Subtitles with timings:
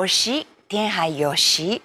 [0.00, 1.82] 活戏，天海有戏。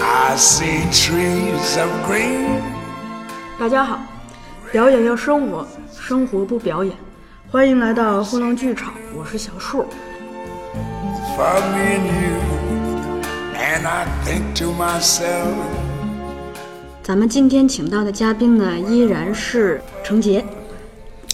[0.00, 2.62] I see trees of green.
[3.58, 4.00] 大家好，
[4.72, 6.96] 表演要生活，生活不表演。
[7.50, 9.84] 欢迎来到后浪剧场，我是小树。
[11.36, 12.40] for me and you.
[13.58, 15.52] And I think to myself,
[17.02, 20.42] 咱们今天请到的嘉宾呢，依然是程杰。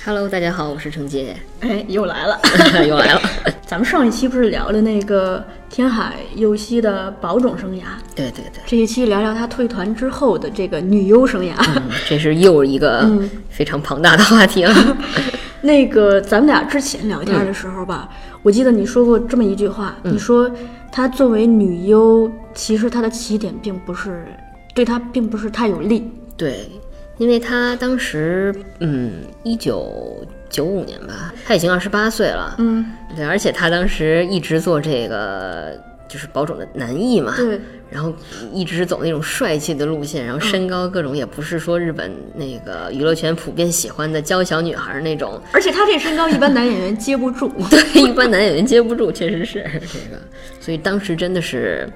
[0.06, 2.38] Hello，大家好，我是程杰，哎，又来了。
[2.86, 3.20] 又来了。
[3.66, 7.82] 咱们上一期不是聊了那个天海佑希的保种生涯，
[8.14, 11.54] 对对对，这一期聊聊她退团之后的这个女优生涯。
[11.74, 13.10] 嗯这是又一个
[13.50, 14.72] 非常庞大的话题了。
[15.62, 18.08] 那个咱们俩之前聊天的时候吧，
[18.44, 20.48] 我记得你说过这么一句话，你说
[20.92, 24.24] 她作为女优，其实她的起点并不是
[24.72, 26.08] 对她并不是太有利。
[26.36, 26.70] 对，
[27.18, 32.54] 因为他当时，嗯，一九九五年吧，他已经二十八岁了。
[32.58, 37.34] 嗯，对，而且他当时一直做这个就是保种的男艺嘛。
[37.36, 37.60] 对。
[37.88, 38.12] 然后
[38.52, 47.48] 一直走那种帅气的路线，然后身高各种也不是说日本那个娱乐圈普遍喜欢的娇小女孩那种，而且他这身高，一般男演员接不住。
[47.70, 50.20] 对，一般男演员接不住，确实是这个。
[50.60, 51.88] 所以当时真的是，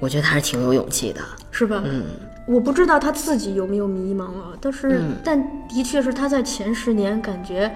[0.00, 1.20] 我觉得他是挺有勇气的。
[1.52, 1.80] 是吧？
[1.86, 2.04] 嗯，
[2.50, 7.70] 我不知道他自己有没有迷茫啊，但是、但的确是他在前十年感觉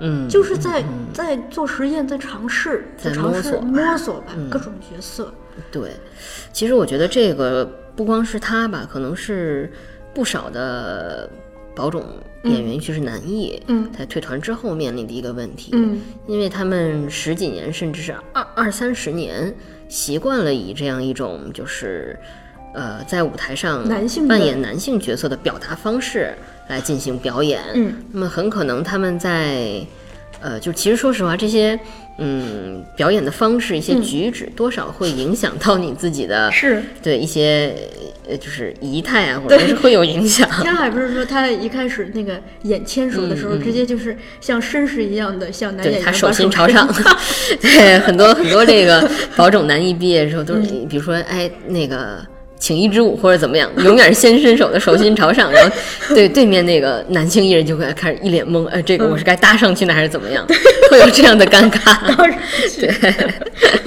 [0.00, 4.34] 嗯，就是在、在做实验，在尝试，在尝试摸索吧。
[4.50, 5.32] 各种角色。
[5.70, 5.92] 对，
[6.52, 7.64] 其实我觉得这个
[7.96, 9.72] 不光是他吧，可能是
[10.12, 11.30] 不少的
[11.74, 12.04] 保种
[12.44, 13.90] 演员，尤其是男艺，嗯。
[13.96, 19.54] 在退团之后面临的一个问题，嗯，因为他们十几年甚至是二二三十年
[19.88, 22.18] 习惯了以这样一种就是。
[22.74, 26.34] 呃，在舞台上男性扮演男性角色的表达方式
[26.68, 29.84] 来进行表演，嗯，那么很可能他们在，
[30.40, 31.78] 呃，就其实说实话，这些
[32.18, 37.74] 嗯表演的方式、一些举止，多少会影响到你自己的，是对一些
[38.28, 40.48] 呃就是仪态啊，或者是会有影响。
[40.62, 46.88] 天海不是说他一开始那个演牵手的时候，直接就是像绅士一样的向男演员对他手心朝上，
[47.60, 49.06] 对很多很多这个
[49.36, 52.24] 保种男艺毕业的时候都是，比如说哎那个
[52.62, 55.76] 请一支舞或者怎么样，永远是先伸手的手心朝上，然后
[56.14, 60.46] 对对面那个男性艺人就会开始一脸懵，呃，这个我是该搭上去呢还是怎么样，
[60.88, 62.14] 会有这样的尴尬。
[62.78, 62.94] 对，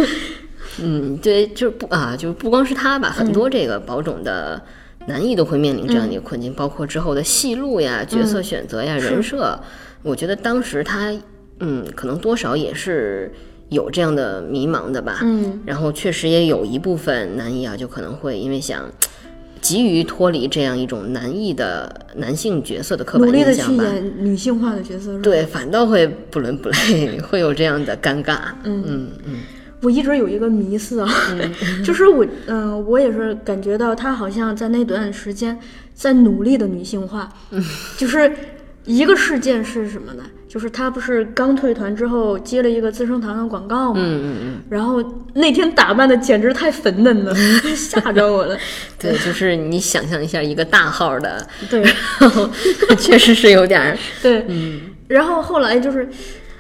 [0.83, 4.61] 嗯，对，就是不啊，就是不光是他吧，很多这个保种的。
[5.07, 9.55] 男艺都会面临这样的一个困境，包括之后的戏路呀、角色选择呀、人设。
[10.01, 11.13] 我觉得当时他，
[11.59, 13.31] 嗯，可能多少也是
[13.75, 15.19] 有这样的迷茫的吧。
[15.21, 18.89] 嗯，然后确实也有一部分男一啊，就可能会因为想
[19.61, 25.17] 急于脱离这样一种男艺的男性角色的刻板努力的去印象吧，演女性化的角色。
[25.19, 28.37] 对，反倒会不伦不类， 会有这样的尴尬。
[28.63, 29.33] 嗯嗯嗯，
[29.81, 31.09] 我一直有一个迷思啊，
[31.83, 35.57] 就是我，嗯、我也是感觉到他好像在那段时间
[35.93, 37.33] 在努力的女性化，
[37.97, 38.31] 就是
[38.85, 40.23] 一个事件是什么呢？
[40.55, 47.35] 就是他不是刚退团之后接了一个资生堂的广告嘛，嗯嗯嗯，然后那天打扮的简直太粉嫩了，
[47.75, 48.57] 吓着我了。
[48.97, 52.49] 对，就是你想象一下一个大号的， 对然后
[52.97, 54.45] 确实是有点儿，对，
[55.09, 56.07] 然后后来就是。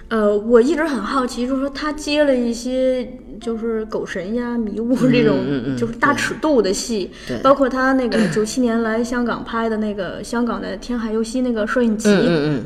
[0.07, 3.11] 呃，我一直很好奇，就是说他接了一些
[3.41, 12.63] 就是狗神呀、迷雾这种，就是大尺度的戏，对包括他那个九七年来香港拍的那个香港的天海佑希那个摄影集，嗯嗯嗯，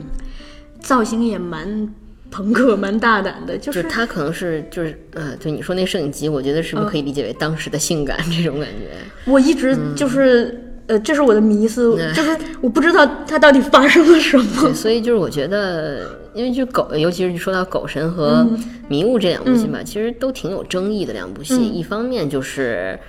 [0.81, 1.87] 造型也蛮
[2.31, 9.31] 朋克、蛮大胆的，就就是是他可能是就是呃，就你说那摄影机，我觉得是不是可以理解为当时的性感这种感觉？
[9.31, 10.65] 我一直就是。
[10.89, 14.43] 呃，这是我的迷思，嗯就是我不知道它到底发生了什么。
[14.59, 18.43] 对，所以就是我觉得，因为就狗，尤其是你说到《狗神》和
[18.87, 21.63] 《迷雾》这两部戏吧，其实都挺有争议的两部戏。
[21.63, 22.99] 一方面就是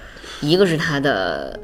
[0.42, 1.58] 一个是它的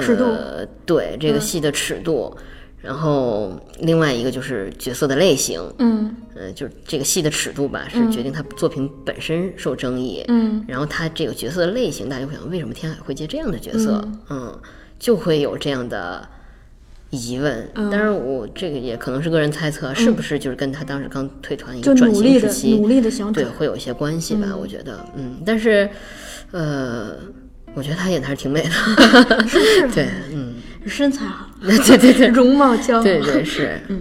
[0.00, 2.34] 尺度呃，对这个戏的尺度，
[2.82, 5.60] 然后另外一个就是角色的类型。
[5.78, 10.24] 嗯呃，就是这个戏的尺度吧，是决定他作品本身受争议。
[10.28, 14.02] 嗯，然后他这个角色的类型，大家会想，为什么天海会接这样的角色？
[14.30, 14.58] 嗯
[14.98, 16.26] 就会有这样的
[17.10, 17.70] 疑问。
[17.74, 24.56] 嗯当然，我这个也可能是个人猜测，是不是就是跟他当时刚退团一个转型时期，努力的想对，会有一些关系吧？
[24.56, 25.90] 我觉得，嗯，但是，
[26.50, 27.16] 呃，
[27.74, 28.70] 我觉得她演的还是挺美的，
[29.48, 29.88] 是不是？
[29.94, 30.54] 对，嗯，
[30.86, 33.02] 身材好，对对对，容貌姣好。
[33.02, 34.00] 对对是，嗯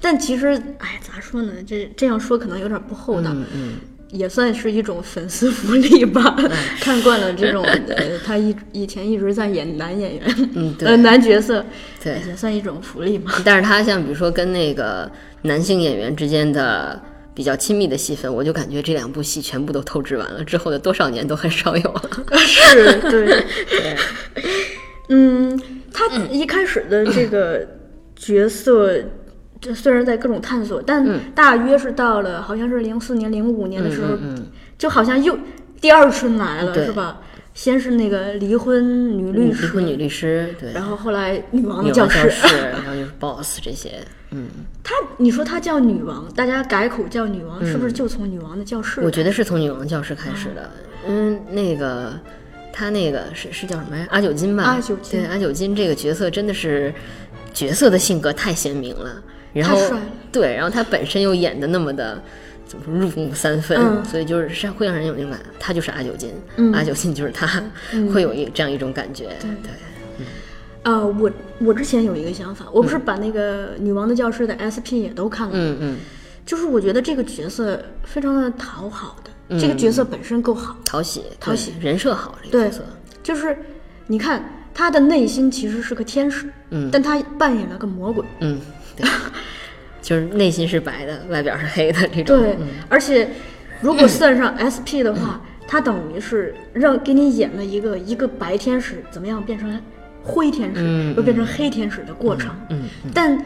[0.00, 0.48] 但其实，
[0.78, 1.52] 哎，咋说呢？
[1.66, 3.30] 这这样说可能有点不厚道。
[3.32, 3.72] 嗯嗯，
[4.10, 6.36] 也算是一种粉丝福利吧。
[6.78, 10.22] 看惯了这种，呃，他一以前一直在演男演员，
[10.54, 11.64] 嗯，对 呃，男角色，
[12.02, 13.32] 对也算一种福利嘛。
[13.46, 15.10] 但是他像比如说跟那个
[15.40, 17.00] 男性演员之间的
[17.34, 22.02] 比较亲密的戏份，我就感觉这两部戏全部都透支完了，之后的多少年都很少有了。
[22.38, 23.26] 是，对，
[23.68, 23.96] 对，
[25.08, 25.60] 嗯，
[25.92, 27.66] 他一开始的这个
[28.14, 28.94] 角色，
[29.60, 34.16] 这虽然在各种探索，但大约是到了好像是零四年、零五年的时候，
[34.78, 35.36] 就好像又
[35.80, 37.20] 第二春来了，是吧？
[37.54, 42.18] 先是那个离婚女律师，离婚女律师，对，然后后来女王的教室。
[42.18, 44.00] 王教室， 然后就是 boss 这些，
[44.32, 44.48] 嗯，
[44.84, 49.00] 她，你说她叫女王，大家改口叫女王，是不是就从女王的教室？
[49.00, 50.70] 我觉得是从女王教室开始的，
[51.08, 52.12] 嗯，那个
[52.72, 54.06] 他那个是是叫什么呀？
[54.10, 54.62] 阿九金吧？
[54.62, 55.20] 阿九金。
[55.20, 56.94] 对，阿九金这个角色真的是
[57.52, 59.20] 角色的性格太鲜明了，
[59.52, 60.06] 然后太帅了。
[60.30, 62.22] 对，然后他本身又演的那么的。
[62.66, 64.02] 怎么说入木三分，嗯。
[64.06, 66.72] 所以就是是会让人有那种感觉，他就是阿九金，嗯。
[66.72, 67.62] 阿九金就是他，
[68.10, 69.50] 会有一这样一种感觉，对
[70.84, 75.96] 呃，我我之前有一个想法，我不是把那个女王的教室的 SP 也都看了，嗯嗯，
[76.46, 82.84] 就是我觉得这个角色非常的讨好的，这个角色本身够好，讨喜，讨喜人设好，这个对角色，
[83.22, 83.56] 就是
[84.06, 84.44] 你看
[84.74, 86.90] 他的内心其实是个天使，嗯。
[86.92, 88.60] 但他扮演了个魔鬼，嗯，
[88.94, 89.08] 对，
[90.02, 93.30] 就是内心是白的，外表是黑的这种，对，嗯而且
[93.80, 99.80] 如果算上 SP 的话，他等于是让给你演了一个一个白天使怎么样变成
[100.24, 103.44] 灰天使，嗯又变成黑天使的过程，嗯嗯，但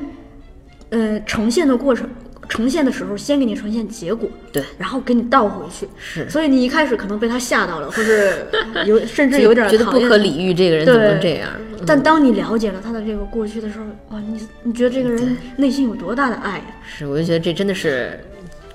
[0.91, 2.09] 呃呈现的过程。
[2.49, 6.27] 呈现的时候，先给你呈现结果，对，然后给你倒回去，是。
[6.31, 8.47] 所以你一开始可能被他吓到了，或是
[8.87, 11.51] 有甚至有点觉得不可理喻，这个人怎么能这样？
[11.87, 13.85] 但当你了解了他的这个过去的时候，
[14.17, 18.19] 哇，你你觉得这个人内心有多大的爱呀、是，我就觉得这真的是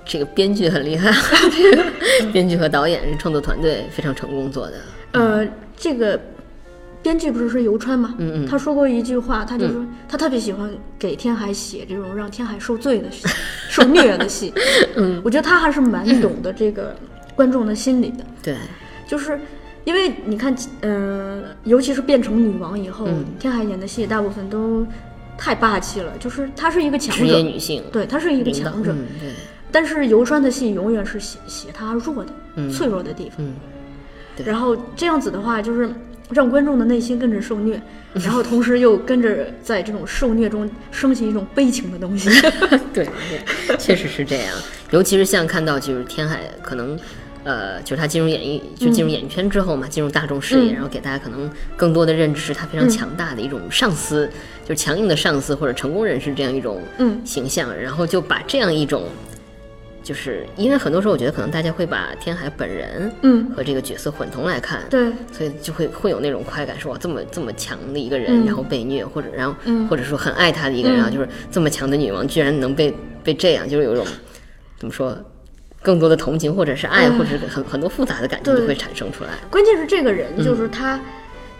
[0.05, 1.11] 这个编剧很厉害，
[1.49, 4.73] 这 个编剧和导演是创作团队非常成功做的。
[5.13, 6.19] 呃，这个
[7.03, 8.15] 编剧不是说游川吗？
[8.17, 8.47] 嗯嗯。
[8.47, 10.67] 他说过一句话，他就说、他特别喜欢
[10.97, 13.27] 给天海写这种让天海受罪的戏、
[13.69, 14.51] 受虐的戏。
[14.97, 16.95] 嗯，我觉得他还是蛮懂得这个
[17.35, 18.55] 观众的心理的，对，
[19.07, 19.39] 就是。
[19.85, 23.25] 因为你看，呃，尤其是变成女王以后，嗯。
[23.37, 24.87] 天海演的戏大部分都
[25.37, 29.31] 太霸气了，就是她是一个强职者，业女性，对，她是一个强者，嗯，对，
[29.73, 32.31] 但是游川的戏永远是写写他弱的、
[32.71, 33.55] 脆弱的地方，嗯。
[34.45, 35.93] 然后这样子的话，就是
[36.33, 37.81] 让观众的内心跟着受虐，
[38.15, 42.29] 然后同时又跟着在这种受虐中升起一种悲情的东西。
[42.93, 44.53] 对对，确实是这样。
[44.91, 46.97] 尤其是像看到就是天海可能。
[47.45, 54.25] 呃，就是他进入演艺，就进入演艺圈之后嘛，进入大众视野，嗯然后给大家可能更多的认知是他非常强大的一种上司，
[54.63, 59.03] 就是强硬的上司或者成功人士这样一种嗯形象，然后就把这样一种，
[60.03, 68.45] 就是因为很多时候我觉得可能大家会把天海本人嗯，和这个角色混同来看，对，所以就会会有那种快感，说哇，这么这么强的一个人，嗯。
[68.45, 69.87] 然后被虐，或者然后、嗯。
[69.87, 74.05] 或者说很爱他的一个人，就是这么强的女王，居然能被被这样，就是有一种
[74.77, 75.17] 怎么说，
[75.81, 77.17] 更多的同情或者是爱，嗯。
[77.17, 79.29] 或者是很很多复杂的感情就会产生出来。
[79.49, 80.43] 关键是这个人嗯。
[80.43, 80.99] 就是他，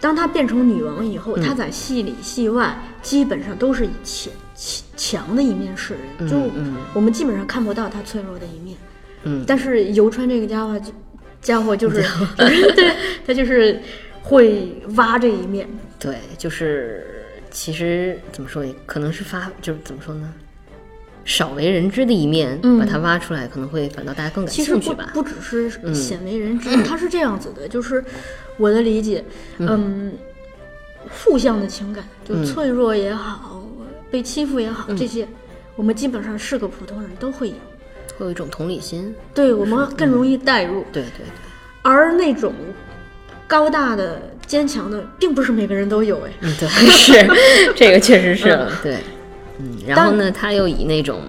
[0.00, 8.76] 当他变成女王以后，他在戏里戏外基本上都是以强强强的一面示人，就嗯我们基本上看不到他脆弱的一面。
[9.24, 10.92] 嗯，但是游川这个家伙就
[11.40, 12.02] 家伙就是
[12.36, 12.94] 对
[13.26, 13.80] 他就是
[14.22, 15.68] 会挖这一面。
[15.98, 17.06] 对，就是
[17.50, 20.32] 其实怎么说，可能是发就是怎么说呢？
[21.24, 25.10] 少为人知的一面，嗯把它挖出来，可能会反倒大家更感兴趣吧。
[25.14, 28.04] 不只是鲜为人知，他是这样子的， 就是
[28.58, 29.24] 我的理解，
[29.56, 30.12] 嗯，
[31.10, 33.63] 负向的情感，就嗯脆弱也好，
[34.10, 35.26] 被欺负也好，这些
[35.76, 37.54] 我们基本上是个普通人都会有，
[38.16, 39.14] 会有一种同理心。
[39.34, 41.26] 对我们更容易代入，对对对。
[41.82, 42.52] 而那种
[43.46, 46.30] 高大的、坚强的，并不是每个人都有哎。
[46.40, 48.98] 嗯，对，是这个确实是了，对，
[49.58, 51.22] 嗯，然后呢，他又以那种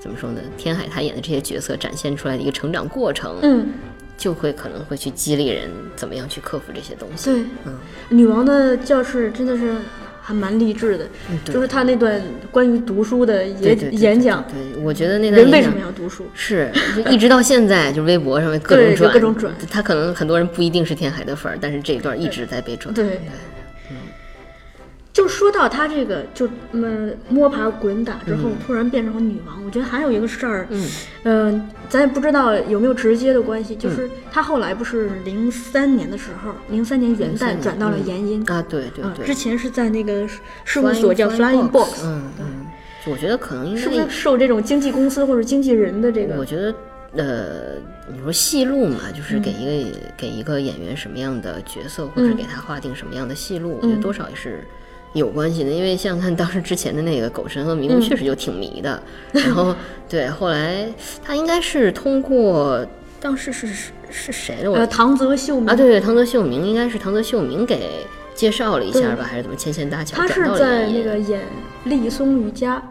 [0.00, 3.68] 怎么说呢，天海他演的这些角色展现出来的一个成长过程，嗯，
[4.16, 7.30] 就会可能会去激励人怎么样去克服这些东西。
[7.30, 9.76] 对，嗯，女王的教室真的是
[10.24, 11.06] 还蛮励志的，
[11.44, 16.24] 就是他那段关于读书的演演讲，对，我觉得那段人为什么要读书？
[16.32, 22.94] 是就一直到现在，就微博上面各种转，各种转他可能很多人不一定是天海的粉儿，但是这一段一直在被转。
[22.94, 23.20] 对，
[25.12, 30.88] 就说到他这个，就嗯摸爬滚打之后突然变成了女王，我觉得还有一个事儿，嗯。
[31.24, 40.26] 呃、咱也不知道有没有直接的关系，就是他后来不是零三年的时候，零三年元旦转到了嗯延音，啊，对对啊，对，之前是在那个
[40.64, 42.22] 事务所叫 Flying Box，嗯
[43.04, 46.36] 我觉得可能应该是不是受这种经纪公司或者经纪人的这个？
[46.38, 46.74] 我觉得
[47.14, 47.74] 呃，
[48.12, 54.64] 你说戏路嘛，就是给一个、给一个演员什么样的角色，或者给他划定什么样的戏路，我觉得多少也是
[55.12, 55.70] 有关系的。
[55.70, 59.02] 因为像看当时之前的那个《狗神和迷宫》，确实就挺迷的。
[59.32, 59.74] 然后
[60.08, 60.86] 对，后来
[61.24, 62.86] 他应该是通过
[63.20, 64.70] 当时是是是谁的？
[64.70, 68.04] 我呃，唐泽秀明啊，对对，唐泽秀明应该是唐泽秀明给
[68.34, 71.40] 介绍了一下吧，还是怎么牵线搭桥他是在那个演
[71.84, 72.82] 立松与家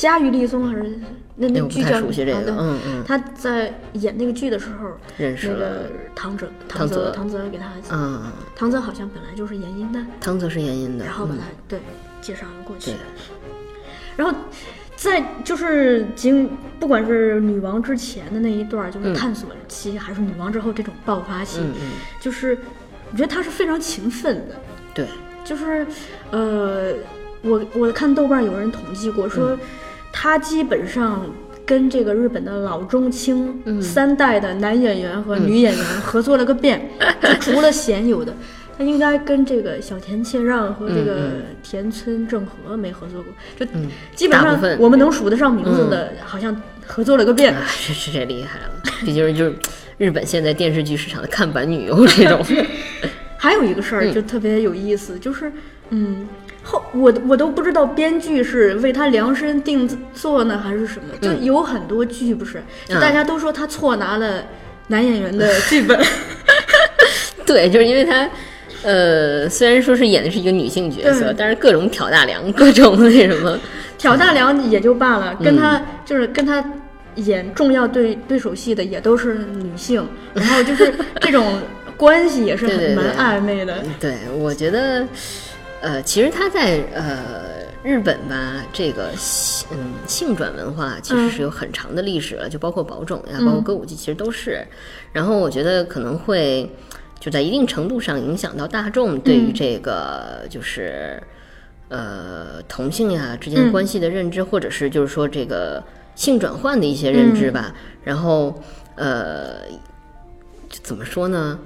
[0.00, 0.98] 家喻立松还是
[1.36, 3.04] 那那剧叫太熟悉这啊对个嗯嗯。
[3.06, 4.88] 他在演那个剧的时候，
[5.18, 5.52] 认识了。
[5.52, 11.78] 那个唐泽唐泽泽唐泽给他，嗯，唐泽好像本来就是演音的，唐泽是原音的，嗯然后把他对
[12.22, 12.92] 介绍了过去，
[14.16, 14.34] 然后
[14.96, 21.90] 在就是经不管是女王之前的那一段，就是探索期，还是女王之后这种爆发期，嗯嗯，
[22.22, 22.56] 就是
[23.12, 24.56] 我觉得他是非常勤奋的，
[24.94, 25.06] 对，
[25.44, 25.86] 就是
[26.30, 26.94] 呃，
[27.42, 29.58] 我我看豆瓣有人统计过说，
[30.12, 31.24] 他基本上。
[31.66, 36.90] 跟这个日本的老中青三代的男演员和女演员合作了个遍，
[37.22, 38.34] 就除了鲜有的，
[38.76, 41.30] 他应该跟这个小田切让和这个
[41.62, 43.64] 田村正和没合作过，就
[44.16, 47.54] 基本上我们能数得上名字的，好像合作了个遍。
[47.54, 49.54] 啊，这这这厉害了， 毕竟就是
[49.96, 52.44] 日本现在电视剧市场的看板女优这种，
[53.38, 55.52] 还有一个事儿就特别有意思，就是
[55.90, 56.26] 嗯，
[56.62, 64.44] 后我我都不知道编剧是为他量身定做呢，还是什么，就有很多剧不是，就大家都说他错拿了
[64.88, 65.98] 男演员的剧本，
[67.46, 68.28] 对，就是因为他。
[68.82, 73.60] 呃，虽然说是演的是一个女性角色，但是各种挑大梁，各种那什么，
[73.98, 76.64] 挑大梁也就罢了，跟嗯他就是跟他
[77.16, 80.90] 演重要对对手戏的也都是女性，然后就是
[81.20, 81.60] 这种
[81.94, 83.84] 关系也是蛮暧昧的。
[84.00, 85.06] 对，我觉得，
[85.80, 94.62] 呃，其实他在呃日本吧，这个性嗯性转文化其实是有很长的历史了，就包括宝冢呀，包括歌舞伎，其实都是。
[95.12, 96.70] 然后我觉得可能会
[97.18, 101.22] 就在一定程度上影响到大众对于这个就是、
[101.88, 105.82] 呃同性呀之间关系的认知，或者是就是说这个
[106.14, 107.74] 性转换的一些认知吧。
[108.04, 108.62] 然后
[108.96, 109.62] 呃，
[110.82, 111.58] 怎么说呢？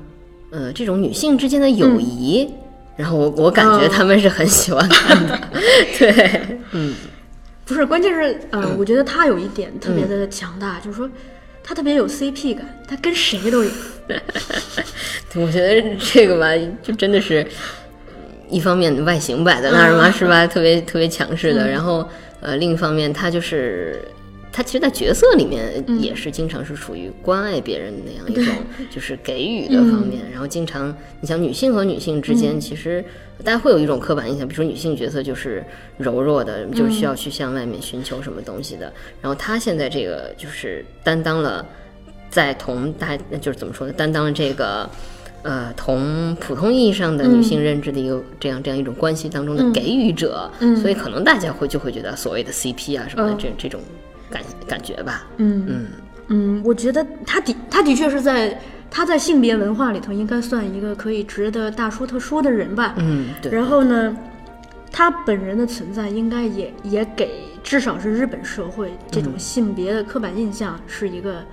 [0.50, 2.48] 呃，这种女性之间的友谊，
[2.96, 3.88] 然后我我感觉哦。
[3.92, 5.38] 他们是很喜欢看的，
[5.98, 6.40] 对，
[6.72, 6.94] 嗯，
[7.64, 11.08] 不是，关键是呃，我觉得他有一点特别的强大，就是说
[11.62, 13.70] 他特别有 CP 感，他跟谁都有。
[15.36, 16.48] 我觉得这个吧，
[16.82, 17.46] 就真的是
[18.48, 20.46] 一方面外形摆在那儿嘛，是吧？
[20.46, 22.08] 特别特别强势的，然后
[22.40, 24.00] 呃，另一方面他就是。
[24.56, 28.54] 他其实，在角色里面也是经常是属于关爱别人那样一种，
[28.88, 30.22] 就是给予的方面。
[30.30, 33.04] 然后经常，你像女性和女性之间，其实
[33.42, 35.64] 大家会有一种刻板印象，比如说女性角色就是
[35.98, 38.92] 柔弱的，就是需要去向外面寻求什么东西的。
[39.20, 41.66] 然后她现在这个就是担当了，
[42.30, 44.88] 在同大就是怎么说呢，担当了这个。
[45.46, 53.78] 呃，同普通意义上的女性认知的一个、这样这样一种关系当中的给予者，所以可能大家会就会觉得所谓的 CP 啊什么的、这这种
[54.34, 55.24] 感感觉吧。
[55.36, 55.86] 嗯嗯
[56.28, 58.60] 嗯，我觉得他的他的确是在
[58.90, 62.94] 他在性别文化里头应该算一个可以值得大书特书的人吧。
[62.98, 64.16] 嗯，对，然后呢，
[64.90, 67.30] 他本人的存在应该也也给
[67.62, 71.44] 至少是日本社会这种性别的刻板印象是一个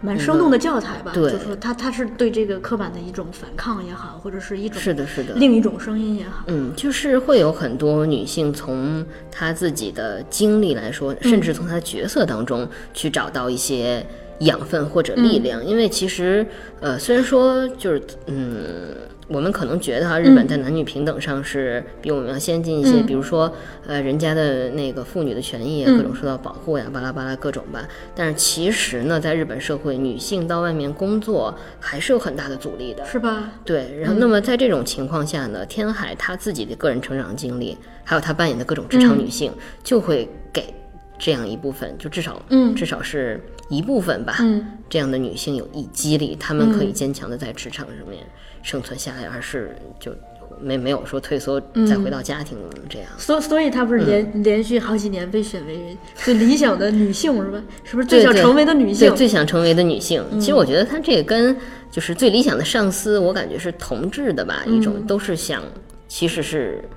[0.00, 1.10] 蛮生动的教材吧。
[1.14, 5.34] 对就说他他是对这个刻板的一种反抗也好，或者是一种是的，是的。
[5.34, 6.44] 另一种声音也好。
[6.46, 14.04] 嗯，就是会有很多女性从她自己的经历来说，甚至从她的角色当中去找到一些
[14.40, 15.64] 养分或者力量。
[15.64, 16.46] 因为其实，
[16.80, 18.94] 呃，虽然说就是，嗯，
[19.28, 23.52] 我们可能觉得哈，日本在男女平等上是比我们要先进一些，比如说，
[23.86, 27.88] 呃，人家的那个妇女的权益啊，各种受到保护呀，巴拉巴拉各种吧。
[28.14, 33.04] 但是其实呢，在日本社会，女性到外面工作还是有很大的阻力的。
[33.04, 33.50] 是吧？
[33.64, 39.52] 对，然后那么在这种情况下呢，天海她自己的个人成长经历，还有她扮演的各种职场女性，
[39.82, 40.72] 就会给
[41.18, 48.24] 这样一部分，就至少，嗯至少是一部分吧，嗯这样的女性有一激励，她们可以坚强的在职场上面
[48.62, 50.12] 生存下来，而是就
[50.60, 52.56] 没没有说退缩再回到家庭
[52.88, 53.08] 这样。
[53.18, 57.60] 所所以她不是连、连续好几年被选为最理想的女性是吧？
[57.82, 59.08] 是不是最想成为的女性？
[59.08, 60.24] 对，最想成为的女性。
[60.38, 61.56] 其实我觉得她这个跟
[61.90, 65.62] 就是最理想的上司，我感觉是同质的吧，一种都是想，
[66.06, 66.88] 其实是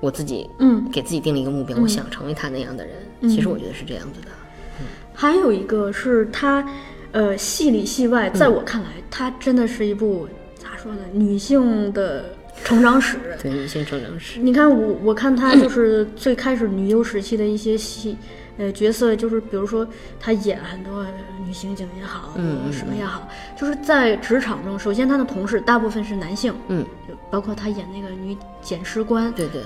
[0.00, 2.94] 我自己，嗯，给自己定了一个目标，我想成为他那样的人。
[3.22, 4.28] 其实我觉得是这样子的。
[5.20, 6.64] 还有一个是她，
[7.10, 12.26] 呃，戏里戏外，在我看来，它真的是一部咋说呢，女性的
[12.62, 13.18] 成长史。
[13.42, 18.16] 对女性成长史，你看我，我看她就是最开始女优时期的一些戏，
[18.58, 19.84] 呃角色，就是比如说
[20.20, 21.04] 她演很多
[21.44, 29.62] 女刑警也好，嗯嗯什么也好，就是在职场中，首先她的同事大部分是男性，嗯，就包括她演那个女检视官，对对，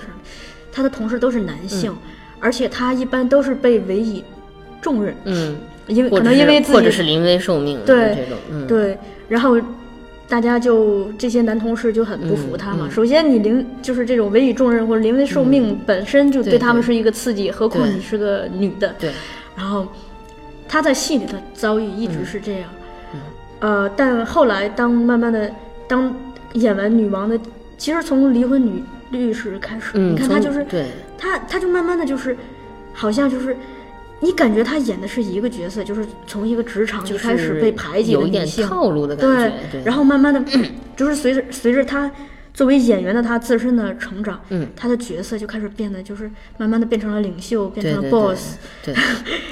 [0.72, 1.94] 她的同事都是男性，
[2.40, 4.24] 而且她一般都是被委以
[4.82, 8.98] 重任，嗯，因为可能因为自己或者是临危受命对这种，嗯，对，
[9.28, 9.56] 然后
[10.28, 12.80] 大家就这些男同事就很不服他嘛。
[12.82, 12.88] 嗯。
[12.88, 18.94] 嗯首先，你临就是这种委以重任或者临危受命，本身就对他们是一个刺激，何况你是个女的。
[18.98, 19.10] 对，
[19.56, 19.86] 然后
[20.68, 22.70] 他在戏里的遭遇一直是这样，
[23.60, 25.50] 呃，但后来当慢慢的
[25.86, 26.14] 当
[26.54, 27.38] 演完女王的，
[27.78, 30.86] 其实从离婚女律师开始，嗯，你看他就是对，
[31.18, 32.36] 他他就慢慢的就是，
[32.94, 33.56] 好像就是，
[34.22, 40.42] 你感觉他演的是一个角色，就是从一个职场就一开始被排挤的有一点女性，套路的感对觉，对，然后慢慢的，
[40.96, 42.10] 就是随着随着他
[42.54, 48.94] 作为演员的他自身的成长，嗯，他的角色就开始变得就是慢慢的变成了领袖，变成了对对对 boss，对，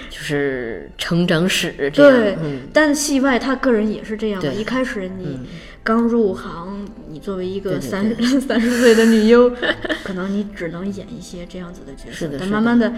[0.09, 4.53] 就是成长史这对样，嗯，但戏外他个人也是这样的。
[4.53, 5.47] 对一开始你嗯
[5.83, 9.51] 刚入行，你作为一个三 三十岁的女优，
[10.05, 12.33] 可能你只能演一些这样子的角色是的。
[12.33, 12.93] 是的嗯但慢慢的，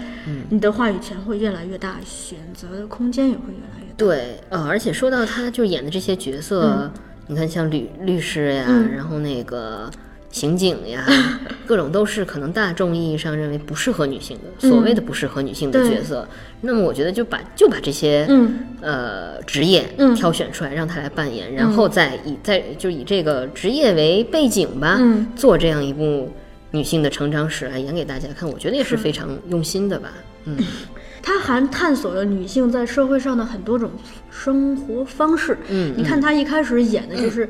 [0.49, 3.93] 你的话语权会越来越大，选择的空间也会越来越大。
[3.97, 6.91] 对，呃，而且说到他就演的这些角色，
[7.27, 9.89] 你看像律律师呀，嗯然后那个
[10.33, 11.05] 刑警呀，
[11.65, 16.27] 各种都是可能大众意义上认为不适合女性的，所谓的不适合女性的角色。
[16.61, 18.59] 那么我觉得就把就把这些嗯。
[18.81, 20.13] 呃职业嗯。
[20.15, 25.27] 挑选出来，让她来扮演，然后再以再就以这个职业为背景吧，嗯。
[25.35, 26.31] 做这样一部
[26.71, 30.11] 女性的成长史来演给大家看，我觉得也是非常用心的吧。
[30.45, 30.57] 嗯，
[31.21, 33.91] 他还探索了女性在社会上的很多种
[34.31, 35.55] 生活方式。
[35.69, 37.47] 嗯你看他一开始演的就是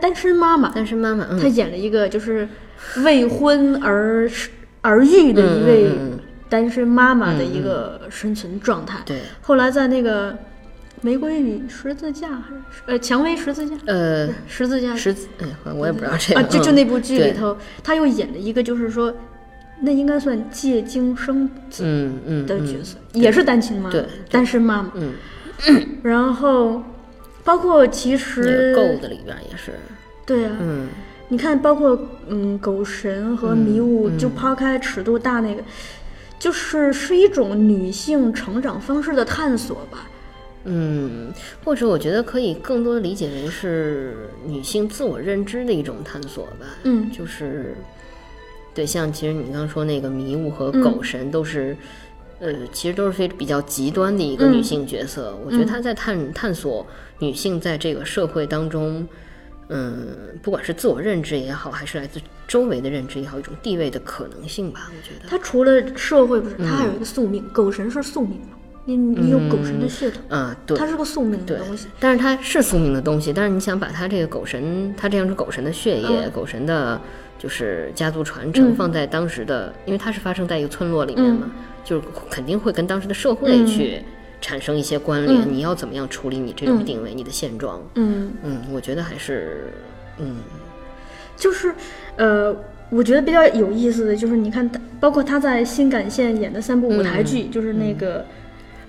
[0.00, 2.48] 单身妈妈，单身妈妈，嗯，他演了一个就是
[3.04, 4.30] 未婚而
[4.82, 5.90] 而育的一位
[6.48, 9.00] 单身妈妈的一个生存状态。
[9.04, 10.32] 对，后来在那个
[11.00, 14.94] 《玫瑰与十字架》还是呃《蔷薇十字架》呃，十字架。
[14.94, 17.32] 十字，哎，我也不知道这个，啊，就就嗯那部剧里对。
[17.32, 19.12] 头，他又演了一个就是说，
[19.80, 23.90] 那应该算借精生子嗯嗯嗯的角色，也是单亲妈
[24.30, 24.92] 单身妈妈。
[24.94, 26.82] 嗯，然后
[27.46, 29.72] 包括其那实个 Gold 里边也是，
[30.26, 30.88] 对啊，嗯，
[31.28, 35.62] 你看，包括嗯，狗神和迷雾，嗯就抛开尺度大那个，
[36.40, 40.08] 就是是一种女性成长方式的探索吧。
[40.64, 41.32] 嗯，
[41.64, 46.66] 或者我觉得可以更多的理解为是女性自我认知的一种探索吧。
[46.82, 47.08] 嗯。
[47.12, 47.76] 就是
[48.74, 50.82] 对，像其实你刚刚说那个迷雾和嗯。
[50.82, 51.76] 狗神都是，
[52.38, 55.36] 呃，其实都是非比较极端的一个嗯女性角色。
[55.44, 56.86] 我觉得她在探探索
[57.18, 59.06] 女性在这个社会当中。
[59.68, 60.06] 嗯，
[60.44, 65.28] 不管是自我认知也好，还是来自周围的认知也好，一种地位的可能性吧，我觉得。
[65.28, 67.42] 她除了社会不是，她还有一个宿命。
[67.52, 68.56] 狗神是宿命嘛？
[68.84, 77.00] 你你有狗神的血统，啊，对，它是个宿命的东西。，但是它是宿命的东西，但是你想把它这个狗神，它这样是狗神的血液，嗯狗神的，
[77.36, 81.50] 就是家族传承，嗯放在当时的，因为它是发生在一个村落里面嘛，
[81.86, 83.66] 就是肯定会跟当时的社会嗯。
[83.66, 84.02] 去
[84.40, 85.42] 产生一些关联。
[85.42, 85.46] 嗯。
[85.50, 87.80] 你要怎么样处理你这种嗯定位，你的现状？
[87.94, 89.72] 嗯，嗯，我觉得还是，
[90.18, 90.36] 嗯。
[91.36, 91.72] 就是
[92.16, 92.56] 呃，
[92.90, 98.24] 我觉得比较有意思的就是，你看他，包括他在新感线演的三部舞台剧，就是那个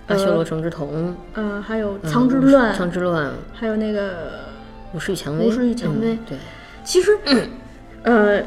[0.07, 4.39] 阿修罗呃城之瞳，呃，还有《嗯苍之乱》苍之乱，还有那个
[4.93, 6.37] 武士与蔷薇，武士与蔷薇嗯对，
[6.85, 7.17] 其实，
[8.03, 8.41] 呃，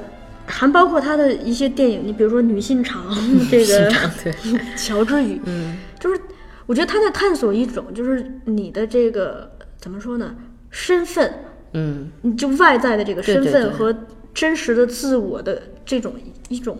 [0.50, 3.02] 还包括他的一些电影，你比如说《女性长》
[3.50, 3.90] 这个
[4.22, 4.34] 对，
[4.76, 6.20] 乔治宇，嗯 就是
[6.66, 10.34] 我觉得他在探索一种，就是你的这个怎么说呢，
[10.70, 11.32] 身份，
[11.72, 13.94] 嗯你就外在的这个身份和
[14.34, 16.14] 真实的自我的这种
[16.48, 16.76] 一种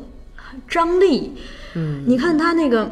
[0.68, 1.32] 张力。
[1.74, 2.90] 嗯，你看他那个。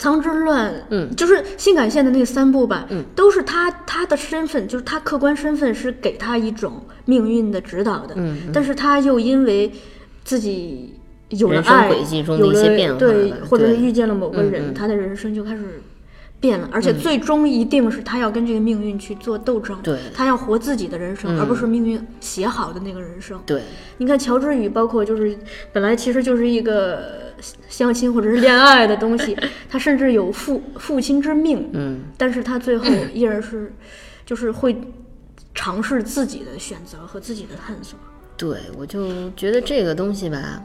[0.00, 1.14] 苍之乱，嗯。
[1.14, 8.50] 就是新感线的那三部吧，嗯，都是他他的身份，就是他客观身份是给他一种命运的指导的，嗯嗯。
[8.52, 9.70] 但是他又因为
[10.24, 10.94] 自己
[11.28, 14.74] 有了爱，轨迹中的有了一些变化对，或者是遇见了某个嗯人，嗯。
[14.74, 15.82] 他的人生就开始
[16.40, 23.40] 变了，而且最终一定是他要跟这个命运去做斗争，对他要活自己的人生，嗯而不是命运写好的那个人生。
[23.44, 23.62] 对，
[23.98, 25.38] 你看乔治宇，包括就是
[25.72, 27.32] 本来其实就是一个
[27.68, 29.36] 相亲或者是恋爱的东西，
[29.68, 33.72] 他甚至有父父亲之命，嗯但是他最后依然是
[34.24, 34.74] 就是会
[35.54, 37.98] 尝试自己的选择和自己的探索。
[38.36, 40.62] 对，我就觉得这个东西吧，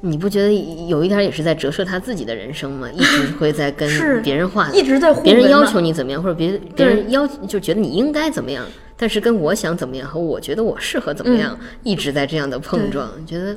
[0.00, 0.52] 你不觉得
[0.88, 2.88] 有一点也是在折射他自己的人生吗？
[2.92, 3.88] 一直会在跟
[4.22, 8.64] 别人话，一直在别人要求你怎么样，或者别别人要就觉得你应该怎么样，
[8.96, 13.56] 但是跟我想怎么样和我觉得我适合怎么样，一直在这样的碰撞，觉得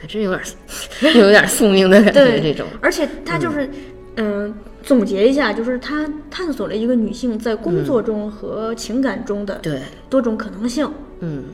[0.00, 3.68] 还真有点儿 有点儿宿命的感觉，这种，而且他就是
[4.16, 10.88] 嗯、总结一下，就是他探索了一个女性在工作中和情感中的对，多种可能性。
[11.20, 11.44] 嗯，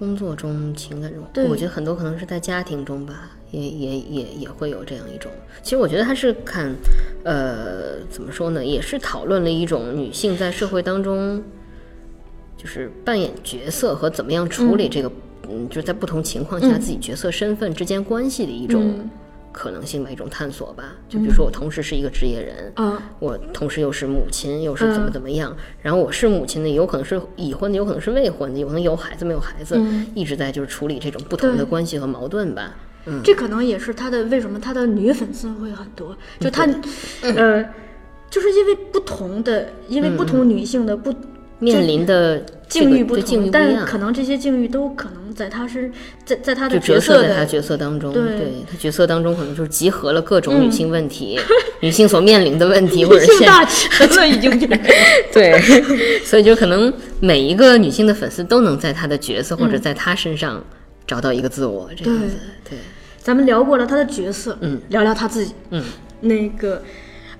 [0.00, 5.30] 工作中、情感中，我觉得很多可能是在家庭中吧，也也也也会有这样一种。
[5.62, 6.74] 其实我觉得他是看，
[7.22, 11.42] 呃，怎么说呢，也是讨论了一种女性在社会当中，
[12.56, 15.12] 就是扮演角色和怎么样处理这个，
[15.50, 19.10] 嗯，就是在不同情况下自己角色身份之间关系的一种嗯
[19.52, 20.84] 可能性的，一种探索吧。
[21.08, 25.12] 就比如说我同时是一个职业人，啊，我同时又是母亲，又是怎么嗯。
[25.12, 29.80] 怎么样，然后我是母亲的，有可能是已婚的，有可能是未婚的，有可能有孩子没有孩子，
[30.14, 32.74] 一直在就是处理这种不同的关系和矛盾吧。
[33.06, 36.66] 嗯，这可能也是他的为什么他的女粉丝会很多，就他，
[37.22, 37.68] 嗯 呃，
[38.28, 41.12] 就是因为不同的，因为不同女性的不
[41.60, 45.90] 面临的这境遇不同，但可能这些境遇都可能在他是
[46.24, 51.38] 在在他的角色的在他角色当中，对对他角色当中可能就是集合了各种女性问题，
[51.80, 54.50] 女性所面临的问题，或者女性现大 全了，已经。
[55.32, 55.60] 对，
[56.24, 60.62] 所以就可能每一个女性的粉丝都能在她的角色或者在她身上
[61.06, 62.36] 找到一个自我，这样子，
[62.68, 62.78] 对，
[63.22, 65.84] 咱们聊过了他的角色，嗯，聊聊他自己，嗯，
[66.20, 66.82] 那个，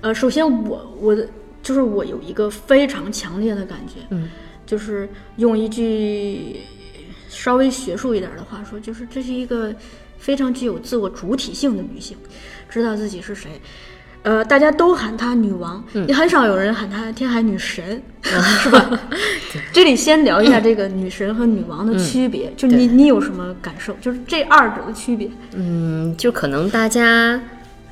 [0.01, 1.27] 呃，首先我我的
[1.61, 4.29] 就是我有一个非常强烈的感觉，嗯，
[4.65, 6.57] 就是用一句
[7.29, 9.73] 稍微学术一点的话说，就是这是一个
[10.17, 12.17] 非常具有自我主体性的女性，
[12.69, 13.51] 知道自己是谁。
[14.23, 18.99] 呃，大家都喊她女王，嗯也很少有人喊她天海女神， 是吧？
[19.73, 23.95] 这里先聊一下这个女神和女王的区别，就你你有什么感受？
[23.99, 25.27] 就是这二者的区别。
[25.53, 27.41] 嗯，就可能大家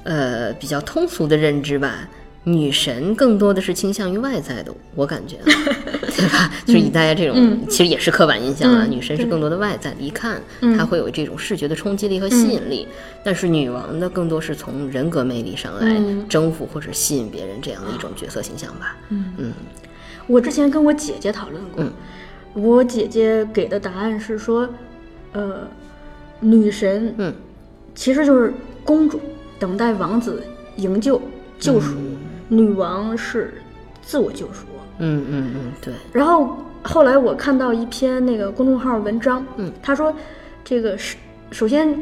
[0.04, 2.08] 呃比较通俗的认知吧，
[2.46, 5.44] 女神更多的是倾向于外在的，我感觉啊，
[6.16, 6.52] 对吧？
[6.66, 12.88] 就是以大家这种、其实也是刻板印象啊，嗯女神是更多的外在的，一看嗯她会有这种视觉的冲击力和吸引力，
[13.24, 16.26] 但是女王呢，更多是从人格魅力上来嗯。
[16.28, 18.98] 征服或者吸引别人这样的一种角色形象吧。
[19.10, 19.52] 嗯。
[20.26, 21.92] 我之前跟我姐姐讨论过，嗯。
[22.54, 24.68] 我姐姐给的答案是说，
[25.34, 25.68] 呃，
[26.40, 27.34] 女神嗯。
[27.96, 29.20] 其实就是公主，
[29.60, 30.42] 等待王子
[30.78, 31.22] 营救
[31.60, 31.96] 救赎，
[32.50, 33.54] 女王是
[34.02, 34.66] 自我救赎。
[34.98, 40.14] 嗯嗯嗯，对，然后后来我看到一篇那个公众号文章，嗯，他说
[40.62, 41.16] 这个是
[41.52, 41.98] 首先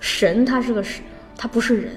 [0.00, 1.04] 神他是个神，
[1.36, 1.92] 他不是人。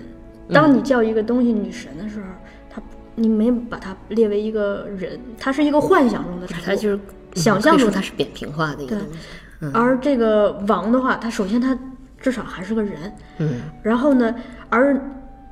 [0.53, 2.25] 当你叫一个东西女神的时候，
[2.69, 2.81] 它
[3.15, 6.65] 你没把它列为一个人，它是一个幻想中的产物。
[6.65, 6.99] 它就是
[7.35, 9.71] 想象中的可以说它是扁平化的一个对东西。
[9.73, 11.75] 而这个王的话，他首先他
[12.19, 14.35] 至少还是个人，嗯然后呢，
[14.69, 15.01] 而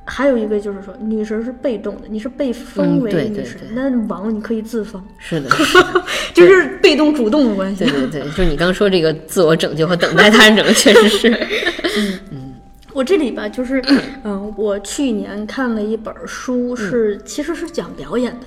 [0.06, 6.04] 还有一个就是说，女神是被动的，你是被封嗯为女神，那王你可以自封，是的， 是的。
[6.34, 7.92] 就是被动主动的关系对。
[7.92, 11.28] 对对，就是你刚说这个自我拯救和等待他人拯救，确实是。
[11.96, 12.54] 嗯嗯
[12.92, 13.82] 我这里吧，就是，
[14.22, 18.46] 嗯、我去年看了一本书，是、其实是讲表演的，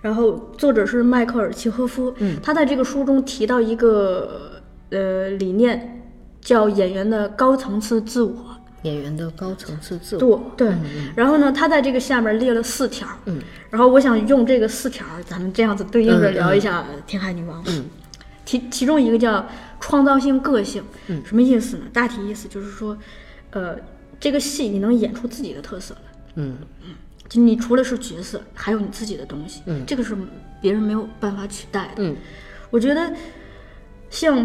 [0.00, 4.52] 然后作者是迈克尔契诃夫，嗯，他在这个书中提到一个
[4.90, 6.00] 呃理念，
[6.40, 8.34] 叫演员的高层次自我。
[8.82, 10.76] 演员的高层次自我，对对，
[11.16, 13.40] 然后呢，他在这个下面列了四条，嗯，
[13.70, 17.84] 然后我想用这个四条，咱们这样子对应着聊一下《天海女王》，嗯，
[18.44, 19.46] 其其中一个叫
[19.80, 21.84] 创造性个性，嗯，什么意思呢？
[21.92, 22.96] 大体意思就是说，
[23.50, 23.76] 呃，
[24.18, 26.56] 这个戏你能演出自己的特色来，嗯。
[27.28, 30.14] 就你除了是角色，还有你自己的东西，嗯，这个是
[30.60, 32.14] 别人没有办法取代的，嗯。
[32.68, 33.10] 我觉得
[34.10, 34.44] 像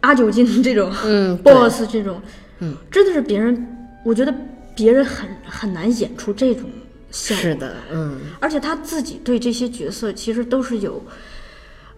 [0.00, 2.22] 阿九金这种，嗯 boss 这种，
[2.60, 3.66] 嗯，真的是别人，
[4.04, 4.34] 我觉得
[4.74, 6.64] 别人很很难演出这种
[7.10, 7.42] 效果。
[7.42, 11.02] 是的，嗯而且他自己对这些角色其实都是有，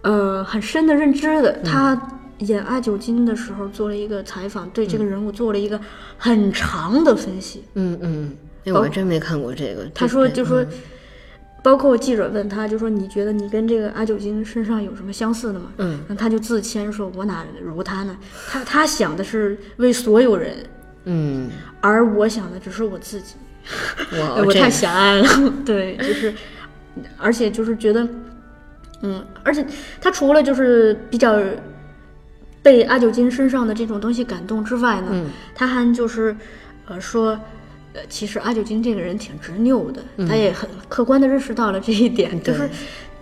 [0.03, 1.53] 呃，很深的认知的。
[1.65, 2.01] 他
[2.39, 5.81] 演阿九金的时候做了一个采访，对这个人物做了一个
[6.19, 7.63] 很长的分析。
[7.75, 9.87] 嗯嗯，哎，我还真没看过这个。
[9.95, 10.65] 他说就说，
[11.63, 15.73] 包括记者问他，就说你觉得你跟这个阿九金身上有什么相似的吗？
[15.79, 18.17] 嗯，然后他就自谦说，我哪如他呢？
[18.49, 20.57] 他他想的是为所有人，
[21.05, 23.35] 嗯，而我想的只是我自己。
[24.19, 25.29] 哇， 哎我太狭隘了，
[25.65, 26.35] 对，就是，
[27.17, 28.09] 而且就是觉得，
[29.03, 29.65] 嗯，而且
[30.01, 31.39] 他除了就是比较
[32.61, 36.35] 被阿九金身上的这种东西感动之外呢，嗯他还就是，
[36.87, 37.39] 呃，说，
[37.95, 42.71] 呃，其实阿九金这个人挺执拗的，他也很客观的认识到了这一点，就是，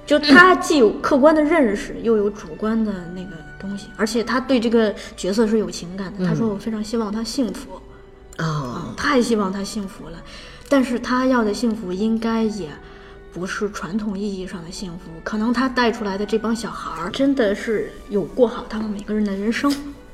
[0.06, 6.24] 就他既有客观的认识，又有主观的那个东西，而且他对这个角色是有情感的。
[6.24, 7.80] 他说：“我非常希望他幸福。”
[8.38, 10.22] 哦，太希望他幸福了，
[10.68, 12.70] 但是他要的幸福应该也
[13.32, 19.70] 不是传统意义上的幸福，可能他带出来的这帮小孩儿真的是有过好他们每个人的人生，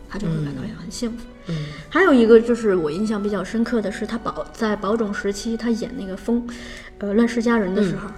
[0.09, 1.19] 他就会感到也很幸福。
[1.19, 1.36] 嗯，
[1.89, 6.47] 还有一个就是我印象比较深刻的是，他保在保种时期，他演那个风，
[6.99, 8.09] 呃，乱世佳人的时候，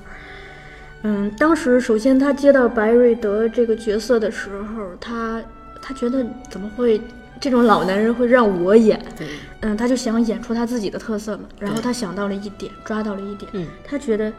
[1.03, 5.43] 嗯，当时首先他接到白瑞德这个角色的时候，他
[5.81, 7.01] 他觉得怎么会
[7.41, 9.01] 这种老男人会让我演？
[9.17, 9.27] 对，
[9.61, 11.45] 嗯，他就想演出他自己的特色嘛。
[11.61, 14.33] 然后他想到了一点，抓到了一点，嗯，他觉得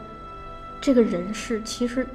[0.80, 2.06] 这个人是其实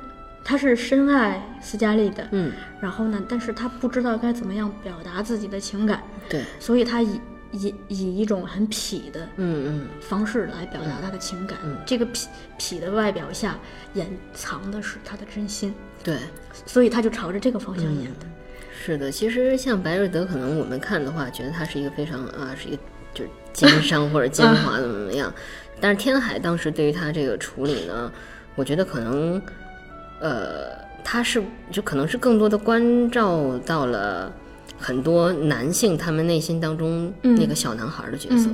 [0.47, 7.19] 他是深爱斯嘉丽的，嗯，然后呢，但是他不知道该怎么样表达自己的情感，对，所以他以
[7.51, 11.57] 以以一种很痞的嗯嗯，方式来表达他的情感。
[11.83, 12.27] 这个痞
[12.59, 13.57] 痞的外表下
[13.95, 16.15] 掩藏的是他的真心，对。
[16.65, 18.27] 所以他就朝着这个方向演的。
[18.71, 22.77] 是的，其实像白瑞德，可能我们看的话，觉得他是一个非常啊，是一个
[23.15, 25.33] 就是奸商或者奸猾怎么怎么样。
[25.81, 28.11] 但是天海当时对于他这个处理呢，
[28.55, 29.41] 我觉得可能，
[30.25, 34.33] 呃，他是就可能是更多的关照到了
[34.79, 38.49] 很多男性他们内心当中那个小男孩的角色。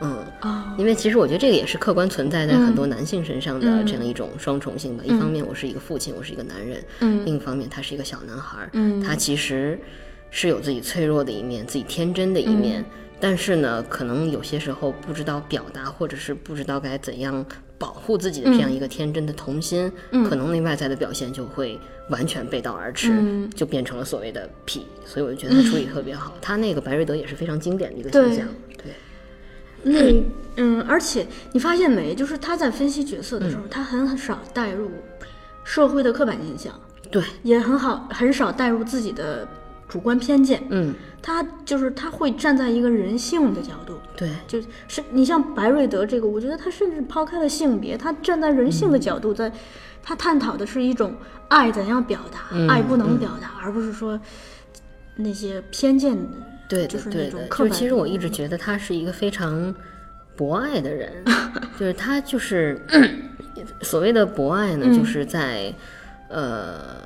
[0.00, 5.02] 嗯，哦，因为其实我觉得这个也是客观存在在很多男性身上的这样一种双重性吧。
[5.04, 7.24] 一方面，我是一个父亲，我是一个男人；嗯。
[7.24, 9.02] 另一方面，他是一个小男孩儿，嗯。
[9.02, 9.76] 他其实
[10.30, 12.84] 是有自己脆弱的一面，自己天真的一面。
[13.18, 17.44] 但是呢，可能有些时候不知道表达，或者是不知道该怎样
[17.78, 19.90] 保护自己的这样一个天真的童心，
[20.28, 21.78] 可能那外在的表现就会
[22.10, 23.50] 完全背道而驰，嗯。
[23.50, 24.80] 就变成了所谓的痞。
[25.04, 26.34] 所以我就觉得他处理特别好。
[26.40, 28.92] 他那个白瑞德也是非常经典的一个形象，对。
[29.82, 30.22] 那
[30.56, 34.90] 嗯，而且你发现没，就是他在分析角色的时候，他很少带入
[35.62, 36.72] 社会的刻板印象，
[37.10, 39.46] 对，也很好很少带入自己的
[39.88, 40.62] 主观偏见。
[40.70, 49.52] 嗯，他就是他会站在一个人性的角度，对，就是你像白瑞德这个，我觉得他甚至抛开了性别，他站在人性的角度在，
[50.02, 51.14] 他探讨的是一种
[51.48, 54.20] 爱怎样表达，嗯爱不能表达，而不是说
[55.16, 56.36] 那些偏见的。
[56.68, 59.72] 对的，就是那种刻板就是其实我一直觉得他是一个非常
[60.34, 61.12] 博爱的人，
[61.78, 62.80] 就是他就是
[63.82, 65.72] 所谓的博爱呢，就是在
[66.28, 67.05] 呃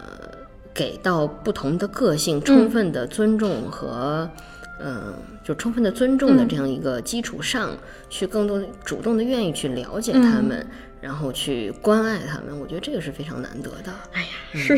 [0.80, 4.30] 给到不同的个性充分的尊重和。
[4.82, 5.12] 嗯，
[5.44, 7.68] 就充分的尊重的这样一个基础上，
[8.08, 10.66] 去更多的主动的愿意去了解他们，
[11.02, 13.92] 然后去关爱他们，我觉得这个是非常难得的。
[14.12, 14.74] 哎呀，是。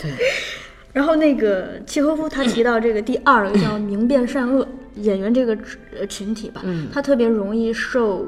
[0.00, 0.10] 对，
[0.94, 5.54] 然后那个契诃夫他 提到这个第二个叫明辨善恶 演员这个
[6.00, 8.26] 呃群体吧，他特别容易受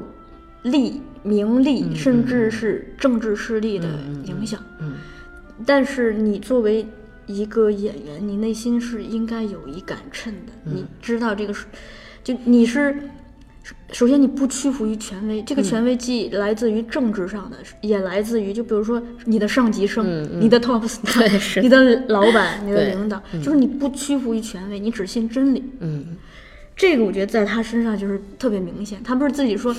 [0.61, 3.87] 利、名利，甚至是政治势力的
[4.25, 4.61] 影响。
[4.77, 4.93] 嗯
[5.65, 6.85] 但是你作为
[7.27, 11.65] 一个演员，你内心是应该有一杆秤的，你知道这个是，
[12.23, 12.97] 就你是。
[13.91, 25.63] 首先，你不屈服于权威，这个权威既来自于政治上的，也来自于就比如说你的上级生、你的 top star，、你的老板、你的领导，就是你不屈服于权威，你只信真理。
[25.79, 26.15] 嗯，
[26.75, 29.01] 这个我觉得在他身上就是特别明显。
[29.03, 29.75] 他不是自己说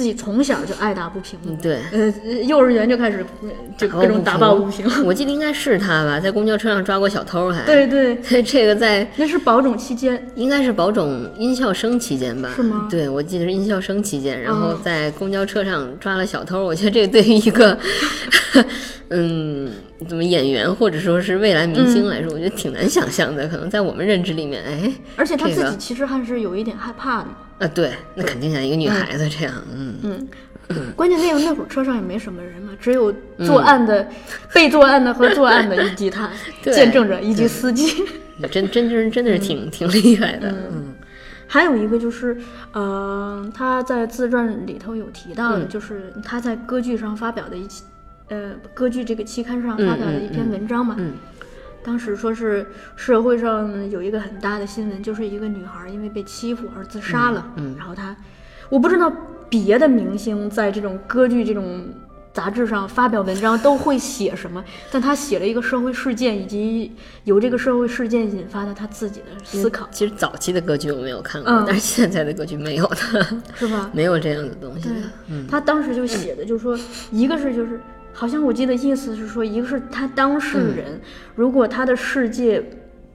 [0.00, 1.54] 自己从小就爱打不平吗？
[1.60, 1.78] 对。
[1.92, 2.10] 呃，
[2.44, 4.86] 幼儿园就开始呃就各种打抱不平。
[5.04, 7.66] 我记得应该是他吧，在公交车上抓过小偷还。
[7.66, 10.26] 对对， 这个在那是保种期间。
[10.36, 12.50] 应该是保种音效生期间吧？
[12.56, 16.64] 是吗对，我记得是音效生期间，然后哦在公交车上抓了小偷。
[16.64, 17.76] 我觉得这个对于一个，
[19.12, 19.70] 嗯，
[20.08, 23.46] 怎么演员或者说是未来明星来说，我觉得挺难想象的。
[23.48, 27.36] 可能在我们认知里面，哎，而且他自己其实还是有一点害怕的嘛。
[27.60, 34.08] 啊，对，那肯定像一个女孩子这样，嗯，嗯，关键那个那会儿车上也没什么人嘛，只有作案的、
[34.54, 36.30] 被作案的和作案的以及他
[36.62, 38.04] 见证者以及司机。
[38.50, 40.94] 真真真真的是挺挺厉害的，嗯。
[41.46, 42.38] 还有一个就是，
[42.72, 45.60] 呃，他在自传里头有提到嗯。
[45.60, 47.82] 的，就是他在歌剧上发表的一期，
[48.28, 50.94] 呃，歌剧这个期刊上发表的一篇文章嘛。
[50.98, 51.12] 嗯
[51.82, 52.66] 当时说是
[52.96, 57.52] 社会上有一个很大的新闻，就是一个女孩因为被欺负而自杀了。
[57.56, 58.16] 嗯然后她，
[58.68, 59.12] 我不知道
[59.48, 61.88] 别的明星在这种歌剧这种
[62.32, 66.92] 杂志上发表文章都会写什么，但她写了一个社会事件以及
[67.24, 72.96] 由这个社会事件引发的她自己的思考，其实早期的歌剧我没有看过，嗯但是现在的歌剧没有的，
[73.56, 73.90] 是吧？
[73.94, 74.88] 没有这样的东西
[75.28, 76.78] 嗯他当时就写的，就是说，
[77.10, 77.80] 一个是就是，
[78.20, 81.00] 好像我记得意思是说，一个是他当事人，
[81.34, 82.62] 如果他的世界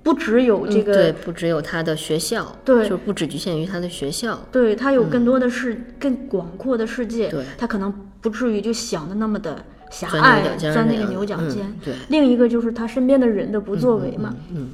[0.01, 2.89] 不只有这嗯对，不只有他的学校，对。
[2.89, 7.45] 就不只局限于他的学校，对他有更多的世、更广阔的世界，对。
[7.55, 11.71] 他可能不至于就想的那么的狭隘钻那个牛角尖。
[11.83, 14.71] 对另一个就是他身边的人的不作为嘛，嗯。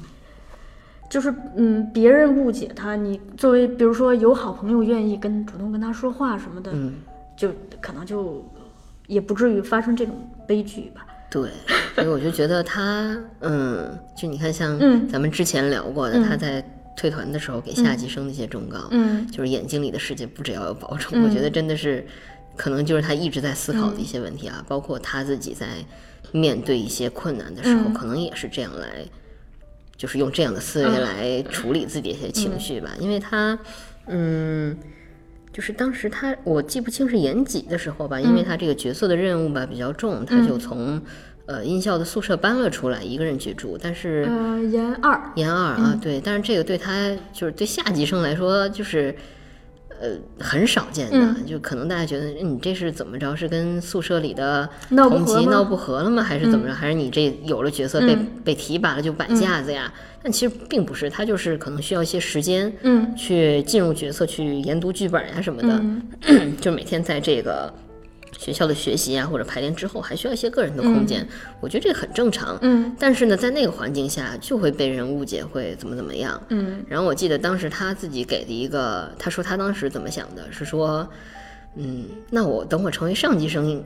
[1.10, 6.94] 就是嗯，别人误解他，你作为比如说有好朋友愿意跟主动跟他说话什么的，嗯，
[7.36, 7.50] 就
[7.82, 8.42] 可能就
[9.12, 10.14] 也不至于发生这种
[10.46, 11.06] 悲剧吧。
[11.30, 11.50] 对，
[11.94, 16.62] 所以我就觉得他，嗯，就你看，像嗯咱们之前聊过的，他在
[16.96, 22.06] 退团的时候给夏季生的一些忠告，嗯就是眼睛里的世界不只要有保重，我觉得真的是，
[22.56, 25.66] 可能就是他一直在思考的一些问题啊，包括他自己在
[26.32, 29.04] 面对一些困难的时候，嗯可能也是这样来，
[29.96, 33.58] 就是用这样的思维来处理自己的一些情绪吧，因为他，
[34.06, 34.76] 嗯。
[35.52, 41.00] 就是当时他，我记不清是演几的时候吧，因为他这个角色的任务吧比较重，他就从
[41.46, 43.78] 呃音效的宿舍搬了出来，一个人居住。
[43.80, 49.14] 但是呃，研二，研二啊，对，但是这个对他就是对下级生来说，就是
[50.02, 53.34] 呃很少见的，嗯就可能大家觉得嗯你这是怎么着？
[53.36, 56.22] 是跟宿舍里的同级闹不和了吗？
[56.22, 56.74] 还是怎么着？
[56.74, 59.92] 还是你这有了角色被、被提拔了就摆架子呀？
[60.22, 65.82] 但其实并不是，他就是可能需要一些时间，嗯去进入角色，去研读剧本呀什么的，
[66.60, 67.72] 就每天在这个。
[68.38, 71.26] 学校的学习啊，或者排练之后，还需要一些个人的空间，
[71.60, 72.58] 我觉得这个很正常。
[72.62, 76.40] 嗯但是呢，在那个环境下，就会被人误解，会怎么怎么样。
[76.48, 81.08] 嗯然后我记得当时他自己给的一个，他说他当时怎么想的，是说，
[81.76, 83.82] 嗯，那我等我成为上级生，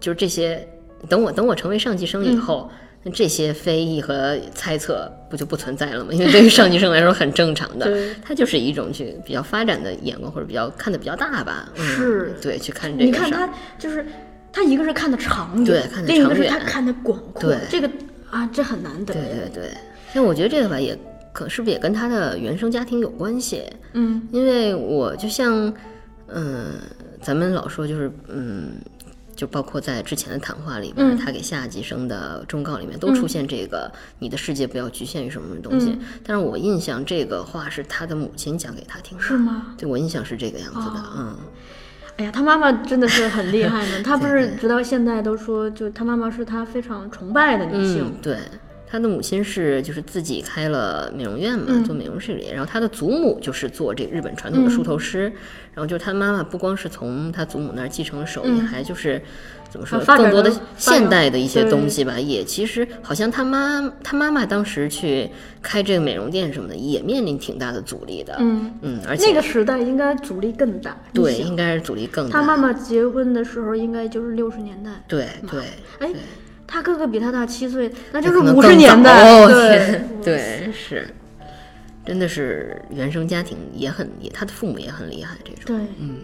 [0.00, 0.66] 就是这些，
[1.08, 2.70] 等我等我成为上级生以后，
[3.02, 6.12] 那这些非议和猜测不就不存在了吗？
[6.12, 7.90] 因为对于上级生来说很正常的，
[8.24, 11.68] 他就是一种去比较发展的眼光，或者比较看的比较大吧。
[11.76, 13.04] 嗯、是对，去看这个。
[13.04, 14.04] 你看他就是
[14.52, 17.88] 他一个是看的长远，对看得另一个是长远他看的广阔，对这个
[18.30, 19.14] 啊，这很难得。
[19.14, 19.70] 对对对，
[20.12, 20.98] 像我觉得这个吧，也
[21.32, 23.62] 可是不是也跟他的原生家庭有关系？
[23.92, 25.72] 嗯因为我就像，
[26.26, 26.72] 嗯、
[27.22, 28.72] 咱们老说就是，嗯，
[29.38, 35.90] 就包括在之前的谈话里边，嗯他给下级生的忠告里面都出现这个，你的世界不要局限于什么什么东西。
[35.90, 39.74] 嗯但是我印象这个话是他的母亲讲给他听的，是吗？
[39.78, 41.36] 对我印象是这个样子的，哦嗯，
[42.16, 44.02] 哎呀，他妈妈真的是很厉害呢。
[44.02, 48.06] 他不是直到现在都说，就他妈妈是他非常崇拜的女性。
[48.06, 48.38] 嗯，对。
[48.90, 51.84] 他的母亲是就是自己开了美容院嘛，嗯。
[51.84, 55.24] 做美容师里，然后他的祖母就是做这日本传统的梳头师，
[55.74, 59.20] 然后就是他妈妈不光是从他祖母那儿继承了手艺，还就是
[59.70, 65.28] 怎么说啊更多的现代的一些东西吧，也其实好像他妈他妈妈当时去
[65.62, 68.72] 开这个美容店什么的，也面临挺大的阻力的，嗯。
[68.82, 70.96] 嗯，而且那个时代应该阻力更大。
[71.12, 74.90] 对应该是阻力更大，他妈妈结婚的时候应该就是六十年代。
[75.06, 75.60] 对对。
[75.98, 76.10] 哎，
[76.68, 79.42] 他哥哥比他大七岁，那就是五十年代。
[79.42, 81.08] 哦对天， 对，是，
[82.04, 86.16] 真的是原生家庭也很，也他的父母也很厉害，这种，对，嗯。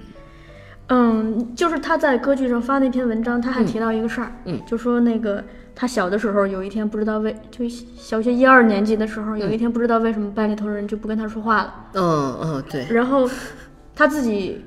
[0.89, 5.43] 嗯，就是他在歌剧上发那篇文章，他还提到一个事儿，嗯就说那个
[5.75, 7.65] 他小的时候有一天不知道为，就
[7.97, 13.27] 小学一二年级的时候，有嗯一天不知道为什么班里头人就不跟他说话了，嗯嗯，对，然后
[13.97, 14.63] 他自己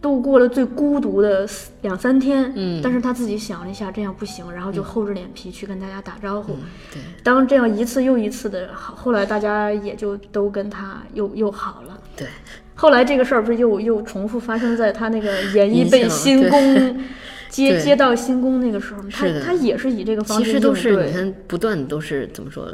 [0.00, 1.46] 度过了最孤独的
[1.82, 2.80] 两三天，嗯。
[2.82, 6.56] 但是他自己想了一下，这样不行，然后就厚着脸皮去跟大家打招呼。
[6.92, 11.98] 对，当这样一次又一次的，后后来大家也就都跟他又又好了。
[12.16, 12.26] 对，
[12.74, 16.50] 后来这个事儿不是又又重复发生在他那个演艺被新对。
[16.50, 17.04] 宫
[17.50, 22.70] 接接到新宫那个时候，他他也是以这个方式其实都是你看，不断都是怎么说，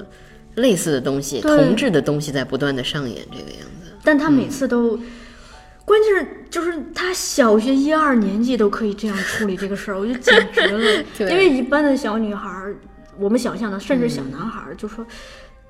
[0.56, 1.56] 类似的东西，对。
[1.56, 4.98] 同质的东西在不断的上演这个样子，但他每次都，
[5.86, 11.04] 关键是就是他小学一二年级都可以这样处理这个事儿，我就简直了。
[11.30, 12.76] 因为一般的小女孩儿，
[13.18, 15.06] 我们想象的，甚至小男孩儿，就说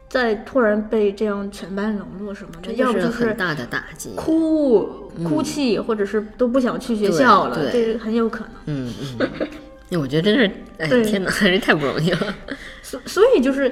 [0.09, 8.50] 在突然被这样全班冷落什么的，要不就是很大的打击，哭哭泣，或者是都不想去学校了，这个很有可能。
[8.66, 8.92] 嗯
[9.90, 12.35] 嗯，我觉得真是，哎对天哪，这太不容易了，
[12.83, 13.70] 所所以就是，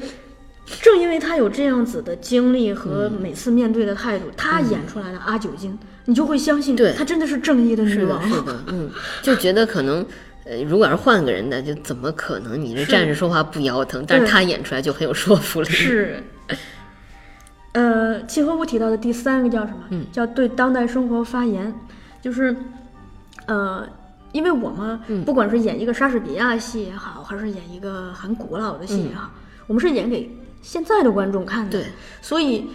[0.80, 8.28] 正因为他有这样子的经历和每次面对的态度，他演出来的阿九金，你就会相信，对她真的是正义的女是的，王。
[8.28, 8.90] 是的，嗯，
[9.22, 10.04] 就觉得可能。
[10.46, 12.60] 呃，如果要是换个人的，就怎么可能？
[12.60, 15.68] 你这站着说话不腰疼，但是他演出来就很有说服力。
[15.70, 16.22] 是。
[17.72, 19.84] 呃，契诃夫提到的第三个叫什么？
[19.88, 21.74] 嗯叫对当代生活发言，
[22.20, 22.54] 就是，
[23.46, 23.88] 呃，
[24.32, 29.30] 因为我们嗯不管是演一个莎士比亚戏也好，还是演一个很古老的戏也好，
[29.66, 30.30] 我们是演给
[30.64, 31.70] 现在的观众看的。
[31.70, 31.86] 对，
[32.22, 32.66] 所以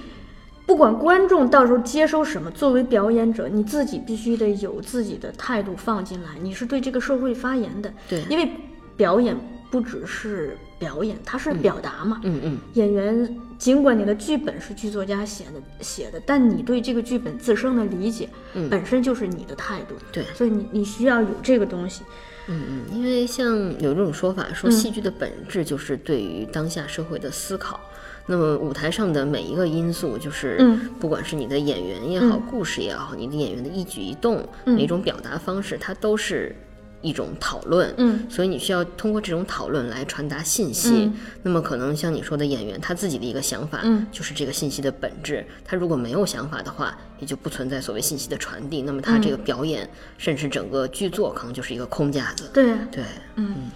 [0.65, 7.91] 不管观众到时候接收什么，作为表演者，你自己必须得有自己的态度放进来，你是对这个社会发言的。
[8.07, 8.51] 对因为
[8.95, 9.35] 表演
[9.71, 12.21] 不只是表演，它是表达嘛。
[12.23, 19.95] 嗯嗯，演员尽管你的剧本是剧作家写的写的，但你对这个剧本自身的理解，嗯本身就是你的态度。
[20.11, 22.03] 对所以你你需要有这个东西。
[22.03, 22.13] 嗯
[22.49, 24.71] 嗯嗯，因为像有这种说法，说嗯。
[24.71, 27.79] 戏剧的本质就是对于当下社会的思考。
[28.25, 30.89] 那么舞台上的每一个因素，就是嗯。
[30.99, 34.75] 不管是你的演员也好，故事也好，你的演员的一举一动，嗯。
[34.75, 36.55] 每种表达方式，它都是
[37.01, 41.05] 一种讨论，嗯，所以你需要通过这种讨论来传达信息。
[41.05, 45.45] 嗯那么可能像你说的演员他自己的一个想法，嗯就是这个信息的本质。
[45.63, 48.81] 他如果没有想法的话，也就不存在所谓信息的传递。
[48.81, 52.49] 那么他这个表演，甚至整个剧作可能就是一个空架子。
[52.53, 53.03] 对，对，
[53.35, 53.69] 嗯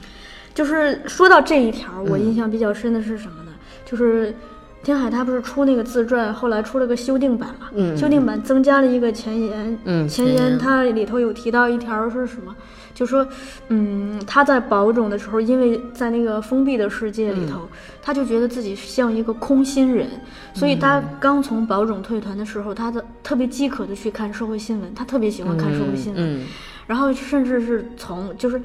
[0.53, 3.51] 就是说到这一条，我印象比较深的是什么呢？
[3.85, 4.35] 就是
[4.83, 12.53] 天海他不是出那个自传，后来出了个修订版嘛，嗯修订版增加了一个前言，嗯前言它里头有提到一条是什么？
[12.93, 13.27] 就说，
[13.69, 17.67] 嗯，他在保种的时候，因为在那个封闭的世界里头，
[18.01, 20.07] 他就觉得自己像一个空心人，
[20.53, 26.45] 所以他刚从保种退团的时候，他的特别饥渴的去看社会新闻，他特别喜欢看社会新闻，嗯
[26.85, 28.61] 然后甚至是从就是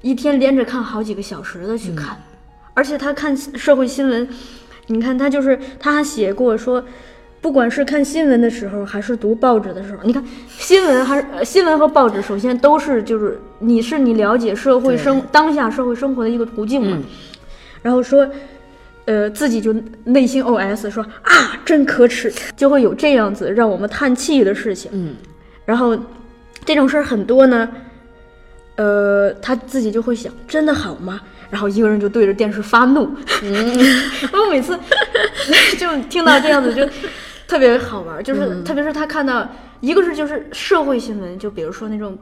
[0.00, 2.16] 一天连着看好几个小时的去看，
[2.74, 4.26] 而且他看社会新闻，
[4.86, 6.82] 你看他就是他还写过说，
[7.40, 17.04] 不管是看新闻的时候还是读报纸的时候，你看新闻还是、呃新闻和报纸，首先都是就是你是你了解社会生当下社会生活的一个途径嘛，嗯
[17.82, 18.28] 然后说。
[19.10, 24.90] 呃，自己就内心 OS 说啊，真可耻，就会有这样子让我们叹气的事情。
[24.92, 25.16] 嗯
[25.64, 25.98] 然后
[26.62, 27.66] 这种事儿很多呢，
[28.76, 31.22] 呃，他自己就会想，真的好吗？
[31.48, 33.10] 然后一个人就对着电视发怒。
[33.42, 33.78] 嗯，
[34.30, 34.78] 我每次
[35.80, 36.86] 就听到这样子就
[37.46, 39.48] 特别好玩，就是、特别是他看到
[39.80, 42.14] 一个是就是社会新闻，就比如说那种。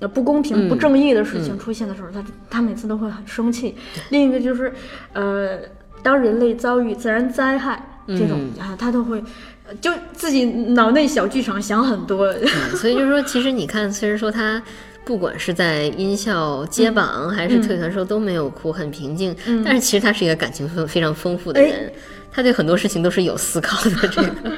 [0.00, 3.76] 呃，不公平、不正义的事情出现的时候，他他每次都会很生气。
[4.08, 4.72] 另一个就是，
[5.12, 5.58] 呃，
[6.02, 9.22] 当人类遭遇自然灾害这种、啊，他都会
[9.68, 12.26] 呃就自己脑内小剧场想很多。
[12.26, 14.60] 嗯所以就是说，其实你看，虽然说他。
[15.02, 19.34] 不管是在音效接榜、还是退团时候都没有哭，很平静。
[19.64, 21.90] 但是其实他是一个感情丰非常丰富的人，
[22.30, 23.90] 他对很多事情都是有思考的。
[24.08, 24.52] 这个，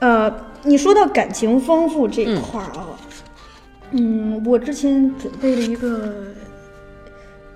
[0.00, 2.88] 呃，你说到感情丰富这一块儿啊，
[3.92, 6.14] 嗯我之前准备了一个，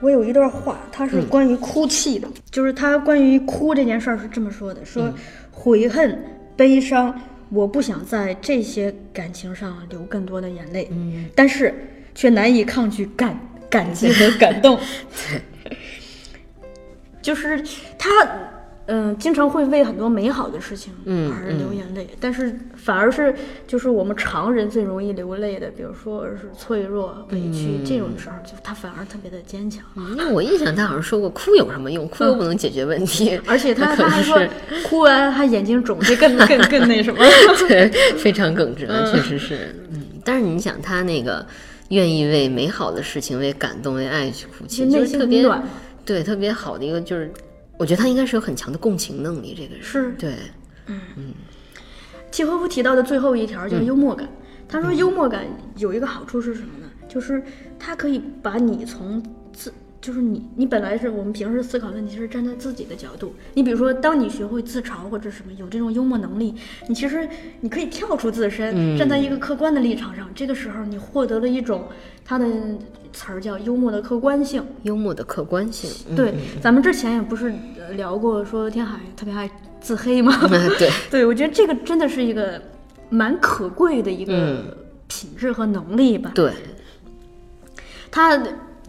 [0.01, 5.13] 我有一段话，它是关于哭泣的，就是他关于哭这件事儿是这么说的：说
[5.51, 6.19] 悔恨、
[6.57, 7.19] 悲伤，
[7.51, 11.75] 我不想在这些感情上流更多的眼泪，嗯，但是
[12.15, 13.39] 却难以抗拒感
[13.71, 14.79] 感激和感动，
[17.23, 17.63] 就是
[17.99, 18.11] 他。
[18.87, 23.35] 嗯，经常会为很多美好的事情嗯而流眼泪，但是反而是
[23.67, 29.83] 就是我们常人最容易流泪的，比如说是脆弱、委屈、这种时候，就他反而特别的坚强。
[30.11, 32.07] 因为我印象他好像说过，哭有什么用？
[32.09, 33.41] 哭又不能解决问题。
[33.49, 34.49] 而且他 可能他还说是
[34.87, 37.25] 哭完他眼睛肿，这更更更那什么。
[37.67, 39.75] 对，非常耿直了，确实是。
[39.93, 41.47] 嗯，但是你想，他那个
[41.89, 45.43] 愿意为美好的事情、为感动、为爱去哭泣，就是特别
[46.05, 47.33] 对特别好的一个，就是
[47.79, 49.55] 我觉得他应该是有很强的共情能力。
[49.57, 50.35] 这个人是对，
[50.87, 51.35] 嗯
[52.31, 54.29] 契诃夫提到的最后一条叫幽默感。
[54.69, 55.45] 他说幽默感
[55.77, 56.91] 有一个好处是什么呢？
[57.09, 57.43] 就是
[57.79, 59.23] 它可以把你从
[59.53, 59.73] 自，
[60.05, 63.35] 就是你你本来是我们平时思考问题是站在自己的角度。
[63.55, 66.55] 你比如说，当你学会自嘲或者什么有这种幽默能力，
[66.87, 67.27] 你其实
[67.61, 70.29] 你可以跳出自身，站在一个客观的立场上。
[70.35, 71.89] 这个时候你获得了一种
[72.23, 72.47] 它的
[73.15, 74.63] 词儿叫幽默的客观性。
[74.83, 75.91] 幽默的客观性。
[76.11, 79.51] 嗯对，咱们之前也不是呃聊过说天海特别爱
[79.81, 80.39] 自黑吗？
[80.43, 82.61] 嗯对， 对，我觉得这个真的是一个
[83.09, 84.77] 蛮可贵的一个
[85.09, 86.31] 品质和能力吧。
[86.35, 86.53] 对，
[88.11, 88.39] 他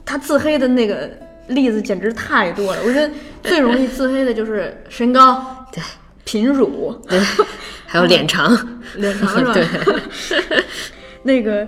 [0.06, 1.10] 他自黑的那个
[1.48, 3.12] 例子简直太多了，我觉得
[3.44, 5.82] 最容易自黑的就是身高、对，
[6.24, 7.20] 贫乳、对，
[7.86, 8.56] 还有脸长。
[8.98, 9.54] 脸长是吧？
[9.54, 10.64] 对，
[11.24, 11.68] 那个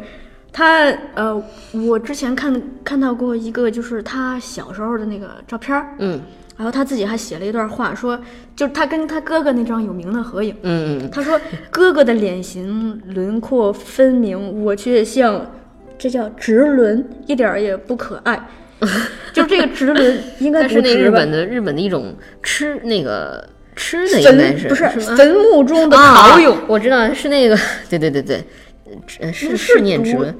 [0.53, 0.85] 他
[1.15, 6.21] 呃，我之前看看到过一个，就是他小时候的那个照片儿，嗯
[6.55, 8.19] 然后他自己还写了一段话，说
[8.55, 10.55] 就是他跟他哥哥那张有名的合影。
[10.63, 15.45] 嗯嗯，他说：“哥哥的脸型轮廓分明，我却像
[15.97, 18.47] 这叫直轮，一点儿也不可爱。
[19.33, 23.43] 就这个直轮 应该是那日本的日本的一种吃那个
[23.75, 27.57] 吃的应该是不是坟墓中的啊陶俑，我知道是那个，
[27.89, 28.43] 对对对对，
[29.19, 30.35] 呃是是是念直轮。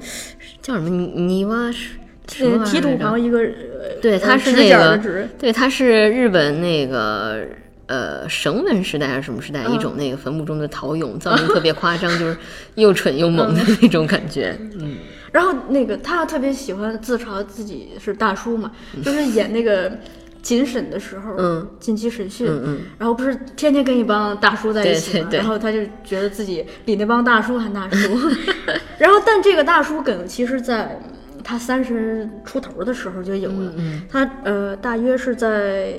[0.62, 0.88] 叫什么？
[0.88, 1.96] 泥泥洼是
[2.44, 5.00] 呃，提土旁一个呃对，它是那个
[5.38, 7.44] 对，它是日本那个
[7.86, 9.74] 呃绳文时代还是什么时代、嗯。
[9.74, 12.36] 一种那个坟墓中的陶俑，造型特别夸张，就是
[12.74, 14.54] 又蠢又萌的那种感觉。
[14.78, 14.96] 嗯，
[15.38, 18.72] 然后那个他特别喜欢自嘲自己是大叔嘛，
[19.04, 19.96] 就是演那个
[20.42, 22.80] 警审的时候，嗯，紧急审讯，嗯嗯。
[22.98, 27.96] 然后不是天天跟一帮大叔在一起嘛，然后他就觉得自己比那帮大叔还大叔
[28.98, 31.00] 然后但这个大叔梗其实在
[31.44, 35.94] 他三十出头的时候就有了，嗯他呃大约是在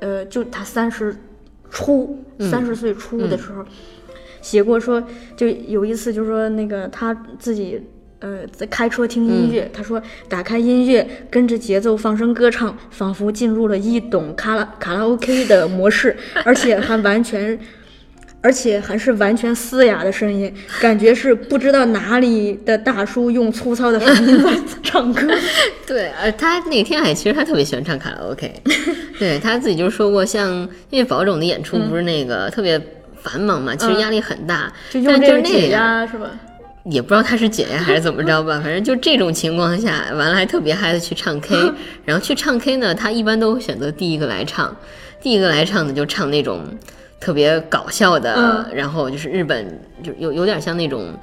[0.00, 1.16] 呃就他三十
[1.70, 2.50] 初嗯。
[2.50, 3.64] 三十岁初的时候。
[4.42, 5.00] 写过说，
[5.36, 7.80] 就有一次就是说那个他自己
[8.22, 17.58] 呃，在开车听音乐，他说打开音乐，跟着节奏放声歌唱，仿佛进入了一懂卡拉卡拉 OK 的模式， 而且还完全，
[18.40, 24.50] 而且还是完全嘶哑的声音，感觉是不知道哪里的大叔用粗糙的声音在
[24.84, 25.26] 唱歌。
[25.84, 28.54] 对，呃，他那个天海其实他特别喜欢唱卡拉 OK，
[29.18, 30.48] 对他自己就说过，像
[30.90, 32.80] 因为宝种的演出不是那个特别
[33.20, 36.00] 繁忙嘛，其实压力很大，就用但这个解就那样。
[36.00, 36.30] 压是吧？
[36.84, 41.54] 也不知道他是姐呀还是怎么着吧，反正就这种情况下，完了还特别嗨的去唱 K，
[42.04, 44.74] 然后去唱 K 呢，他一般都会选择第一个来唱，
[45.20, 46.64] 第一个来唱的就唱那种
[47.20, 51.14] 特别搞笑的，嗯然后就是日本就有有点像那种。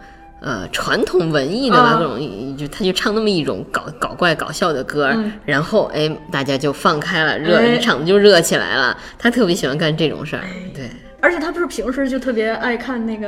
[0.42, 8.98] 呃，传统文艺的吧，种就他就唱那么一种搞搞怪搞笑的歌，嗯然后哎，大家就放开了，热、哎场子就热起来了。
[9.18, 10.44] 他特别喜欢干这种事儿，
[10.74, 10.90] 对。
[11.20, 13.28] 而且他不是平时就特别爱看那个，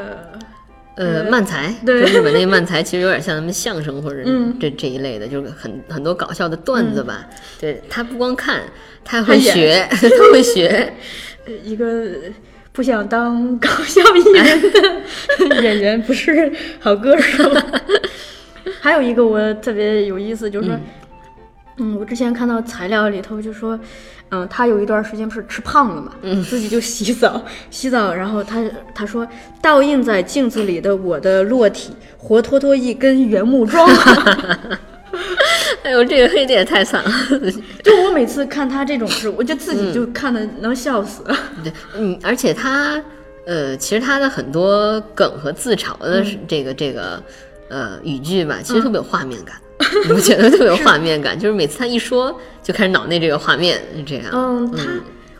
[0.95, 7.25] 呃，漫才，对日本那个漫才，其实有点像咱们相声或者嗯这、这一类的，就是很很多搞笑的段子吧。
[7.59, 8.61] 对他不光看，
[9.03, 10.93] 他会学， 他会学。
[11.45, 12.07] 呃一个
[12.71, 17.51] 不想当搞笑艺人的 演员，不是好歌手。
[18.79, 20.79] 还有一个我特别有意思，就是说，
[21.77, 23.79] 嗯我之前看到材料里头就说，
[24.31, 28.63] 嗯，他有一段时间不是吃胖了嘛，嗯， 自己就洗澡，洗澡，然后他
[28.95, 29.27] 他说，
[29.61, 33.87] 倒映在镜子里的我的裸体，活脱脱一根原木桩。
[35.83, 37.11] 哎呦，这个黑的也太惨了。
[37.83, 41.23] 就我每次看他这种事，我就自己就看的能笑死。
[41.61, 43.01] 对，嗯，而且他，
[43.45, 47.21] 呃，其实他的很多梗和自嘲的这个、这个，
[47.67, 49.55] 呃，语句吧，其实特别有画面感。
[49.57, 49.70] 你
[50.07, 51.37] 不觉得特别有画面感？
[51.37, 54.25] 就是每次他一说，就开始脑内这个画面，是这样。
[54.33, 54.83] 嗯，他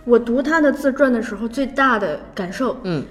[0.05, 3.03] 我读他的自传的时候，最大的感受，嗯，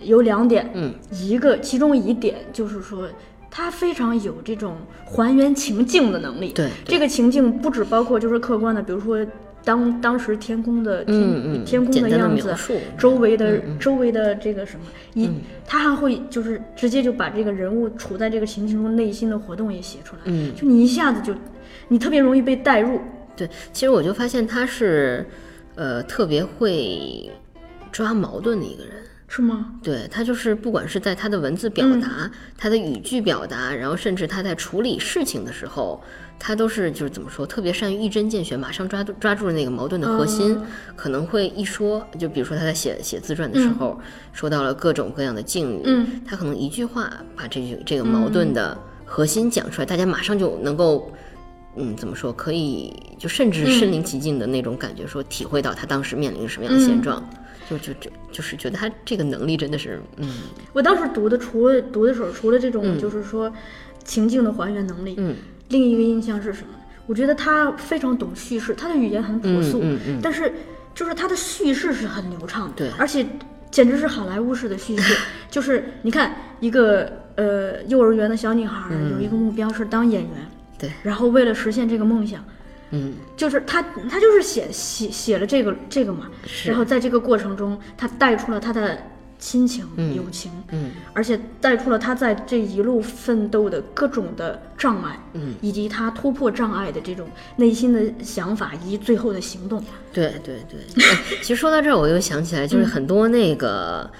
[0.00, 3.08] 有两点，嗯，一个其中一点就是说。
[3.48, 4.76] 他非常有这种
[5.06, 6.48] 还原情境的能力。
[6.48, 9.24] 对对这个情境不只包括就是客观的，比如说
[9.66, 12.54] 当当时天空的天、嗯嗯天空的样子，
[12.96, 20.22] 周围的、周围的这个什么，一、嗯他还会就是直接就把这个人物处在这个情境中内心的活动也写出来。
[20.26, 21.34] 嗯就你一下子就，
[21.88, 23.00] 你特别容易被带入。
[23.36, 25.26] 对，其实我就发现他是，
[25.74, 27.28] 呃，特别会
[27.90, 28.92] 抓矛盾的一个人。
[29.28, 29.72] 是吗？
[29.82, 36.00] 对他就是，不管是在他的文字表达、他的语句表达，然后甚至他在处理事情的时候，
[36.38, 40.58] 他都是就是怎么说，特别善于一针见血，马上抓住抓住了那个矛盾的核心。
[40.94, 44.00] 可能会一说，就比如说他在写写自传的时候，
[44.32, 51.10] 说到了各种各样的境遇，嗯他可能一句话把这句这个矛盾的核心讲出来，大家马上就能够。
[51.78, 52.32] 嗯，怎么说？
[52.32, 57.22] 可以就甚至身临其境的那种感觉，说体会到他当时面临着什么样的现状，
[57.68, 60.26] 就就就就是觉得他这个能力真的是，嗯
[60.72, 63.52] 我当时读的，除了读的时候，除了这种就是说
[64.04, 65.36] 情境的还原能力，嗯
[65.68, 66.68] 另一个印象是什么？
[67.06, 70.52] 我觉得他非常懂叙事，他的语言很朴素，嗯嗯但是
[70.94, 72.90] 就是他的叙事是很流畅的，对。
[72.98, 73.24] 而且
[73.70, 75.16] 简直是好莱坞式的叙事。
[75.48, 82.44] 就是你看一个呃幼儿园的小女孩、有一个目标是当演员，嗯对，然后为了实现这个梦想，
[82.90, 83.14] 嗯。
[83.36, 86.26] 就是他，他就是写写写了这个这个嘛，
[86.64, 88.98] 然后在这个过程中，他带出了他的
[89.38, 99.82] 亲情、友情，嗯而且带出了他在这一路奋斗的各种的障碍，嗯，以及他突破障碍的这种内心的想法以及最后的行动。
[100.12, 101.04] 对对对。
[101.04, 104.10] 哎 其实说到这儿，我又想起来，就是很多那个。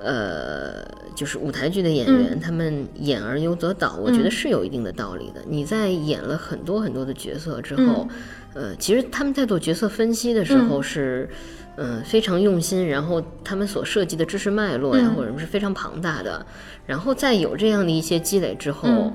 [0.00, 0.84] 呃，
[1.14, 5.40] 就是舞台剧的演员，他们演而优则导，我觉得是有一定的道理的。
[5.48, 8.06] 你在演了很多很多的角色之后，
[8.52, 11.26] 呃，其实他们在做角色分析的时候是，
[11.76, 16.44] 嗯、非常用心，然后他们所涉及的知识脉络呀，或者是非常庞大的，
[16.86, 19.12] 然后再有这样的一些积累之后。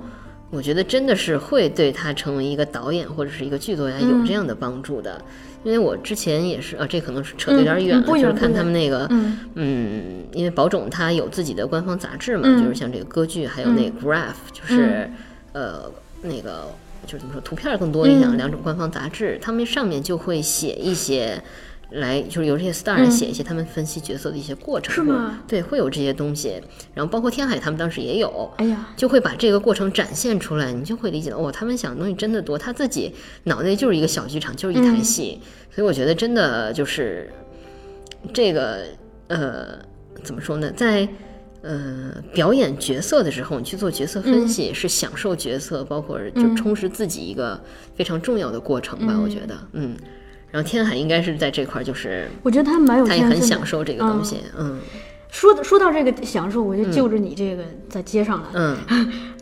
[0.51, 5.23] 我觉得真的是会对他成为一个导演或者是一个剧作家有这样的帮助的，
[5.63, 15.07] 因为我之前也是啊，这可能是扯得有点远了，嗯就是看他们那个，嗯嗯，因为宝冢他有自己的官方杂志嘛，嗯就是像这个歌剧，还有那个 Graph，、就是
[15.53, 15.83] 呃
[16.23, 16.67] 那个
[17.05, 21.39] 就是怎么说，图片更多一点，嗯两种官方杂志，他们上面就会写一些。
[21.91, 25.39] 来就是由这些 star 来写一些他们分析角色的一些过程，嗯是吗？
[25.47, 26.61] 对，会有这些东西。
[26.93, 33.13] 然后包括天海他们当时也有，哎呀，就会把这个过程展现出来，你就会理解到哦，他们想的东西真的多，他自己
[33.45, 35.39] 脑内就是一个小剧场，就是一台戏，
[35.73, 37.31] 所以我觉得真的就是
[38.33, 38.85] 这个
[39.27, 39.79] 呃，
[40.23, 41.07] 怎么说呢，在
[41.63, 47.59] 呃表演角色的时候，你去做角色分析，是享受角色，包括就充实自己一个
[47.95, 49.97] 非常重要的过程吧，我觉得，嗯。
[50.51, 53.23] 然后天海应该是在这块儿，就是我觉得他蛮有他也。
[53.23, 54.79] 很享受这个东西，嗯
[55.29, 58.47] 说说到这个享受，我就就着你这个再接上来。
[58.53, 58.77] 嗯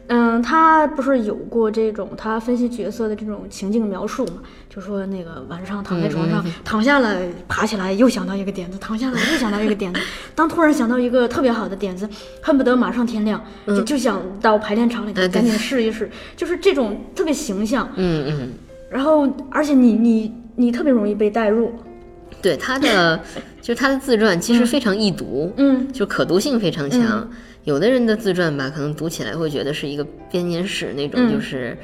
[0.10, 4.42] 嗯，他不是有过这种他分析角色的这种情境描述嘛？
[4.70, 10.00] 就说那个晚上躺在床上，躺下了，爬起来，又想到一个点子，躺下了，又想到一个点子。
[10.36, 12.08] 当突然想到一个特别好的点子，
[12.42, 17.90] 恨不得马上天亮，就就想到排练场里赶紧试一试，就是这种特别形象。
[17.96, 18.50] 嗯嗯，
[18.90, 21.72] 然后，而且你你你特别容易被带入。
[22.42, 23.20] 对他的
[23.62, 27.28] 就是他的自传其实非常易读，嗯就可读性非常强。
[27.64, 31.76] 有的人的自传吧，可能读起来会觉得是一个编年史那种，嗯就是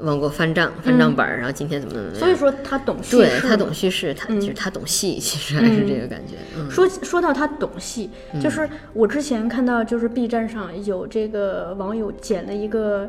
[0.00, 2.18] 往过翻账、翻账本儿，然后今天怎么怎么样。
[2.18, 6.36] 所以说他懂叙对他懂叙事，他其实他懂戏，其实还是这个感觉。
[6.56, 8.10] 嗯说说到他懂戏，
[8.40, 13.08] 就是我之前看到，就是 B 站上有这个网友剪了一个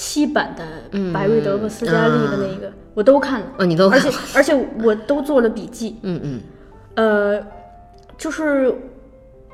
[0.00, 0.64] 七版的
[1.12, 3.46] 白瑞德和斯嘉丽的那个，我都看了。
[3.58, 5.96] 哦，你都而且而且我都做了笔记。
[6.02, 6.40] 嗯嗯
[6.94, 7.44] 呃，
[8.16, 8.72] 就是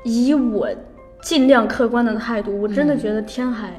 [0.03, 0.69] 以我
[1.19, 3.73] 尽量客观的态度，我真的觉得天海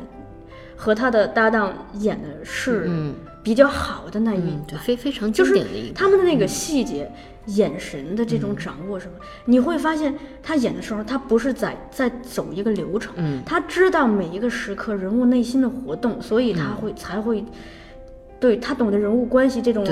[0.74, 3.14] 和他的搭档演的是嗯
[3.44, 5.92] 比较好的那一嗯，对，非非常经就是典的。
[5.94, 7.08] 他们的那个细节、
[7.46, 9.12] 眼神的这种掌握什么，
[9.44, 13.42] 你会发现他演的时候，他不是在在走一个流程，嗯。
[13.46, 17.44] 他知道每一个时刻人物内心的活动，所以他会、才会。
[18.38, 19.82] 对他懂得人物关系这种，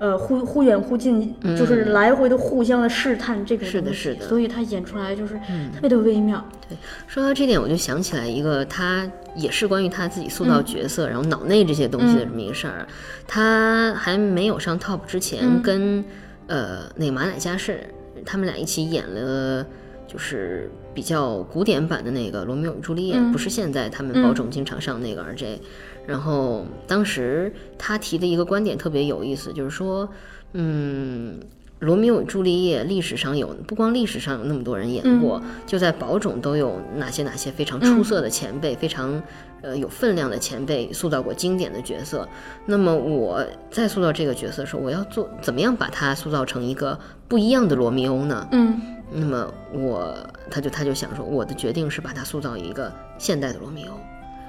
[0.00, 4.26] 呃忽忽远忽近，就是来回的互相的试探这种是的是的。
[4.26, 5.34] 所以他演出来就是
[5.72, 6.44] 特别的微妙。
[6.68, 6.76] 对
[7.06, 10.48] 说到这点，我就想起来一个，他也是关于他自己塑嗯。
[10.48, 12.84] 造角色，然后脑内这些东西的这么一个事儿。
[13.28, 15.62] 他还没有上 top 之前，嗯。
[15.62, 16.04] 跟
[16.46, 17.80] 呃那个马乃佳士
[18.24, 19.66] 他们俩一起演了，
[20.06, 25.58] 就是比较古典版的那个《罗密欧与朱丽叶》，嗯不是现在他们保种经常上那个 RJ。
[26.06, 30.08] 然后当时他提的一个观点特别有意思，就是说，
[30.52, 31.40] 嗯。
[31.80, 39.22] 罗密欧与朱丽叶历史上有不光历史上有那么多人演过，就在宝冢都有哪些哪些非常出色的前辈，非常
[39.64, 42.28] 呃有分量的前辈塑造过经典的角色。
[42.66, 48.46] 那么我在塑造这个角色的时候，我要做怎么样把它塑造成一个不一样的罗密欧呢？
[48.52, 48.80] 嗯
[49.16, 50.14] 那么我
[50.50, 53.92] 他就他就想说，我的决定是把它塑造一个现代的罗密欧。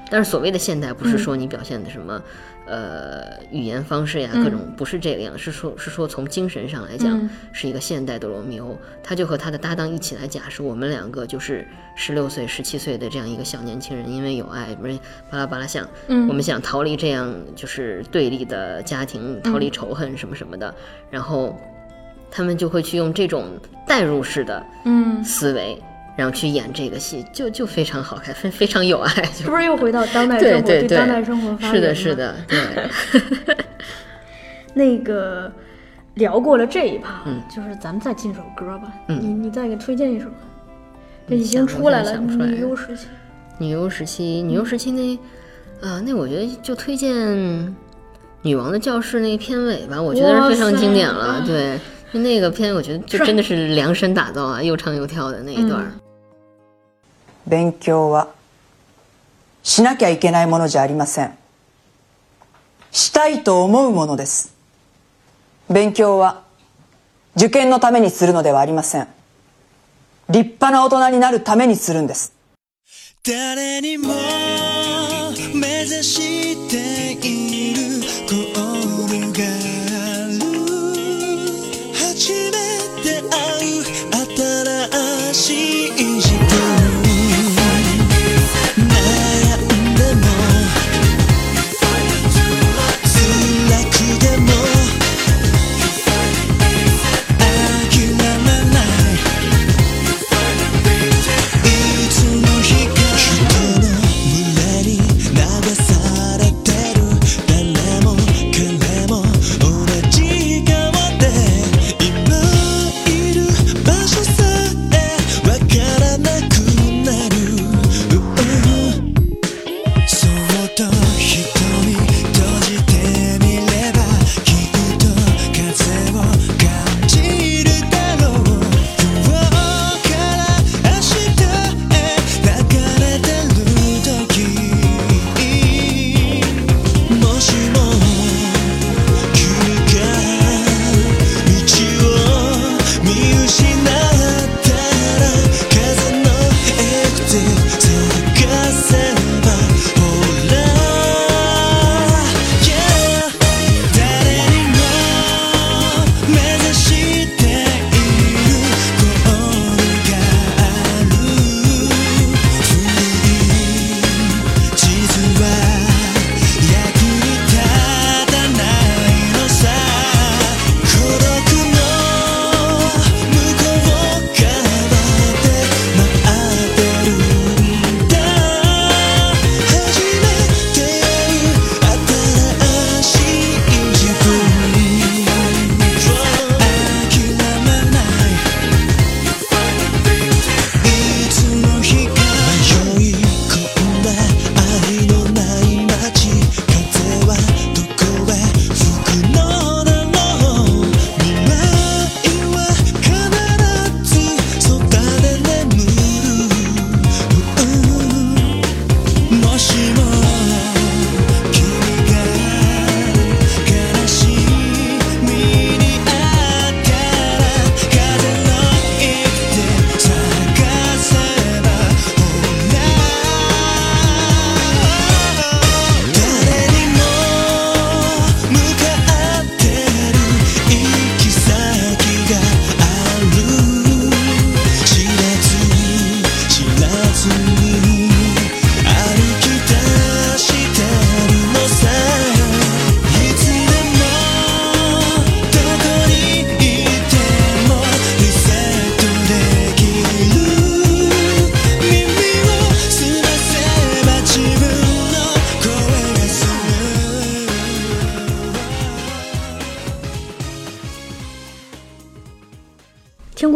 [0.09, 2.21] 但是所谓的现代，不是说你表现的什么，
[2.67, 8.75] 呃，语言方式呀，各种不是这个样，是说是说从精神上来讲，是一个现代的罗密欧。
[9.03, 14.97] 他就和他的搭档一起来假设，我们两个就是十六岁、十七岁的这样一个小年轻人，因为有爱，不是
[15.29, 20.73] 巴拉巴拉想，我们想逃离这样就是对立的家庭，逃离仇恨什么什么的，
[21.11, 21.55] 然后
[22.31, 23.45] 他们就会去用这种
[23.85, 25.79] 代入式的嗯，思维。
[26.15, 33.55] 然后去演这个戏，就就非常好看，非非常有爱，是不是又回到当代生活对对，当代生活发是的，是的，对，
[34.73, 35.51] 那个
[36.15, 37.21] 聊过了这一趴，
[37.53, 38.93] 就是咱们再进首歌吧。
[39.07, 40.27] 嗯你你再给推荐一首，
[41.27, 43.07] 这已经出来了，想不出来女优时期。
[43.57, 45.17] 女优时期，女优时期那，
[45.87, 47.13] 啊、那我觉得就推荐
[48.41, 51.41] 《女王的教室》那个片尾吧，我觉得是非常经典了。
[51.45, 51.79] 对，
[52.13, 55.91] 就那个片，我觉得就真的是量身打造啊，又唱又跳的那一段儿。
[57.47, 58.29] 勉強は
[59.63, 61.37] しなきゃいけないものじゃありません。
[62.91, 64.55] したいと思うものです。
[65.69, 66.43] 勉強は
[67.35, 69.07] 受験のためにするのではありません。
[70.29, 72.33] 立派な大人になるためにするんです。
[73.23, 74.13] 誰にも
[75.55, 76.34] 目指し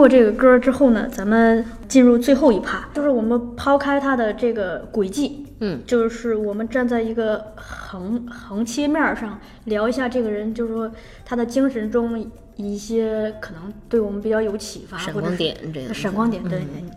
[0.10, 10.92] 这个歌之后呢，咱们进入最后一趴，就是我们抛开他的这个轨迹，嗯，就是我们站在一个横横切面儿上聊一下这个人，就是说
[11.24, 16.90] 他的精神中一些可能对我们比较有启发，闪光或者是点这个闪光点，对，嗯。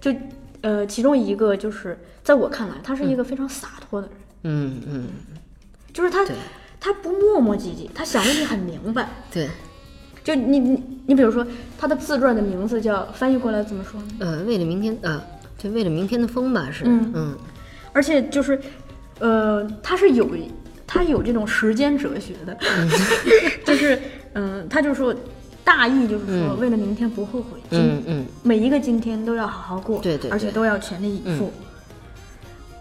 [0.00, 0.14] 就
[0.60, 5.06] 呃，其中一个就是在我看来，他是一个非常洒脱的人，嗯嗯，
[5.92, 6.24] 就是他
[6.78, 9.08] 他不磨磨唧唧，他想问题很明白。
[9.32, 9.48] 对，
[10.26, 11.46] 就你你你比如说
[11.78, 14.08] 他的自传的名字叫翻译过来怎么说呢？
[14.18, 15.22] 呃，为了明天，呃，
[15.56, 17.38] 就，为了明天的风吧，是，嗯嗯
[17.92, 18.60] 而且就是，
[19.20, 20.28] 呃，他是有
[20.84, 22.58] 他有这种时间哲学的，
[23.64, 23.96] 就是
[24.32, 25.14] 嗯、他就说
[25.62, 31.52] 大意就是说，为了明天不后悔，今嗯嗯，每一个今天都要好好过，对对对而且都要全力以赴。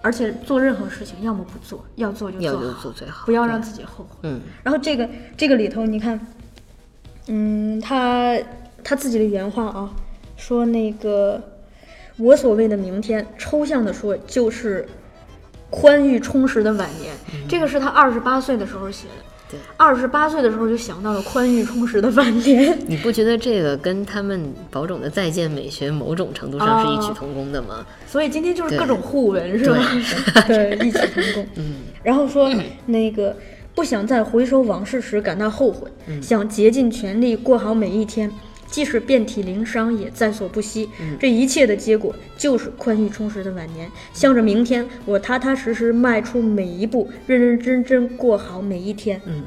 [0.01, 4.17] 而且做任何事情，要么不做，要做就做好，做最好，不要让自己后悔。
[4.23, 6.19] 嗯然后这个这个里头，你看，
[7.27, 8.37] 嗯，他
[8.83, 9.89] 他自己的原话啊，
[10.37, 11.41] 说那个
[12.17, 14.87] 我所谓的明天，抽象的说就是
[15.69, 17.13] 宽裕充实的晚年。
[17.47, 19.23] 这个是他二十八岁的时候写的。
[19.47, 22.75] 对，二十八岁的时候就想到了宽裕充实的晚年。
[22.87, 27.85] 你不觉得这个跟他们保种的再见美学某种程度上是异曲同工的吗？
[28.07, 29.77] 所以今天就是各种互文是吧？
[30.47, 31.47] 对，异曲同工。
[31.57, 32.51] 嗯，然后说
[32.87, 33.35] 那个
[33.75, 38.31] 不想在回首往事时感到后悔，想竭尽全力过好每一天，
[38.67, 40.89] 即使遍体鳞伤也在所不惜。
[41.19, 43.91] 这一切的结果就是宽裕充实的晚年。
[44.13, 49.21] 向着明天，我踏踏实实迈出每一步，认认真真过好每一天。
[49.25, 49.43] 嗯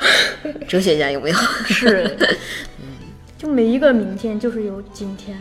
[0.66, 1.36] 哲学家有没有？
[1.66, 2.16] 是，
[3.36, 5.36] 就每一个明天就是有今天。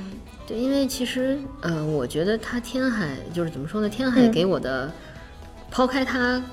[0.45, 3.87] 对，因为其实呃，我觉得他天海就是怎么说呢？
[3.87, 4.91] 天海嗯给我的，
[5.71, 6.43] 抛开他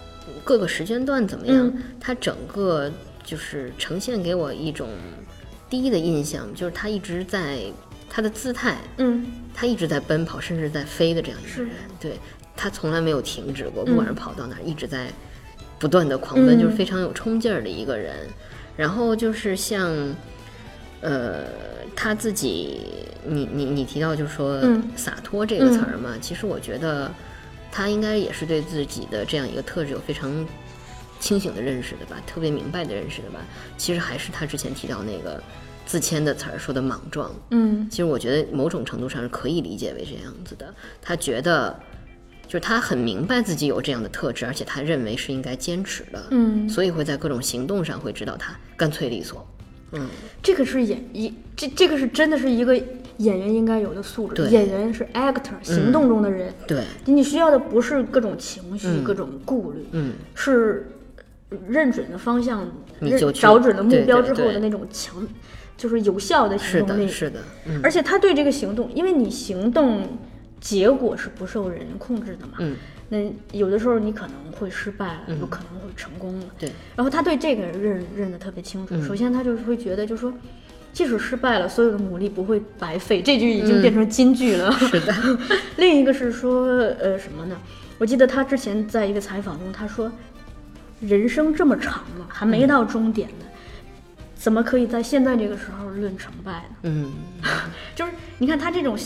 [0.45, 1.83] 各个时间段怎么样，嗯。
[2.01, 2.91] 他整个
[3.25, 4.89] 就是呈现给我一种
[5.69, 7.61] 第一的印象，就是他一直在
[8.09, 11.73] 他的姿态，嗯，他一直在奔跑，甚至在飞的这样一个人。
[11.99, 12.19] 对
[12.57, 15.09] 他从来没有停止过，不管是跑到哪儿，一直在
[15.79, 16.47] 不断的狂嗯。
[16.47, 18.15] 奔，就是非常有冲劲儿的一个人。
[18.77, 19.91] 然后就是像，
[21.01, 21.45] 呃，
[21.95, 22.81] 他自己，
[23.27, 24.83] 你你你提到就是说嗯。
[24.95, 27.11] 洒脱这个词儿嘛，其实我觉得
[27.77, 30.33] 他应该也是对自己的这样一个特质有非常
[31.21, 33.39] 清醒的认识的吧，特别明白的认识的吧。
[33.77, 35.43] 其实还是他之前提到那个
[35.85, 40.75] 自谦的词儿说的莽撞，嗯其实我觉得某种程度上是可以理解为这样子的。
[41.03, 41.79] 他觉得，
[42.47, 49.47] 就是他很明白自己有这样的特质，而且他认为是应该坚持的，嗯所以会在各种行动上会知道他干脆利索。
[49.93, 50.09] 嗯，
[50.43, 52.83] 这个是演一这这个是真的是一个
[53.19, 54.49] 演员应该有的素质。
[54.49, 56.53] 演员是 actor，行动中的人。
[56.67, 60.89] 对，你需要的不是各种情绪、各种顾虑，嗯，是
[61.69, 62.69] 认准了方向，
[63.35, 65.27] 找准了目标之后的那种强，
[65.77, 67.07] 就是有效的行动力。
[67.07, 67.81] 的，是的，嗯。
[67.83, 70.03] 而且他对这个行动，因为你行动
[70.61, 72.77] 结果是不受人控制的嘛，嗯，
[73.09, 73.19] 那
[73.53, 78.95] 有的时候你可能会失败了，有可能会成功了，对，然后他对这个认认得特别清楚。
[78.95, 79.03] 嗯。
[79.03, 80.33] 首先，他就是会觉得，就是说，
[80.97, 83.21] 即使失败了，所有的努力不会白费。
[83.21, 84.73] 这句已经变成金句了。
[84.73, 85.15] 是的。
[85.77, 86.69] 另一个是说，
[86.99, 87.57] 呃，什么呢？
[87.99, 90.11] 我记得他之前在一个采访中，他说，
[91.01, 93.45] 人生这么长了，还没到终点呢，
[94.37, 96.77] 怎么可以在现在这个时候论成败呢？
[96.89, 97.13] 嗯，
[97.95, 98.97] 就是你看他这种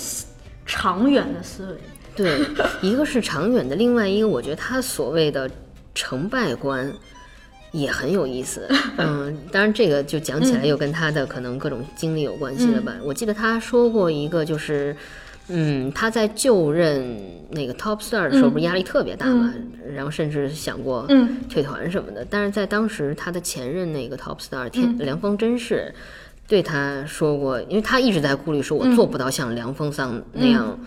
[0.64, 1.80] 长远的思维，
[2.14, 2.38] 对，
[2.82, 5.50] 一个是长远的，另外一个我觉得他所谓的
[5.92, 6.92] 成败观
[7.72, 8.68] 也很有意思。
[8.98, 12.94] 嗯，当然这个就讲起来又跟他的可能各种经历有关系了吧。
[13.02, 14.96] 我记得他说过一个就是。
[15.52, 17.18] 嗯，他在就任
[17.50, 19.52] 那个 top star 的时候，不是压力特别大嘛？
[19.96, 22.24] 然后甚至想过嗯退团什么的。
[22.30, 25.92] 但是在当时，他的前任那个 top star 天、梁峰真是
[26.46, 30.78] 对他说过，因为他一直在顾虑说，我做不到像梁峰桑那样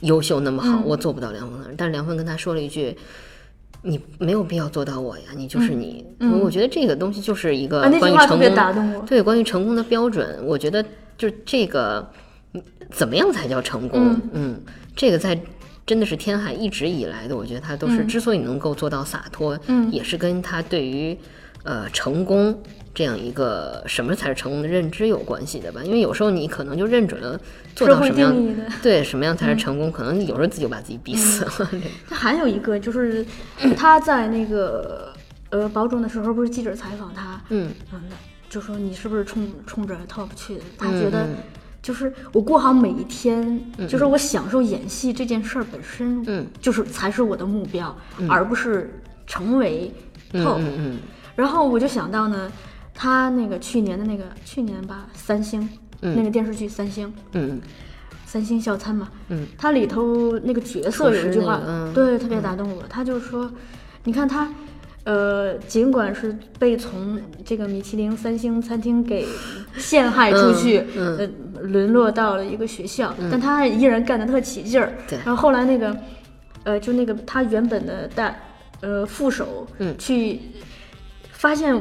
[0.00, 1.72] 优秀那么好，我做不到梁峰桑。
[1.74, 2.94] 但是梁峰跟他说了一句。
[3.82, 6.04] 你没有必要做到我呀，你就是你。
[6.42, 10.84] 我觉得这个东西就是一个关于成功，对，关于成功的标准，我觉得
[11.16, 12.10] 就是这个
[12.52, 14.20] 嗯怎么样才叫成功？
[14.32, 14.60] 嗯
[14.94, 15.40] 这个在
[15.86, 21.16] 真的是天海一直以来的，我觉得他都是之所以能够做到洒脱，嗯也是跟他对于
[21.64, 22.56] 呃成功
[23.00, 25.80] 这样一个什么才是成功的认知有关系的吧。
[25.82, 27.40] 因为有时候你可能就认准了
[27.74, 28.36] 做到什么样。
[28.82, 31.70] 对什么样才是成功，可能有时候自己就把自己逼死了。
[32.10, 33.24] 他还有一个就是
[33.74, 35.14] 他在那个
[35.48, 38.02] 呃保种的时候，不是记者采访他，嗯嗯，
[38.50, 40.62] 就说你是不是冲冲着 top 去的？
[40.76, 41.36] 他嗯觉得嗯
[41.80, 47.96] 就是我过好每一天，就是我享受演戏这件事儿本身，嗯，就是才是我的目标，
[48.28, 49.90] 而不是成为
[50.34, 50.58] top。
[50.58, 50.98] 嗯嗯
[51.36, 52.52] 然后我就想到呢，
[52.94, 55.68] 他那个去年的那个去年吧，三星
[56.00, 57.60] 那个电视剧《三星》，嗯。
[58.26, 61.92] 三星校餐嘛，嗯，它里头那个角色有一句话，那个嗯。
[61.92, 62.80] 对，特别打动我。
[62.88, 63.50] 他就说，
[64.04, 64.48] 你看他，
[65.02, 69.26] 呃，尽管是被从这个米其林三星餐厅给
[69.76, 71.28] 陷害出去，嗯呃，
[71.60, 74.92] 沦落到了一个学校，但他依然干得特起劲儿。
[75.08, 75.18] 对。
[75.24, 75.96] 然后后来那个，
[76.62, 78.32] 呃，就那个他原本的大，
[78.80, 79.92] 呃，副手，嗯。
[79.98, 80.40] 去
[81.32, 81.74] 发现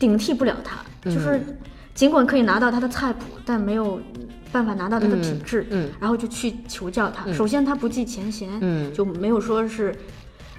[0.00, 1.40] 顶替不了他，嗯就是
[1.94, 4.00] 尽管可以拿到他的菜谱，但没有
[4.50, 7.32] 办法拿到他的品质，嗯嗯然后就去求教他。
[7.32, 9.94] 首先他不计前嫌，嗯就没有说是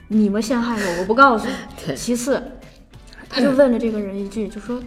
[0.07, 1.95] 你们陷害我， 我不告诉你。
[1.95, 2.41] 其次，
[3.27, 4.81] 他就问了这个人一句，就说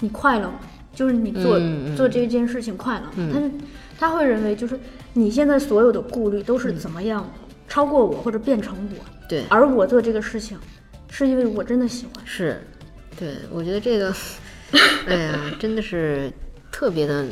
[0.00, 0.60] 你快乐吗？
[0.94, 1.60] 就是你做、
[1.94, 3.30] 做这件事情快乐吗？
[3.34, 3.50] 他就
[3.98, 4.78] 他会认为就是
[5.12, 7.28] 你现在所有的顾虑都是怎么样
[7.68, 10.56] 超过我或者变成我，对，而我做这个事情
[11.10, 12.24] 是因为我真的喜欢。
[12.24, 12.62] 是，
[13.18, 14.14] 对，我觉得这个，
[15.06, 16.30] 哎呀，真的是
[16.70, 17.24] 特别的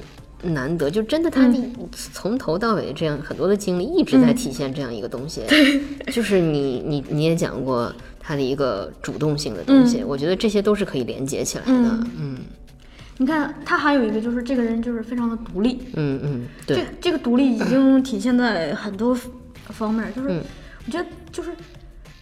[0.43, 1.73] 难得，就真的他嗯。
[2.13, 5.43] 从头到尾这样很多的经历一直在体现这样一个东西，
[6.13, 12.39] 就是你你你也讲过他的一个主动性的东西，我觉得这些都是可以连接起来的，嗯嗯。
[13.19, 19.17] 你看他还有一个就是这个人就是非常的独立，嗯嗯，这对，这个独立已经体现在很多
[19.69, 20.43] 方面，就是嗯。
[20.87, 21.51] 我觉得就是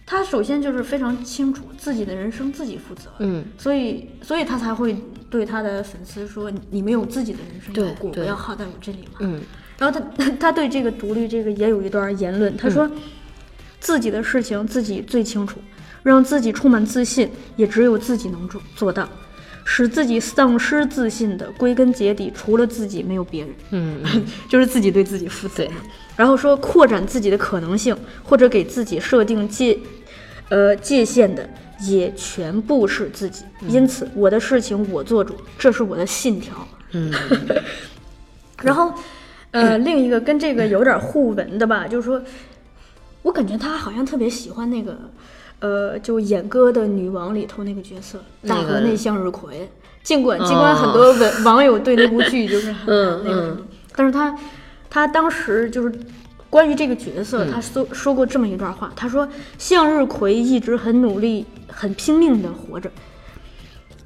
[0.05, 4.95] 他首先就是非常清楚自己的人生自己负责，嗯所以所以他才会
[5.29, 9.19] 对他的粉丝说：“你们有自己的人生对要过，不对要耗在我这里嘛。
[9.21, 9.41] 嗯
[9.79, 12.89] 然后他他对这个独立这个也有一段言论，他说
[13.81, 15.59] ：“自己的事情自己最清楚，
[16.03, 19.09] 让自己充满自信，也只有自己能做做到。
[19.65, 24.01] 使自己丧失自信的，归根结底除了自己没有别人。”嗯
[24.47, 25.71] 就是自己对自己负责对。
[26.15, 29.77] 然后说扩展自己的可能性，或者给自己设定界，
[30.49, 31.49] 呃界限的，
[31.81, 33.43] 也全部是自己。
[33.67, 36.53] 因此，我的事情我做主，这是我的信条。
[36.91, 37.11] 嗯
[38.61, 38.93] 然后，
[39.51, 42.21] 呃，另一个跟这个有点互文的吧，就是说，
[43.23, 44.97] 我感觉他好像特别喜欢那个，
[45.59, 49.69] 呃，就演歌的女王里头那个角色大河内向日葵。
[50.03, 53.57] 尽管尽管很多文网友对那部剧就是 很嗯那个
[53.95, 54.37] 但是他
[54.93, 55.91] 他当时就是
[56.51, 59.27] 关于这个角色，他说说过这么一段话，他说
[59.57, 62.91] 向日葵一直很努力、很拼命的活着，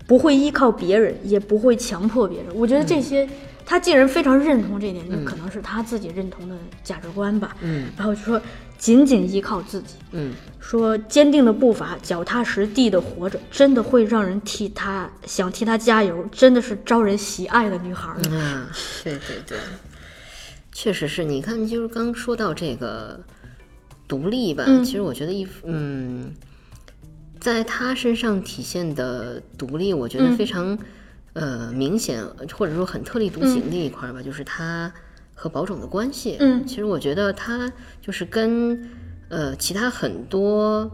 [0.08, 2.48] 不会依靠别人，也不会强迫别人。
[2.56, 3.28] 我觉得这些，
[3.66, 7.54] 他竟然非常认同这一点，那可能是他自己认同的价值观吧。
[7.60, 8.42] 嗯然后就说
[8.78, 18.16] 仅仅依靠自己，嗯说坚定的步伐、脚踏实地的活着，真的会让人替他想替他加油，真的是招人喜爱的女孩儿。
[18.34, 18.70] 啊，
[19.04, 19.58] 对对对，
[20.80, 23.20] 确实是你看，就是刚说到这个
[24.08, 26.32] 独立吧，嗯其实我觉得一嗯，
[27.40, 30.78] 在他身上体现的独立，我觉得嗯非常、
[31.34, 32.24] 呃明显，
[32.56, 34.94] 或者说很特立独行的一块儿吧，就是他
[35.34, 36.38] 和宝冢的关系。
[36.40, 38.88] 嗯其实我觉得他就是跟
[39.30, 40.92] 呃其他很多。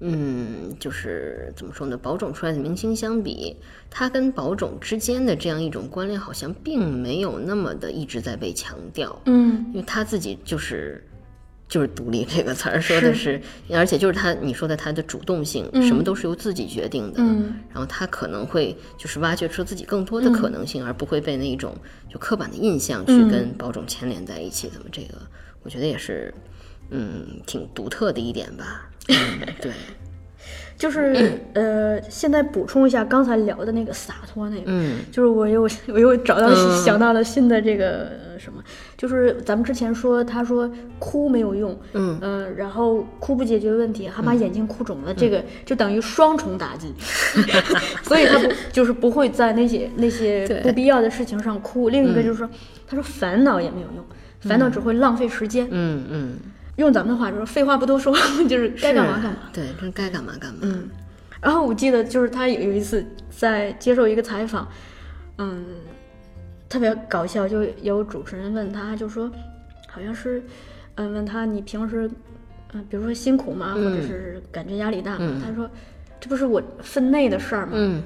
[0.00, 1.96] 嗯，就是怎么说呢？
[1.96, 3.56] 宝冢出来的明星相比，
[3.90, 9.20] 他跟宝冢之间的这样一种关联，好像并没有那么的一直在被强调。
[9.26, 11.04] 嗯因为他自己就是
[11.68, 17.16] 就是独立这个词儿说的是，而且就是他你说的他的主动性，什么都是由自己决定的。
[17.18, 21.76] 嗯然后他可能会就是挖掘出自己更多的可能性，而不会被那一种
[22.08, 24.68] 就刻板的印象去嗯跟宝冢牵连在一起。
[24.68, 25.18] 怎么这个，
[25.64, 26.32] 我觉得也是
[26.90, 28.88] 嗯挺独特的一点吧。
[29.08, 29.16] 嗯，
[29.60, 29.72] 对，
[30.76, 35.00] 就是呃，现在补充一下刚才聊的那个洒脱那个，嗯。
[35.10, 36.84] 就是我又 我又找到、嗯。
[36.84, 38.62] 想到了新的这个呃什么，
[38.96, 46.92] 就是咱们之前说他说哭没有用，嗯呃然后哭不解决问题，还把眼睛哭肿了，这个就等于双重打击，
[48.04, 51.88] 所以他不就是不会在那些那些不必要的事情上哭。
[51.88, 52.48] 另一个就是说，
[52.86, 54.04] 他说烦恼也没有用，
[54.40, 55.66] 烦恼只会浪费时间。
[55.70, 56.36] 嗯嗯，
[56.78, 58.12] 用咱们的话说，废话不多说，
[58.48, 59.38] 就是该干嘛干嘛。
[59.52, 60.60] 对，真该干嘛干嘛。
[60.62, 60.88] 嗯，
[61.40, 64.66] 然后我记得就是他有有一次在接受一个采访，
[65.38, 65.64] 嗯，
[66.68, 69.30] 特别搞笑，就有主持人问他，就说
[69.88, 70.42] 好像是，
[70.94, 72.08] 嗯，问他你平时，
[72.72, 75.42] 嗯、比如说辛苦吗，或者是感觉压力大吗？
[75.44, 75.68] 他说
[76.20, 77.72] 这不是我分内的事儿吗？
[77.74, 78.02] 嗯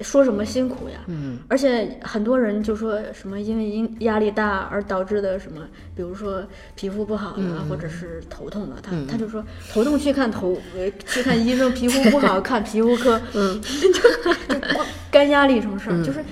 [0.00, 0.96] 说什么辛苦呀？
[1.06, 1.38] 嗯。
[1.48, 5.60] 而且很多人就说什么因为因压力大而导致的什么，
[5.94, 16.24] 比如说皮肤不好了，或者是头痛了，他他就说头痛去看头呃去看医生，皮肤不好 看皮肤科，嗯， 就就光干压力什么事儿，就是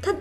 [0.00, 0.14] 他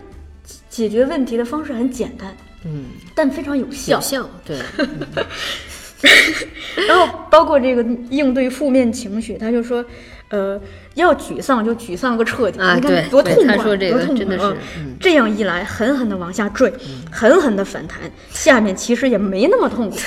[0.69, 2.35] 解决问题的方式很简单，
[2.65, 2.85] 嗯，
[3.15, 3.95] 但非常有效。
[3.95, 4.01] 有。
[4.01, 4.57] 效，对，
[6.87, 9.83] 然后包括这个应对负面情绪，他就说，
[10.31, 10.59] 呃，
[10.95, 16.73] 要沮丧就沮丧个彻底，你看啊对对多痛快，他说这多痛个真的快啊是嗯这样一来，狠狠的往下坠，
[17.11, 17.99] 狠狠的反弹，
[18.31, 19.97] 下面其实也没那么痛苦。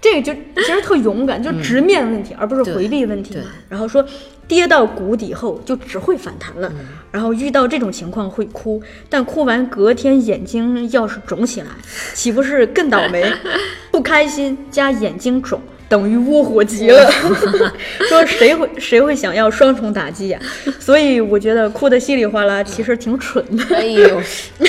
[0.00, 3.44] 这个就其实特勇敢，就直面问题，而不是回避问题嘛。
[3.68, 4.04] 然后说，
[4.48, 6.72] 跌到谷底后就只会反弹了，
[7.12, 11.68] 然后遇到这种情况会哭，但哭完隔天眼睛要是肿起来，
[12.14, 13.32] 岂不是更倒霉？
[13.92, 15.62] 不开心加眼睛肿。
[15.92, 17.10] 等于窝火极了，
[18.08, 20.40] 说谁会谁会想要双重打击呀、
[20.80, 23.62] 所以我觉得哭得稀里哗啦，其实挺蠢的。
[23.76, 24.18] 哎呦，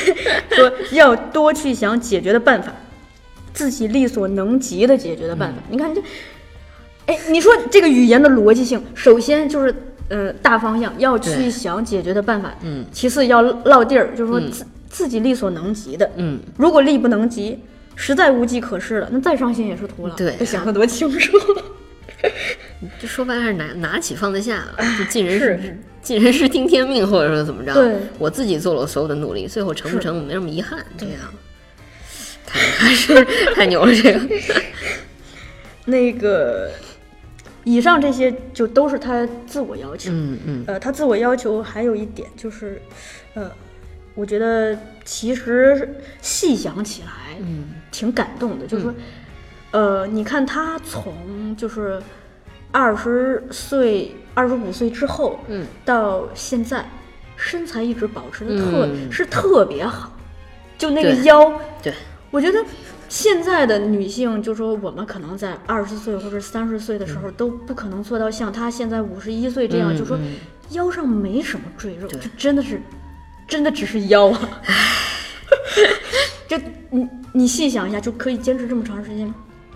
[0.52, 2.74] 说要多去想解决的办法，
[3.54, 5.64] 自己力所能及的解决的办法。
[5.70, 6.02] 你看这，
[7.06, 9.74] 哎，你说这个语言的逻辑性，首先就是
[10.10, 17.58] 呃大方向要去想解决的办法，嗯，其次要落地儿，就是说自、自己力所能及的，嗯，如果力不能及，
[17.96, 20.16] 实在无计可施了，那再伤心也是徒劳。
[20.16, 21.38] 对啊这想的多清楚。
[23.00, 24.64] 这说白了是拿拿起放得下，
[24.98, 27.74] 就尽人事尽人事听天命，或者说怎么着？
[27.74, 31.16] 对我自己做了我所有的努力，最后成不成我没什么遗憾，这样。
[32.46, 33.26] 太还是
[33.56, 34.20] 太牛了，这个。
[35.86, 36.72] 那个，
[37.66, 40.12] 以上这些就都是他自我要求。
[40.12, 42.82] 嗯嗯呃，他自我要求还有一点就是，
[43.34, 43.52] 呃，
[44.16, 48.68] 我觉得其实细想起来，嗯，挺感动的。
[48.68, 48.94] 就是说，
[49.72, 52.02] 呃，你看他从就是
[52.72, 56.86] 二十岁、二十五岁之后，嗯，到现在，
[57.36, 60.12] 身材一直保持的特、嗯是特别好，
[60.78, 61.94] 就那个腰，对，
[62.30, 62.64] 我觉得
[63.10, 70.36] 现在的女性，就说我们可能在二十岁或者三十岁的时候，都不可能做到像她现在五十一岁这样，嗯就说嗯。
[70.70, 72.82] 腰上没什么赘肉，对就真的是，
[73.48, 74.50] 真的只是腰啊。
[76.48, 76.58] 就
[76.90, 79.36] 你你细想一下，就可以坚持这么长时间吗？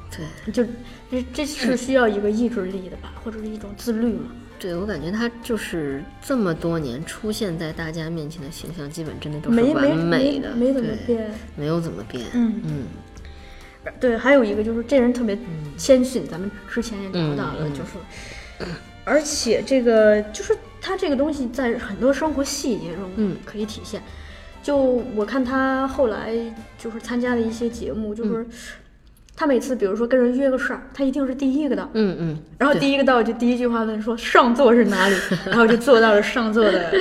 [0.09, 0.65] 对就
[1.11, 4.31] 这这是需要一个意志力的吧，或者是一种自律嘛？
[4.59, 11.31] 对，我感觉他就是这么多年出现在大家面前的形象，基本真的都是完美的，没没怎么，变。
[11.55, 12.25] 没有怎么变。
[12.33, 12.83] 嗯嗯
[13.99, 15.37] 对，还有一个就是这人特别
[15.77, 18.65] 谦逊，咱们之前也聊到了，就是，
[19.03, 23.35] 而且这个就是他这个东西在很多生活细节中嗯。
[23.45, 24.01] 可以体现。
[24.63, 24.77] 就
[25.15, 26.33] 我看他后来
[26.77, 28.47] 就是参加的一些节目，就是嗯。
[29.39, 35.15] 他每次比如说跟人约个事儿，他一定是第一个到，嗯嗯，然后第一个到就第一句话问说上座是哪里，
[35.45, 36.91] 然后就坐到了上座的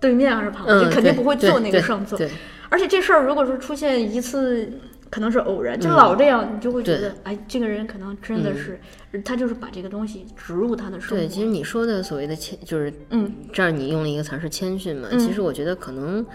[0.00, 2.16] 对面还是旁边，嗯就肯定不会坐那个上座。
[2.16, 2.30] 对。
[2.68, 4.70] 而且这事儿如果说出现一次，
[5.14, 8.80] 可能是偶然，就老这样，你就会觉得哎，这个人可能真的是，
[9.24, 11.16] 他就是把这个东西植入他的生活。
[11.16, 15.06] 对，其实你说的所谓的谦，就是嗯，这儿你用了一个词儿是谦逊嘛？
[15.12, 16.26] 嗯其实我觉得可能，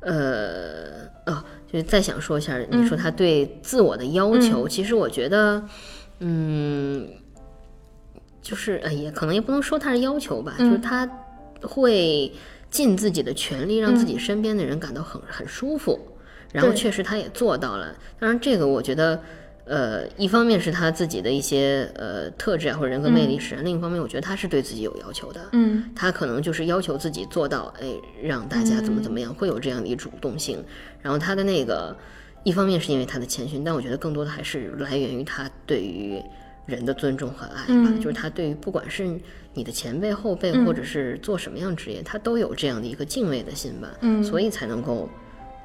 [0.00, 5.62] 呃，哦，就是再想说一下，嗯你说他对自我的要求，其实我觉得，
[6.20, 7.06] 嗯，
[8.40, 11.06] 就是哎，也可能也不能说他是要求吧，嗯就是他
[11.60, 12.32] 会
[12.70, 16.00] 尽自己的全力，让自己身边的人感到很很舒服。
[16.54, 19.20] 然后确实他也做到了，当然这个我觉得，
[19.64, 25.90] 呃，一方面是他自己的一些呃特质啊或者人格魅力使然，另一方面我觉得他是对自己有要求的，嗯。
[25.96, 27.88] 他可能就是要求自己做到，哎，
[28.22, 30.64] 让大家怎么怎么样，会有这样的一主动性。
[31.02, 31.96] 然后他的那个，
[32.44, 36.22] 一方面是因为他的谦逊，但我觉得更多的还是来源于他对于
[36.66, 38.00] 人的尊重和爱吧，嗯。
[38.00, 39.18] 就是他对于不管是
[39.54, 40.64] 你的前辈、后辈，嗯。
[40.64, 44.22] 或者是做什么样职业，他都有这样的一个敬畏的心吧，嗯。
[44.22, 45.10] 所以才能够。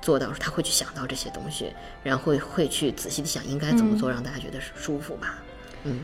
[0.01, 1.73] 做到，他会去想到这些东西，
[2.03, 5.39] 然后会会去仔细的想应该怎么嗯做，让大家觉得舒服吧。
[5.83, 5.99] 嗯，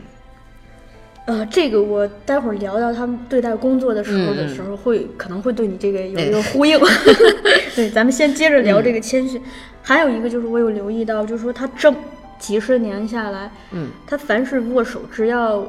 [1.26, 6.78] 呃，这个我待会儿聊到他们对待工作的时候的嗯时候会，可能会对你这个有哎一个呼应。
[7.74, 9.42] 对，咱们先接着聊这个谦逊。
[9.82, 11.94] 还有一个就是我有留意到，就是说他这
[12.38, 15.66] 几十年下来，嗯，他凡是握手，只要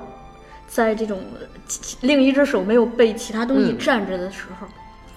[0.67, 1.21] 在这种
[2.01, 4.73] 另一只手没有被其他东西嗯占着的时候，对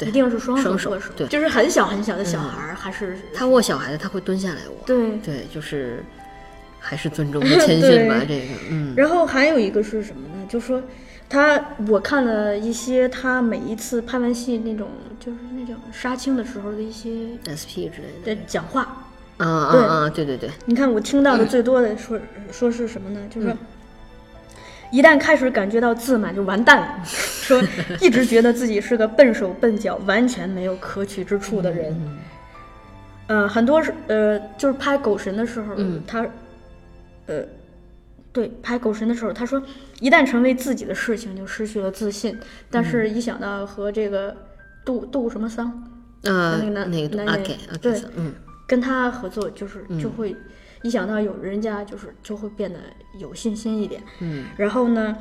[0.06, 4.76] 一定是双双手握手，对就是很小很小的小孩儿，还是他握小孩子，他会蹲下来握。
[4.86, 5.16] 对。
[5.18, 6.04] 对，就是
[6.78, 10.46] 还是尊重 和谦逊吧，这个，嗯，然后还有一个是什么呢？
[10.48, 10.82] 就说
[11.28, 14.88] 他，我看了一些他每一次拍完戏那种，
[15.18, 17.10] 就是那种杀青的时候的一些
[17.46, 19.06] SP 之类的的，讲话。
[19.36, 22.18] 啊啊，对对对，你看我听到的最多的说、
[22.52, 23.20] 说是什么呢？
[23.30, 23.56] 就是说。
[24.90, 26.98] 一旦开始感觉到自满，就完蛋了。
[27.04, 27.62] 说
[28.00, 32.18] 一直觉得自己是个笨手笨脚、完全没有可取之处的人。
[33.26, 36.02] 呃，很多是呃，就是拍《狗神》的时候，嗯。
[36.06, 36.26] 他，
[37.26, 37.42] 呃，
[38.32, 39.62] 对，拍《狗神》的时候，他说，
[40.00, 42.36] 一旦成为自己的事情，就失去了自信。
[42.70, 44.36] 但是，一想到和这个
[44.84, 45.72] 杜杜什么桑？
[46.22, 48.02] 呃，那个男那个阿男演阿对。
[48.16, 48.32] 嗯，
[48.66, 50.36] 跟他合作，就是就会
[50.82, 52.78] 一想到有人家，就是就会变得
[53.18, 54.02] 有信心一点。
[54.20, 55.16] 嗯，然后呢，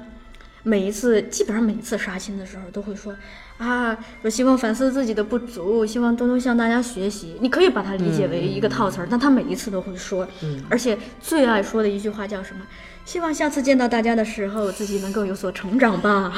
[0.64, 3.16] 每一次基本上每一次杀青的时候都会说
[3.58, 7.36] 啊，我希望反思自己的不足，希望多多向大家学习。
[7.42, 12.66] 你可以把它理解为一个套词儿，但他每一次都会说，嗯而且最爱说的一句话叫什么？
[13.06, 16.32] 希望下次见到大家的时候，自己能够有所成长吧。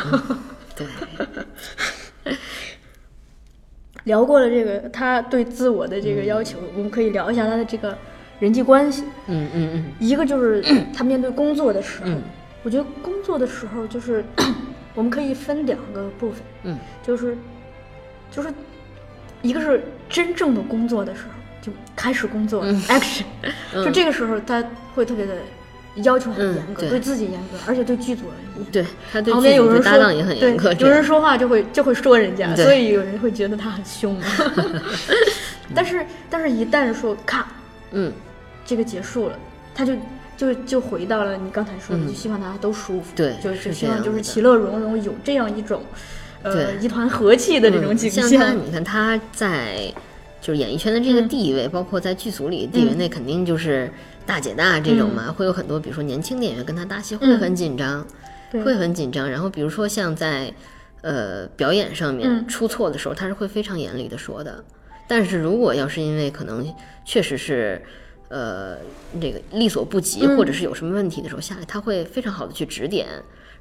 [0.76, 0.88] 对，
[4.06, 7.98] 聊过了这个他对自我的这个要求，我们可以聊一下他的这个
[8.42, 9.06] 人际关系。
[9.28, 10.62] 嗯嗯嗯，一个就是
[10.94, 12.12] 他面对工作的时候，
[12.64, 14.26] 我觉得工作的时候就是
[14.94, 17.38] 我们可以分两个部分，嗯，就是
[18.30, 18.54] 就是
[19.42, 23.24] 一个是真正的工作的时候，就开始工作、action，
[23.74, 24.62] 就这个时候他
[24.94, 25.36] 会特别的
[25.96, 26.90] 要求很严格，嗯对。
[26.90, 28.72] 对自己严格，而且对剧组严格。
[28.72, 34.20] 对他对旁边有人说搭档也很严格，对，有人说话就会就会说人家，所以有人会觉得他很凶。
[35.74, 37.48] 但是但是一旦说咔，
[37.92, 38.12] 嗯，
[38.72, 39.38] 这个结束了，
[39.76, 39.94] 他就
[40.38, 42.08] 就就回到了你刚才说的，嗯。
[42.08, 45.84] 就希望大家都舒服，对就是这希望就是其乐融融，有这样一种
[46.42, 49.94] 呃一团和气的这种嗯景像他，你看他在
[50.40, 53.92] 就是演艺圈的这个地位，包括在剧组里的地位，嗯那肯定就是
[54.26, 57.38] 大姐大这种嘛，会有很多，比如说年轻的演员跟他搭戏会嗯。
[57.38, 58.08] 很紧张，
[58.50, 58.64] 对。
[58.64, 59.30] 会很紧张。
[59.30, 60.50] 然后比如说像在
[61.02, 62.48] 呃表演上面嗯。
[62.48, 64.64] 出错的时候，他是会非常严厉的说的。
[65.10, 67.82] 但是如果要是因为可能确实是。
[68.32, 68.78] 呃，
[69.20, 70.38] 这个力所不及，嗯。
[70.38, 73.08] 或者是有什么问题的时候下来，他会非常好的去指点。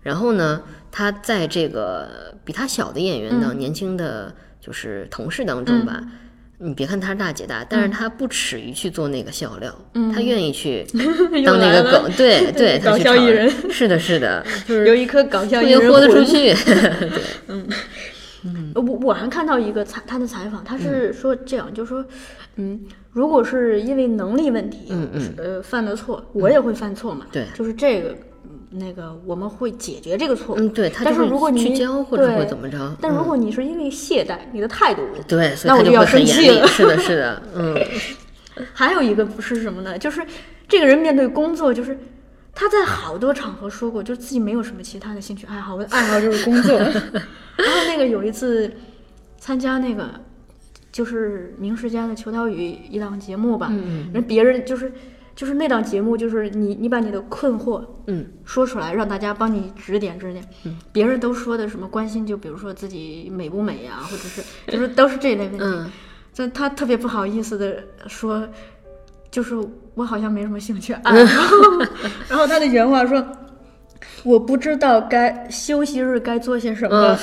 [0.02, 3.40] 然后呢，他在这个比他小的演员嗯。
[3.40, 6.00] 当、年轻的就是同事当中吧，
[6.58, 9.74] 你别看他是大姐大，但是他不耻于去做那个笑料，
[10.14, 10.84] 他愿意去
[11.44, 13.50] 当那个梗，对 对，他搞笑艺人。
[13.70, 15.92] 是的，是的， 就是有一颗搞笑别艺人魂。
[15.92, 17.10] 豁得出去，对。
[17.48, 17.68] 嗯。
[18.74, 22.02] 我我还看到一个采他的采访，他是说这样，就是说，
[22.56, 22.80] 嗯，
[23.12, 25.34] 如果是因为能力问题，嗯嗯。
[25.36, 27.46] 呃，犯的错，我也会犯错嘛，对。
[27.54, 28.10] 就是这个，
[28.44, 30.54] 嗯那个我们会解决这个错。
[30.54, 36.66] 误，嗯，对他但是如果你去教或者对会怎么着，但如嗯果你是因为懈怠，你的态度，对，所以那我就要生气了。
[36.68, 37.74] 是的，是的， 嗯，
[38.72, 39.98] 还有一个不是什么呢？
[39.98, 40.24] 就是
[40.68, 41.98] 这个人面对工作，就是
[42.54, 46.78] 他在好多场合说过，就是自己没有什么其他的兴趣爱好，我的爱好就是工作。
[47.58, 48.70] 然后那个有一次
[49.36, 50.08] 参加那个
[50.92, 54.92] 就是明世家的求岛屿一档节目吧，嗯人别人就是
[55.36, 60.44] 就是那档节目，就是你你把你的困惑嗯说出来，让大家帮你指点指点。
[60.64, 65.64] 嗯别人都说的什么关心，就比如说自己美不美呀、 或者是就是都是这类问题。
[65.64, 65.90] 嗯
[66.32, 68.48] 就他特别不好意思的说，
[69.30, 69.54] 就是
[69.94, 71.56] 我好像没什么兴趣爱好。
[72.28, 73.26] 然后他的原话说。
[74.22, 77.18] 我不知道该休息日该做些什么，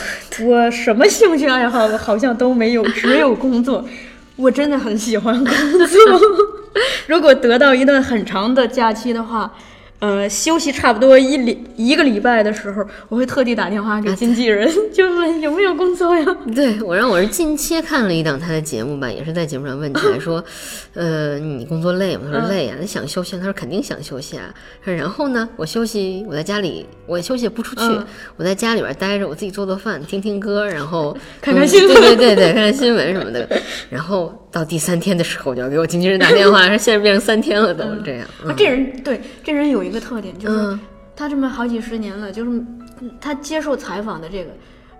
[0.46, 3.84] 我什么兴趣爱好好像都没有，只有工作。
[4.38, 6.22] 我真的很喜欢工作。
[7.08, 9.52] 如果得到一段很长的假期的话，
[10.00, 16.24] 呃，休息差不多一礼一个礼拜的时候，我会特地打电话给经纪人， 就问有没有工作呀？
[16.56, 20.44] 对我让我是近期看了一档他的节目吧，也是在节目上问起来说，
[20.94, 22.30] 呃，你工作累吗？
[22.32, 23.36] 他说累呀、那想休息？
[23.38, 24.54] 他说肯定想休息啊。
[24.84, 28.06] 然后呢，我休息，我在家里，我休息也不出去，嗯
[28.36, 33.50] 我在家里边待着，我自己做做饭，听听歌，然后 看看嗯新闻对对对对，看看新闻什么的。
[33.90, 38.28] 然后到第三天的时候，我就要给我经纪人打电话，说现在变成三天了都这样。
[38.46, 40.80] 啊，这人对这人有一个特点，就是嗯
[41.16, 42.52] 他这么好几十年了，就是
[43.00, 44.52] 嗯他接受采访的这个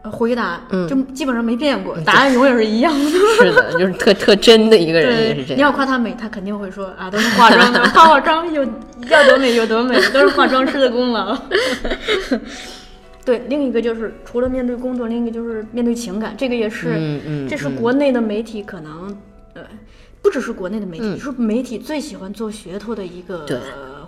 [0.02, 3.12] 呃回答，嗯就基本上没变过，答案永远是一样的。
[3.40, 5.72] 是的，就是特特真的一个人，也是这对，你要。
[5.72, 8.66] 夸她美，她肯定会说啊，都是化妆的，化化妆有
[9.10, 11.38] 要多美有多美，都是化妆师的功劳。
[13.24, 19.16] 对，另一个就是除了面对工作，另一个就是面对情感，这个也是，嗯嗯这是嗯国内的媒体可能，
[19.54, 19.62] 呃，
[20.22, 23.46] 不只是国内的媒体，嗯是媒体最喜欢做噱头的一个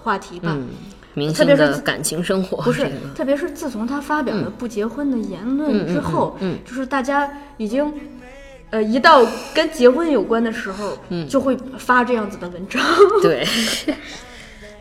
[0.03, 0.55] 话题吧。
[0.57, 0.67] 嗯，
[1.13, 7.93] 明星特别是感情生活，不是，特别是自从他发表了不结婚的言论之后，嗯嗯嗯嗯就是大家已经，
[8.69, 12.81] 呃，一到跟结婚有关的时候，嗯就会发这样子的文章。
[13.21, 13.43] 对，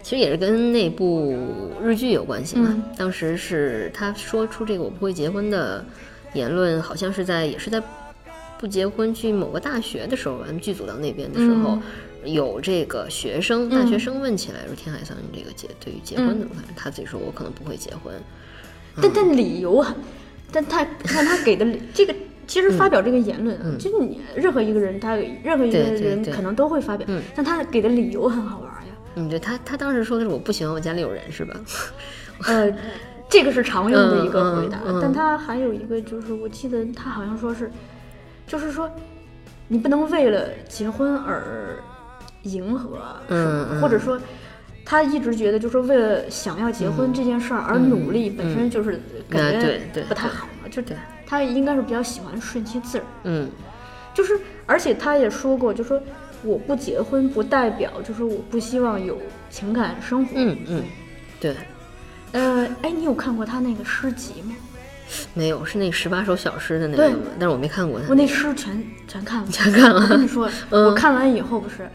[0.03, 1.37] 其实也是跟那部
[1.83, 2.69] 日剧有关系嘛。
[2.71, 5.85] 嗯当时是他说出这个“我不会结婚”的
[6.35, 7.83] 言论，好像是在也是在
[8.59, 11.71] 不结婚去某个大学的时候，咱们剧组到那边的时候。
[11.71, 11.83] 嗯
[12.25, 18.15] 有这个学生，大学生问起来说：“天海桑，你这个结对于结婚怎么看？”他自己说：“我可能不会结婚。
[19.01, 19.95] 但但理由很，
[20.53, 22.15] 但他但他给的 这个。
[22.47, 25.15] 其实发表这个言论，嗯就是你任何一个人，他
[25.45, 28.95] 任何一个人可能都会发表，嗯但他给的理由很好玩呀。
[29.17, 31.55] 嗯，对他，他当时说的是：“我不喜欢我家里有人，是吧
[32.49, 32.75] 呃，
[33.29, 37.71] 这个是常用的一个回答，嗯嗯嗯但他还有一个就是，我记得他好像说是，
[38.47, 38.91] 就是说，
[39.67, 41.77] 你不能为了结婚而
[42.43, 42.99] 迎合，
[43.29, 44.19] 嗯嗯或者说，
[44.85, 50.69] 他一直觉得就是为了想要结婚这件事儿而努力，本身就是感啊觉不太好嘛。
[50.71, 50.83] 就
[51.27, 53.51] 他应该是比较喜欢顺其自然，嗯
[54.15, 56.01] 就是而且他也说过，就说
[56.43, 59.19] 我不结婚不代表就是我不希望有
[59.51, 60.33] 情感生活。
[60.35, 60.83] 嗯嗯，
[61.41, 61.55] 对，
[62.33, 64.55] 呃，哎，你有看过他那个诗集吗？
[65.33, 67.11] 没有是那十八首小诗的那个？
[67.39, 69.49] 但是我没看过他我那诗全全看了。
[69.51, 71.89] 全看了我跟你说，嗯我看完以后不是，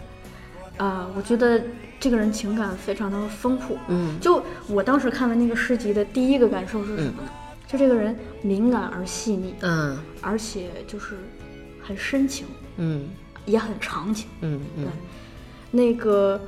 [0.83, 1.61] 啊、我觉得
[1.99, 3.77] 这个人情感非常的丰富。
[3.87, 4.19] 嗯。
[4.19, 7.29] 就我当时看完那个诗集的第一个感受是什么呢？
[7.67, 9.97] 就这个人敏感而细腻，嗯。
[10.19, 11.15] 而且就是
[11.81, 12.45] 很深情，
[12.77, 13.09] 嗯。
[13.45, 14.27] 也很长情。
[14.41, 14.87] 嗯嗯。
[15.71, 16.39] 那个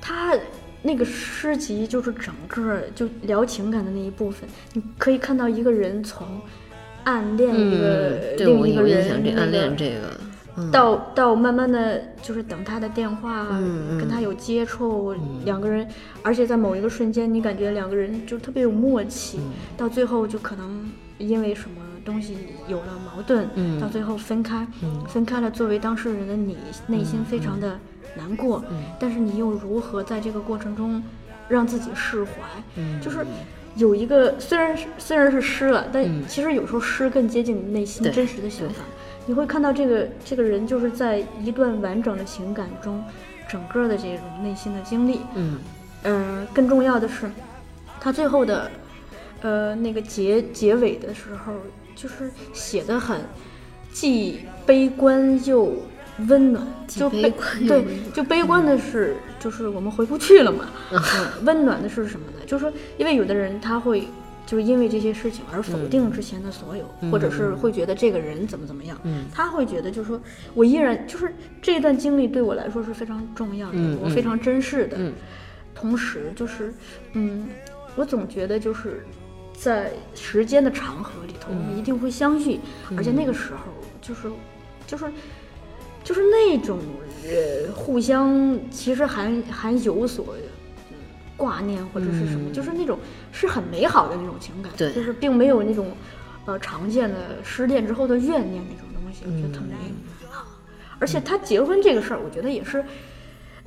[0.00, 0.34] 他
[0.82, 6.40] 那个诗集就是整个就聊情感的那一部分，你可以看到一个人从
[7.02, 10.30] 暗恋一个、嗯，对我另一个有印象，人，暗恋个这个，嗯
[10.72, 13.46] 到到慢慢的就是等他的电话，
[13.98, 15.14] 跟他有接触，
[15.44, 15.86] 两个人，
[16.22, 19.52] 而且在某一个瞬间，你感觉两个人就特别有默契，嗯。
[19.76, 22.36] 到最后就可能因为什么东西
[22.68, 23.78] 有了矛盾，嗯。
[23.80, 25.04] 到最后分开，嗯。
[25.06, 26.56] 分开了，作为当事人的你
[26.86, 27.78] 内心非常的
[28.16, 28.82] 难过，嗯。
[28.98, 31.02] 但是你又如何在这个过程中
[31.48, 32.30] 让自己释怀？
[32.76, 33.26] 嗯就是
[33.76, 36.24] 有一个虽然是虽然是诗了，但嗯。
[36.26, 38.82] 其实有时候诗更接近你内心真实的想法。
[39.26, 43.02] 你会看到这个这个人就是在一段完整的情感中，
[43.48, 45.20] 整个的这种内心的经历。
[45.34, 45.58] 嗯
[46.04, 47.28] 呃，更重要的是，
[48.00, 48.70] 他最后的
[49.42, 51.52] 呃那个结结尾的时候，
[51.96, 53.20] 就是写的很
[53.92, 55.74] 既悲观又
[56.28, 57.32] 温暖，就悲
[57.66, 57.84] 对，
[58.14, 61.00] 就悲观的是就是我们回不去了嘛， 嗯，
[61.44, 62.46] 温暖的是什么呢？
[62.46, 64.06] 就是说，因为有的人他会。
[64.46, 69.24] 就是因为这些事情而否定之前的所有，或者是会觉得这个人怎么怎么样，嗯。
[69.34, 70.18] 他会觉得就是说
[70.54, 75.12] 我依然就是这段经历对我来说是非常重要的，我非常珍视的，嗯。
[75.74, 76.72] 同时就是，
[77.12, 77.48] 嗯，
[77.96, 79.04] 我总觉得就是
[79.52, 82.58] 在时间的长河里头，我们一定会相遇，
[82.96, 83.58] 而且那个时候
[84.00, 84.30] 就是，
[84.86, 85.04] 就是，
[86.02, 86.78] 就是那种
[87.24, 90.34] 呃，互相其实还还有所
[91.36, 92.52] 挂念或者是什么，嗯。
[92.52, 92.98] 就是那种
[93.32, 94.92] 是很美好的那种情感，对。
[94.92, 95.92] 就是并没有那种
[96.44, 99.74] 呃常见的失恋之后的怨念那种东西，我觉得特美
[100.30, 100.44] 好。
[100.98, 102.82] 而且他结婚这个事儿，我觉得也是，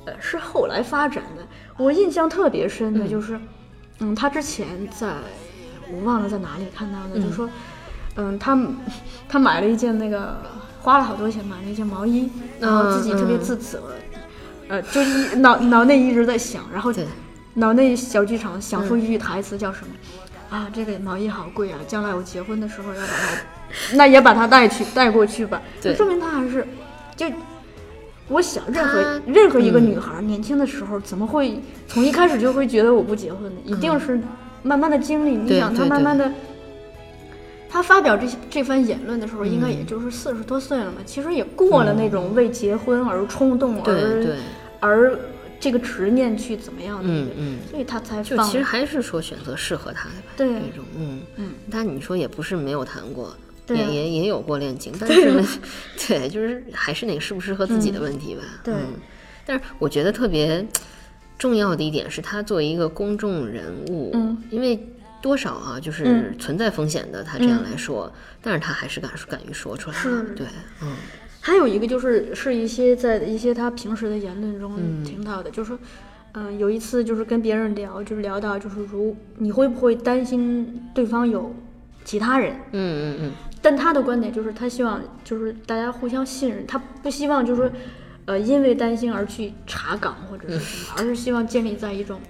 [0.04, 1.46] 呃，是后来发展的。
[1.76, 3.38] 我印象特别深的就是，
[4.00, 5.14] 嗯，他之前在
[5.92, 7.48] 我忘了在哪里看到的，就说，
[8.16, 8.58] 嗯，他
[9.28, 10.36] 他买了一件那个
[10.80, 12.28] 花了好多钱买了一件毛衣，
[12.58, 13.40] 然后自己特别嗯。
[13.40, 13.92] 自责，
[14.68, 17.06] 呃，就一脑脑内一直在想，然后对
[17.54, 19.92] 脑内小剧场想出一句台词叫什么？
[20.56, 21.78] 啊，这个毛衣好贵啊！
[21.86, 23.42] 将来我结婚的时候要把它，
[23.96, 25.62] 那也把它带去带过去吧。
[25.80, 26.66] 对就说明他还是，
[27.16, 27.26] 就
[28.28, 33.60] 我想任何任何一个嗯女孩、年轻的时候怎么会从一开始就会觉得我不结婚呢？
[33.64, 34.20] 一定是
[34.62, 35.36] 慢慢的经历。
[35.36, 36.32] 你想，她对对慢慢的，
[37.68, 40.98] 她发表这些这番言论的时候，应该嗯也就是四十多岁了嘛。
[41.06, 44.36] 其实也过了那种为结婚而冲动对而对，
[44.80, 45.18] 而
[45.60, 47.58] 这个执念去怎么样的，嗯嗯。
[47.70, 53.36] 所以他才放就其实还是说选择适合他的吧，对这种，嗯嗯，但你说也不是没有谈过，
[53.68, 55.46] 也也也有过恋情， 但是呢，
[56.08, 58.94] 对，就是还是那个适不适合自己的问题吧，对嗯，
[59.46, 60.66] 但是我觉得特别
[61.38, 64.78] 重要的一点是他作为一个公众人物，嗯，因为
[65.22, 68.10] 多少啊，就是嗯存在风险的，他这样来说，
[68.40, 70.46] 但是他还是敢敢于说出来，是对，
[70.82, 70.96] 嗯
[71.40, 75.78] 还有一个就是是一些在一些他平时的言论中嗯听到的，就是说，
[76.32, 81.54] 嗯、有一次就是跟别人聊，就是聊到就是如你会不会担心对方有
[82.04, 82.54] 其他人？
[82.72, 87.70] 嗯嗯嗯但他的观点就是他希望就是大家互相信任，他不希望就是说，
[88.26, 92.20] 呃，因为担心而去查岗或者是什么，而是希望建立在一种。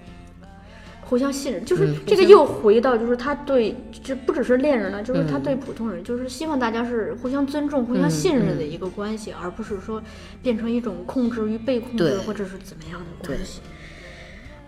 [1.10, 10.00] 互相信任，就是嗯这个又回到，就是他对，这不只是恋人了，就是他嗯对普通人，就是希望大家是互相尊重、互相信任的一个关系，而不是说
[10.40, 13.60] 变成一种控制与被控制或者是怎么样的关系。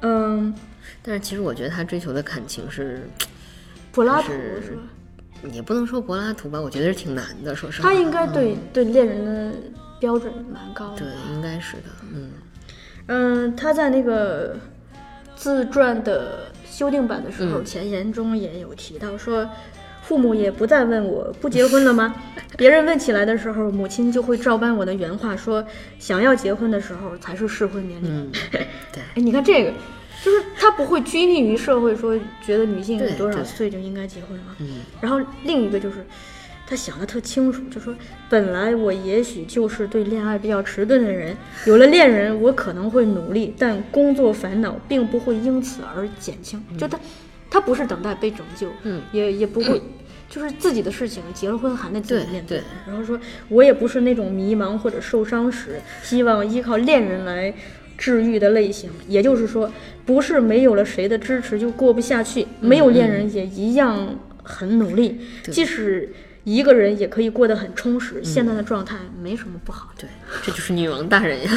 [0.01, 0.52] 嗯，
[1.01, 3.09] 但是其实我觉得他追求的感情是，
[3.93, 4.82] 柏拉图是是吧？
[5.52, 9.52] 也不能说柏拉图吧，我觉得是挺难的，说实话，他应该对对恋人的
[10.01, 10.98] 标准蛮高的。
[10.98, 11.82] 对，应该是的，
[12.12, 12.31] 嗯
[13.06, 14.56] 嗯，他在那个
[15.43, 19.51] 自传的修订版的时候，嗯前言中也有提到说，
[20.02, 22.14] 父母也不再问我不结婚了吗？
[22.56, 25.64] 别人问起来的时候，母亲就会照搬我的原话说，
[25.98, 28.09] 想要结婚的时候才是适婚年龄。
[28.09, 28.31] 嗯，
[28.93, 29.02] 对。
[29.16, 29.73] 哎，你看这个，
[30.24, 32.16] 就是他不会拘泥于社会说
[32.47, 34.44] 觉得女性多少岁就应该结婚了。
[34.60, 36.06] 嗯然后另一个就是，
[36.73, 37.94] 他他想的特清楚，就说
[38.31, 41.36] 本来我也许就是对恋爱比较迟钝的人，
[41.66, 46.59] 有了恋人，我可能会努力，但工作烦恼并不会因此而减轻。
[46.78, 46.99] 就他，
[47.51, 49.82] 他不是等待被拯救，嗯，也也不会。
[50.31, 52.65] 就是自己的事情，结了婚还得自己面对对。
[52.86, 53.20] 然后说，
[53.51, 57.53] 我也不是那种迷茫或者受伤时希望依靠恋人来
[57.99, 58.89] 治愈的类型。
[59.07, 59.70] 也就是说，
[60.07, 65.20] 不是没有了谁的支持就过不下去，没有恋人也一样很努力。
[65.51, 66.11] 即使
[66.44, 69.93] 一个人也可以过得很充实，现在的状态没什么不好。
[69.97, 70.09] 对，
[70.43, 71.51] 这就是女王大人呀。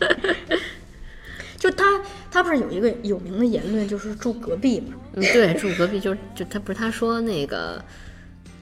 [1.56, 4.94] 就他，他不是有一个有名的言论，就是住隔壁嘛。
[5.12, 7.80] 嗯，对，住隔壁就就他不是他说那个，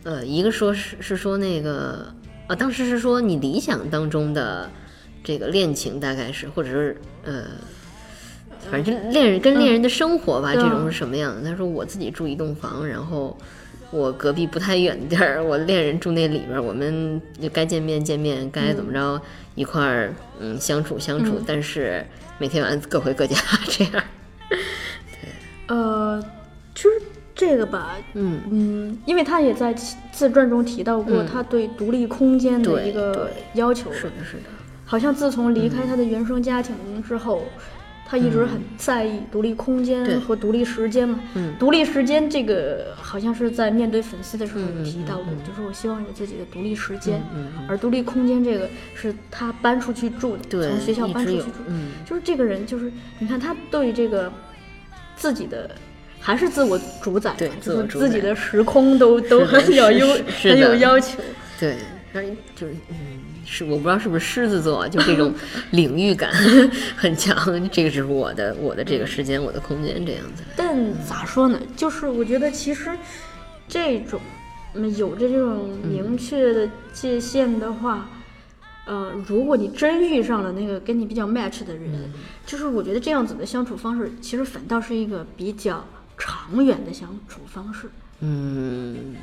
[0.02, 2.12] 呃，一个说是是说那个，
[2.46, 4.70] 啊，当时是说你理想当中的
[5.24, 7.44] 这个恋情大概是，或者是呃，
[8.70, 11.50] 反正就恋人跟恋人的生活吧，这种是什么样的？
[11.50, 13.34] 他说我自己住一栋房，然后
[13.90, 19.20] 我隔壁不太远的地儿， 我恋人住那里边儿，我们就该见面见面，该怎么着
[19.54, 22.04] 一块儿嗯相处相处，但是
[22.38, 23.36] 每天晚上各回各家
[23.68, 24.04] 这样。
[25.68, 26.22] 呃，
[26.74, 26.88] 其实
[27.34, 29.72] 这个吧，嗯嗯，因为他也在
[30.12, 33.92] 自传中提到过嗯他对独立空间的一个要求。
[33.92, 34.42] 是的，是的。
[34.84, 37.42] 好像自从离开他的原生家庭之后，
[38.10, 41.20] 他一直很在意独立空间和独立时间嘛。
[41.34, 51.46] 嗯独立时间这个好像是在面对粉丝的时候嗯嗯提到过，就是我希望有自己的独立时间，嗯嗯而独立空间这个是他搬出去住的，对从学校搬出去住。
[51.68, 54.32] 嗯就是这个人，就是你看他对这个
[55.14, 55.70] 自己的。
[56.22, 60.06] 还是自我主宰嘛，对就是自己的时空都都 很有要
[60.42, 61.18] 很有要求。
[61.58, 61.76] 对，
[62.12, 62.96] 让人就是嗯，
[63.52, 65.34] 是我不知道是不是狮子座啊，就这种
[65.72, 66.30] 领域感
[66.96, 67.36] 很强。
[67.72, 70.44] 这个就是我的我的这个时间，我的空间这样子。
[70.54, 71.60] 但咋说呢？
[71.76, 72.90] 就是我觉得其实
[73.66, 74.20] 这种
[74.74, 78.08] 嗯有着这种明确的界限的话，
[78.86, 82.08] 呃，如果你真遇上了那个跟你比较 match 的人，
[82.46, 85.84] 就是我觉得这样子的相处方式，其实反倒是一个比较
[86.16, 87.90] 长远的相处方式。
[88.20, 89.16] 嗯，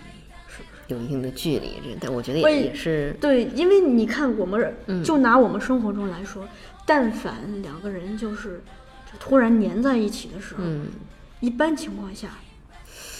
[0.88, 6.48] 有一定的距离，这但我觉得也也是对，因为你看，我们嗯就拿我们生活中来说，
[6.86, 8.62] 但凡两个人就是
[9.12, 10.88] 就突然粘在一起的时候，嗯
[11.40, 12.30] 一般情况下，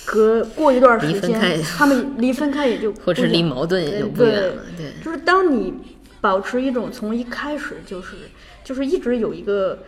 [0.06, 4.64] 隔过一段时间他们离分开也就 或者离矛盾也呃就不远对了。
[4.78, 5.74] 对，就是当你
[6.22, 8.16] 保持一种从一开始就是
[8.64, 9.80] 就是一直有一个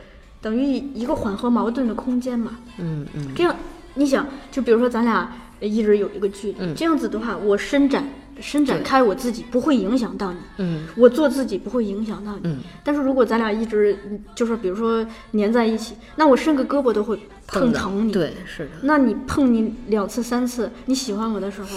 [0.42, 3.56] 等于一个缓和矛盾的空间嘛，嗯嗯这样
[3.96, 6.76] 你想，就比如说咱俩一直有一个距离，嗯。
[6.76, 8.08] 这样子的话，我伸展
[8.42, 10.40] 伸展开我自己，不会影响到你。
[10.58, 10.86] 嗯。
[10.96, 12.60] 我做自己不会影响到你，嗯。
[12.84, 18.12] 但是如果咱俩一直嗯就是比如说粘在一起，那我伸个胳膊都会碰疼你。
[18.12, 18.72] 对，是的。
[18.84, 21.68] 那你碰你两次三次，你喜欢我的时候，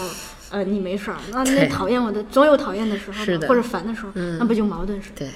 [0.51, 1.55] 呃，你没事儿；那对。
[1.55, 4.39] 那讨厌我的，总有讨厌的时候或者烦的时候，嗯。
[4.39, 5.11] 那不就矛盾是？
[5.17, 5.29] 对，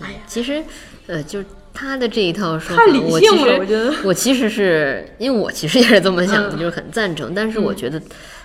[0.00, 0.62] 哎呀，其实，
[1.06, 1.46] 呃，就是
[1.80, 3.94] 他的这一套说法，太理我其实性了我觉得。
[4.02, 6.58] 我其实是因为我其实也是这么想的，嗯。
[6.58, 7.32] 就是很赞成。
[7.32, 8.02] 但是我觉得，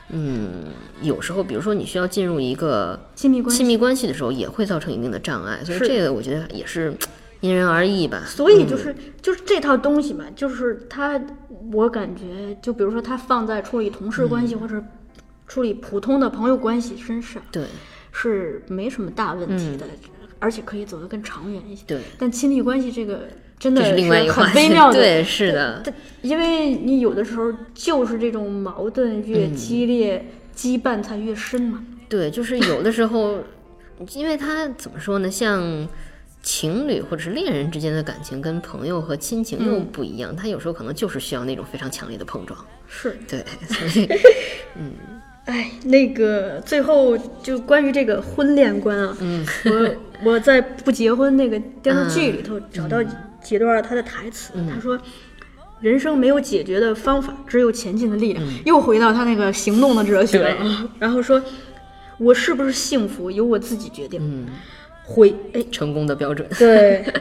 [0.09, 0.65] 嗯，
[1.01, 6.93] 有时候比如说你需要进入一个亲密关系亲密关系的时候，也会造成一定的障碍，所以这个我觉得也是
[7.39, 8.21] 因人而异吧。
[8.27, 11.19] 所以就是、就是这套东西嘛，就是它，
[11.71, 14.47] 我感觉就比如说它放在处理同事关嗯。
[14.47, 14.79] 系、或者
[15.47, 17.63] 处理普通的朋友关系身上，对。
[18.15, 19.87] 是没什么大问题的，
[20.43, 21.83] 而且可以走得更长远一些。
[21.83, 24.33] 嗯对，但亲密关系这个真的是另外一个。
[24.33, 31.85] 很微妙的，对，是的，它因为你有的时候就是这种矛盾越嗯激烈，羁绊才越深嘛。
[32.09, 33.39] 对，就是有的时候，
[34.11, 35.87] 因为他怎么说呢，像
[36.41, 42.59] 情侣或者是恋人之间的感情，跟朋友和亲情又不一样，他有时候可能就是需要那种非常强烈的碰撞。
[42.85, 44.09] 是，对，所以
[45.45, 49.95] 哎，那个最后就关于这个婚恋观啊，嗯我
[50.31, 53.03] 我在不结婚那个电视剧里头找到
[53.41, 54.99] 几段他的台词，嗯他说。
[55.81, 58.47] 人生没有解决的方法，只有前进的力嗯量。
[58.67, 60.89] 又回到他那个行动的哲学了啊。
[60.97, 61.43] 然后说，
[62.17, 64.17] 我是不是幸福由我自己决定。
[64.23, 64.47] 嗯，
[65.03, 66.47] 回哎，成功的标准。
[66.57, 67.03] 对。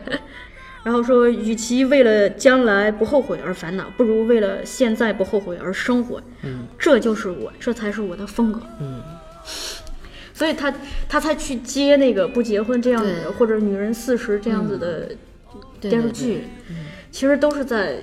[0.85, 6.21] 然后说，与其为了将来不后悔而烦恼，不如为了现在不后悔而生活。
[6.43, 8.61] 嗯，这就是我，这才是我的风格。
[8.81, 9.01] 嗯，
[10.35, 10.75] 所以他
[11.09, 13.13] 他才去接那个不结婚这样对。
[13.13, 15.11] 的，或者女人四十这样子的
[15.81, 16.45] 电视剧。
[16.69, 16.77] 嗯，
[17.13, 17.99] 其实都是在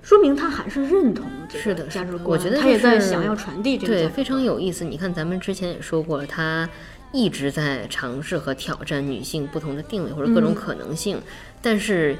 [0.00, 1.84] 说明他还是认同这是的，是的。
[1.84, 4.84] 个价值观，我觉得他也在想要传递这个对，非常有意思。
[4.84, 6.66] 你看，咱们之前也说过了，他
[7.12, 10.54] 一直在尝试和挑战女性不同的定位或者各种嗯。
[10.54, 11.20] 可能性，
[11.62, 12.16] 但是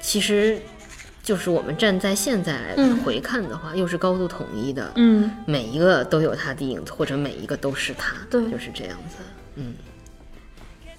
[0.00, 0.58] 其实
[1.22, 9.16] 就是我们站在现在回看的话，又是高度统一的，嗯，每一个都有他的影子，或者每一个都是他，对就是这样子。
[9.56, 9.74] 嗯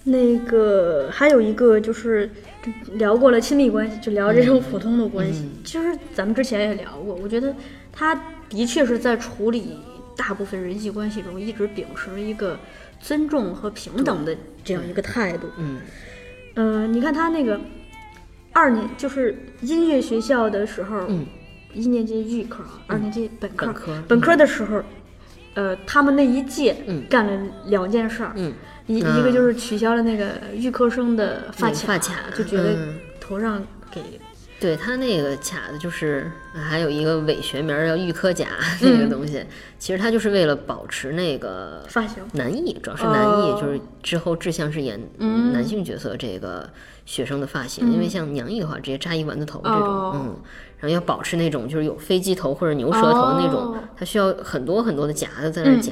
[0.05, 2.29] 那个还有一个就是
[2.61, 5.49] 就聊过了亲密关系，就聊这种普通的关系。
[5.63, 7.55] 其实咱们之前也聊过，我觉得
[7.89, 8.13] 他
[8.49, 9.79] 的确是在处理
[10.17, 12.59] 大部分人际关系中一直秉持一个
[12.99, 15.47] 尊重和平等的这样一个态度。
[15.57, 15.81] 嗯嗯、
[16.87, 17.59] 你看他那个
[18.51, 21.25] 二年就是音乐学校的时候，嗯
[21.73, 24.83] 一年级预科，二年级本科，本科本科的时候，
[25.55, 28.53] 呃，他们那一届嗯干了两件事儿，嗯，
[28.85, 31.97] 一、啊一个就是取消了那个预科生的发卡
[32.35, 33.59] 就觉得嗯头上
[33.91, 34.01] 给
[34.63, 38.47] 对他那个卡的就是还有一个伪学名儿叫预科甲
[38.79, 39.45] 那个东西，
[39.77, 42.23] 其实他就是为了保持那个发型。
[42.31, 43.59] 男艺，主要是男艺，哦。
[43.61, 45.51] 就是之后志向是演嗯。
[45.51, 46.69] 男性角色这个
[47.05, 50.11] 学生的发型，因为像娘艺的话，直接扎一丸子头这种，哦。
[50.15, 50.21] 嗯，
[50.79, 53.83] 然后要保持那种就是有飞机头或者牛舌头那种，哦。
[53.97, 55.91] 它需要很多很多的夹子在那儿夹，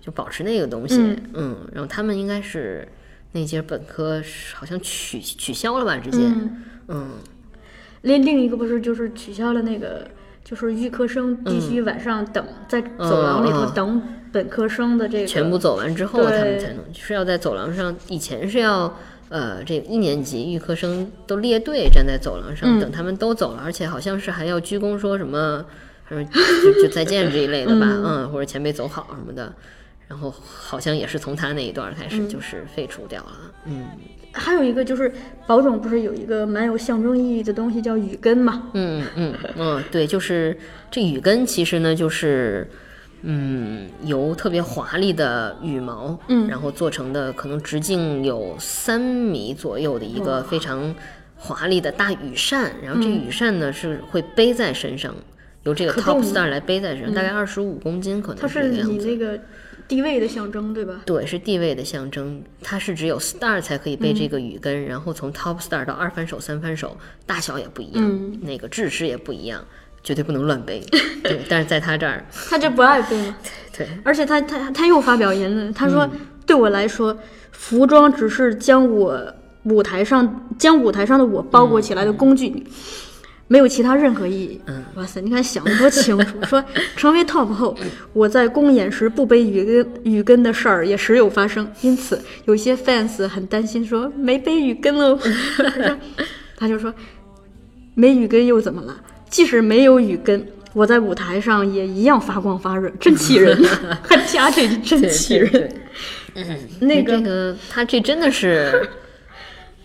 [0.00, 1.22] 就保持那个东西，嗯。
[1.34, 2.88] 嗯，然后他们应该是
[3.30, 7.08] 那届本科是好像取取消了吧，直接，嗯，嗯
[8.02, 10.06] 另另一个不是就是取消了那个，
[10.44, 14.02] 就是预科生必须晚上等、在走廊里头等
[14.32, 17.94] 本科生的这个全部走完之后，他们才能是要在走廊上。
[18.08, 18.96] 以前是要
[19.28, 25.64] 呃，这一年级预科生都列队站在走廊上，嗯等他们都走了，而且好像是还要鞠躬说什么，
[26.08, 29.52] 说就就再见这一类的吧，嗯或者前辈走好什么的。
[30.08, 33.32] 然后好像也是从他那一段开始就是废除掉了，
[33.66, 33.86] 嗯
[34.32, 35.12] 还有一个就是
[35.46, 38.70] 宝总不是有一个蛮有象征意义的东西叫羽根嘛？
[38.74, 40.56] 嗯嗯嗯，对，就是
[40.90, 42.68] 这羽根其实呢就是。
[43.22, 50.94] 嗯，由特别华丽的羽毛，嗯然后做成的，可能直径有三米左右的一个非常
[51.36, 55.14] 华丽的大羽扇，然后这羽扇呢、是会背在身上，
[55.64, 58.94] 由这个 top star 来背在身上，大概二十五公斤，可能它是这个样子。
[58.94, 59.38] 以那个
[59.90, 61.02] 地位的象征，对吧？
[61.04, 66.96] 对，是地位的象征，它是只有 star 才可以背这个语根，然后从 top star 到二翻手、三翻手，
[67.26, 69.64] 大小也不一样，嗯那个制式也不一样，
[70.04, 70.80] 绝对不能乱背。
[71.24, 73.36] 对，但是在他这儿，他就不爱背嘛。
[73.76, 76.10] 对，而且他他他又发表言论，他说、嗯
[76.46, 77.16] 对我来说，
[77.52, 82.64] 服装只是将我舞台上将舞台上的我包裹起来的工具。
[83.52, 84.60] 没有其他任何意义。
[84.66, 86.38] 嗯，哇塞，你看想的多清楚。
[86.46, 86.64] 说
[86.96, 87.76] 成为 top 后，
[88.12, 95.18] 我在公演时不背雨根雨跟的事儿也时有发生，因此有些 fans 很担心，说没背雨跟哦。
[96.56, 96.94] 他就说
[97.96, 98.96] 没雨跟又怎么了？
[99.28, 103.60] 即使没有雨跟，我在舞台上也一样发光发热，真气人！
[104.04, 105.68] 还加这句真气人。
[106.78, 108.88] 那个他这真的是。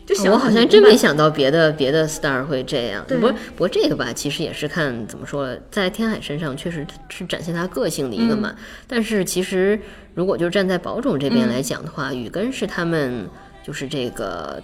[0.06, 3.04] 就想我好像真没想到别的别的 star 会这样。
[3.08, 8.54] 对不过不过这个吧，其实也是看怎么说，在天海身上确实是展现他个性的一个嘛。
[8.56, 9.80] 嗯但是其实
[10.14, 13.28] 如果就站在宝冢这边来讲的话，羽根是他们
[13.64, 14.62] 就是这个。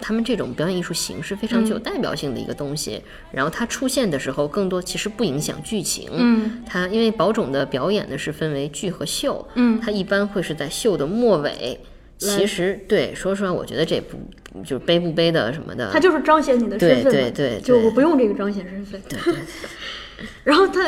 [0.00, 3.00] 他们这种表演艺术形式非常具有代表性的一个东西，
[3.30, 6.10] 然后它出现的时候，更多其实不影响剧情。
[6.12, 11.78] 嗯，它因为宝冢的表演呢是分为剧和秀，嗯它一般会是在秀的末尾。
[12.28, 14.18] 其实对，说实话，我觉得这不
[14.62, 17.60] 就是背不背的什么的，他就是彰显你的身份嘛，对对对对。
[17.60, 19.00] 就我不用这个彰显身份。
[19.08, 19.34] 对对。
[20.44, 20.80] 然后他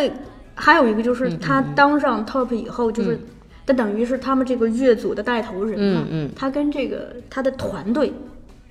[0.55, 3.19] 还有一个就是他当上 top 以后，就是
[3.67, 6.31] 他等于是他们这个乐组的带头人嘛，嗯嗯。
[6.35, 8.13] 他跟这个他的团队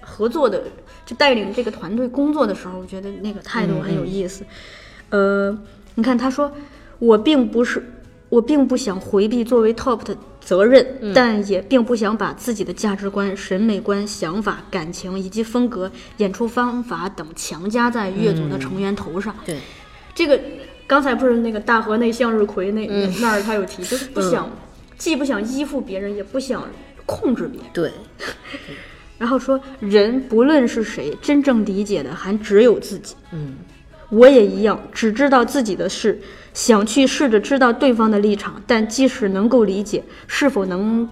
[0.02, 0.64] 合作的，
[1.06, 4.44] 就带领这个团队工作的时候，我觉得那个态度很有意思。
[5.10, 5.58] 呃，
[5.96, 6.52] 你看他说，
[7.00, 7.84] 我并不是。
[8.28, 19.36] 我并不想回避作为 top 的责任，但也并不想把自己的价值观、审美观、想法、感情以及风格、演出方法等强加在乐组的成员头上。
[19.44, 19.58] 对，
[20.14, 20.40] 这个
[20.86, 22.86] 刚才不是那个大河内向日葵那、
[23.20, 24.48] 那儿他有提，就是不想、
[25.00, 26.64] 既不想依附别人，也不想
[27.08, 27.70] 控制别人。
[27.74, 27.92] 对，
[29.18, 33.16] 然后说，人不论是谁，真正理解的还只有自己。
[33.32, 33.56] 嗯，
[34.10, 36.20] 我也一样，只知道自己的事，
[36.54, 41.10] 想去试着知道对方的立场，但即使能够理解，是否能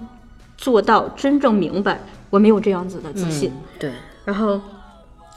[0.58, 2.00] 做到真正明白，
[2.30, 3.50] 我没有这样子的自信。
[3.50, 3.92] 嗯对，
[4.26, 4.62] 然后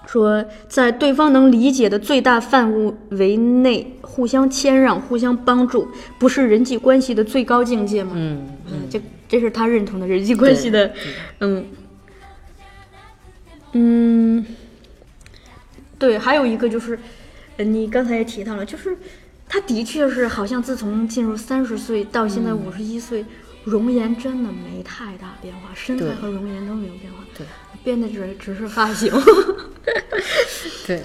[0.07, 2.73] 说，在对方能理解的最大范
[3.11, 5.89] 围内，互相谦让、互相帮助，
[6.19, 8.13] 不是人际关系的最高境界吗？
[8.15, 10.93] 嗯嗯，这这是他认同的人际关系的，
[11.41, 11.65] 嗯。
[13.79, 14.47] 嗯，
[15.99, 16.99] 对，还有一个就是，呃
[17.59, 18.97] 你刚才也提到了，就是
[19.49, 23.25] 他的确是好像自从进入三十岁到现在五十一岁，
[23.65, 27.47] 容颜真的没太大变化，身材和容颜都没有变化，对，
[27.83, 29.13] 变的只只是发型。
[30.87, 31.03] 对，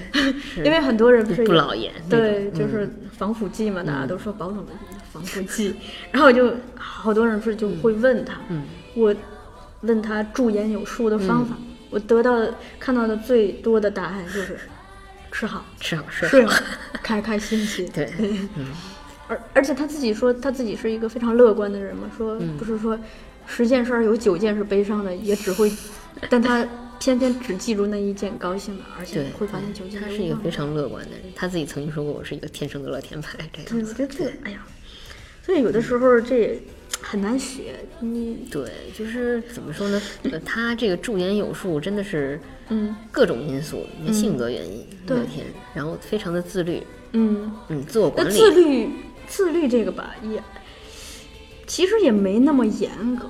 [0.58, 2.88] 因为很多人不是不老颜对，就是
[3.18, 4.72] 防腐剂嘛，大家都说保总的
[5.12, 5.76] 防腐剂，
[6.12, 8.64] 然后就好多人不是就会问他，嗯。
[8.94, 9.16] 我
[9.82, 11.56] 问他驻颜有术的方法，
[11.90, 14.60] 我得到的看到的最多的答案就是
[15.32, 16.62] 吃好、吃好 睡睡好好，
[17.02, 17.90] 开开心心。
[17.94, 18.12] 对，
[19.28, 22.58] 而而且他自己说他自己是一个非常乐观的人嘛，说嗯。
[22.58, 23.00] 不是说
[23.48, 25.72] 十件事儿有九件是悲伤的，也只会，
[26.30, 26.66] 但他
[27.00, 33.80] 偏偏只记住那一件高兴的，而且，会把那九件他是一个非常乐观的人，他自己曾经说过我是一个天生的乐天派这对。
[33.82, 34.64] 我觉得这个，哎呀，
[35.44, 36.60] 所以有的时候这也
[37.00, 37.76] 很难学。
[38.00, 40.02] 你，对，就是怎么说呢？
[40.24, 42.40] 呃，他这个驻颜有术真的是
[42.70, 45.18] 嗯各种因素，性格原因，对，
[45.74, 46.82] 然后非常的自律，
[47.14, 48.90] 嗯，嗯，自我管理，自律，
[49.28, 50.42] 自律这个吧，也
[51.68, 53.30] 其实也没那么严格。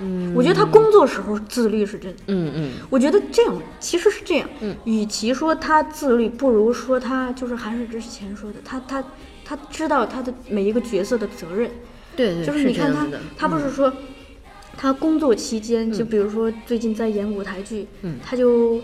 [0.00, 2.18] 嗯，我觉得他工作时候自律是真的。
[2.26, 9.04] 嗯嗯，我觉得这样其实是这样，嗯，与其说他自律，不如说他就是还是之前说的，他他
[9.44, 11.70] 他知道他的每一个角色的责任，
[12.16, 13.92] 对对，就是你看他他不是说
[14.76, 17.86] 他工作期间，就比如说最近在演舞台剧，
[18.24, 18.80] 他就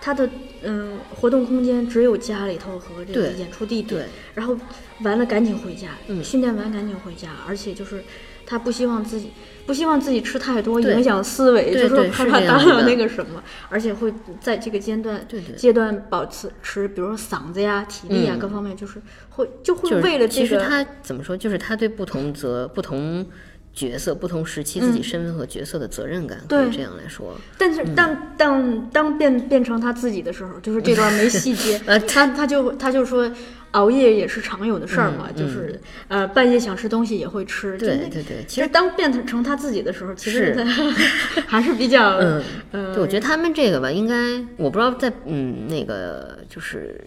[0.00, 0.28] 他的
[0.62, 4.56] 嗯活动空间只有家里头和这个演出地点，然后
[5.02, 6.22] 完了赶紧回家，嗯。
[6.24, 8.02] 训练完赶紧回家，而且就是
[8.46, 9.30] 他不希望自己
[9.66, 15.54] 不希望自己吃太多，影响思维，就是说害怕打扰那个什么，而且会在这个阶段对对。
[15.54, 18.38] 阶段保持吃，比如说嗓子呀、体力呀、嗯。
[18.38, 19.00] 各方面，就是
[19.30, 20.46] 会就会为了这个。
[20.46, 23.24] 其实他怎么说，就是他对不同责、不同
[23.72, 26.68] 角色、不同时期自己身份和角色的责任感，可对。
[26.68, 27.34] 以这样来说。
[27.56, 33.30] 但是当当当变变成他自己的时候，就是这段没细节， 呃他他就他就说
[33.72, 35.78] 熬夜也是常有的事儿嘛，就是
[36.08, 40.64] 呃半夜想吃东西也会吃，对对对，其实当变成他自己的时候，其实是。
[41.46, 44.14] 还是比较嗯，呃，对，我觉得他们这个吧，应该
[44.56, 46.98] 我不知道在嗯那个就是。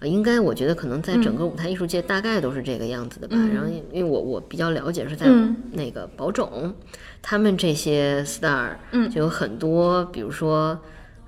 [0.00, 3.36] 呃应该，我觉得可能在整个舞台艺术界大概都是这个样子的吧。
[3.54, 5.54] 然后，因因为我我比较了解是在嗯。
[5.70, 6.74] 那个宝冢，
[7.22, 10.76] 他们这些 star，嗯，就有很多，比如说，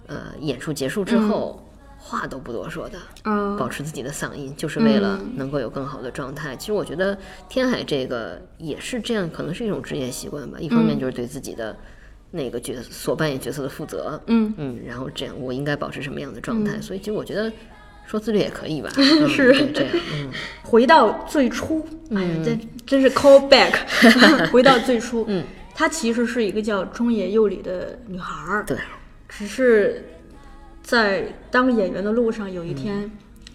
[0.08, 1.63] 呃，演出结束之后，
[2.14, 6.54] 话都不多说的，嗯保持自己的嗓音，就是为了能够有更好的状态。
[6.56, 7.18] 其实我觉得
[7.48, 10.58] 天海这个也是这样，可能是一种职业习惯吧。
[10.60, 11.76] 一方面就是对自己的
[12.30, 14.54] 那个角所扮演角色的负责，嗯。
[14.56, 16.80] 嗯，然后这样我应该保持什么样的状态。
[16.80, 17.52] 所以其实我觉得
[18.06, 19.52] 说自律也可以吧， 嗯是。
[19.72, 20.30] 这样，嗯，
[20.62, 23.72] 回到最初，哎呀，这真是 call back，
[24.52, 28.76] 回到最初，嗯，她其实是一个叫中野佑里的女孩儿，对，
[29.28, 30.04] 只是
[30.84, 33.10] 在当演员的路上，有一天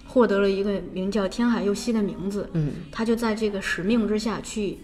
[0.08, 4.80] 获得了一个名叫天海佑希的名字，嗯，他就在这个使命之下去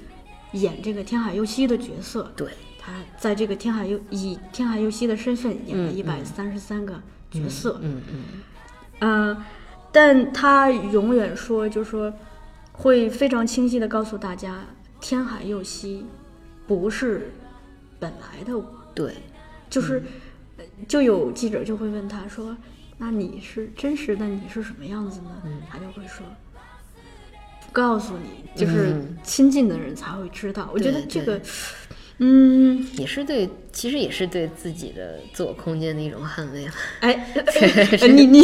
[0.52, 2.48] 演这个天海佑希的角色，对，
[2.80, 7.02] 他在这个天海佑以天海佑希的身份演了一百三十三个
[7.32, 8.24] 角色，嗯嗯，
[9.00, 9.44] 嗯，
[9.92, 12.14] 但他永远说，就是说，
[12.72, 14.64] 会非常清晰的告诉大家，
[15.02, 16.06] 天海佑希
[16.68, 17.32] 不是
[18.00, 18.64] 本来的我，
[18.94, 19.16] 对，
[19.68, 20.04] 就是，呃
[20.88, 22.56] 就有记者就会问他说，
[22.98, 25.30] 那你是真实的你是什么样子呢？
[25.70, 26.26] 他就会说。
[27.66, 30.70] 不告诉你，就是嗯亲近的人才会知道。
[30.74, 31.42] 我觉得这个，
[32.20, 36.72] 嗯，也是对，其实也是对自己的自我空间的一种捍卫了。
[37.02, 37.12] 哎，
[38.00, 38.42] 呃你你，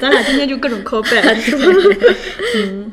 [0.00, 1.64] 咱俩今天就各种 call back， 是吧？
[2.56, 2.92] 嗯，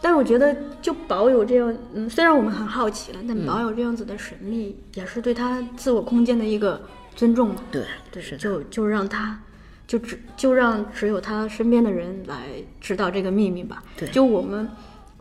[0.00, 6.80] 但我觉得就保有这样，嗯，虽然我们很好奇了，但保有这样子的神秘，也是对他自我空间的一个
[7.14, 7.62] 尊重嘛。
[7.70, 9.42] 对，对，是，就就让他，
[9.86, 12.46] 就只就让只有他身边的人来
[12.80, 13.82] 知道这个秘密吧。
[13.96, 14.68] 对就我们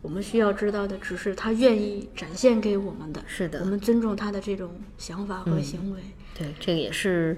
[0.02, 3.22] 我们需要知道的，只是他愿意展现给我们的。
[3.28, 6.00] 是的我们尊重他的这种想法和行为。
[6.38, 7.38] 对，这个也是，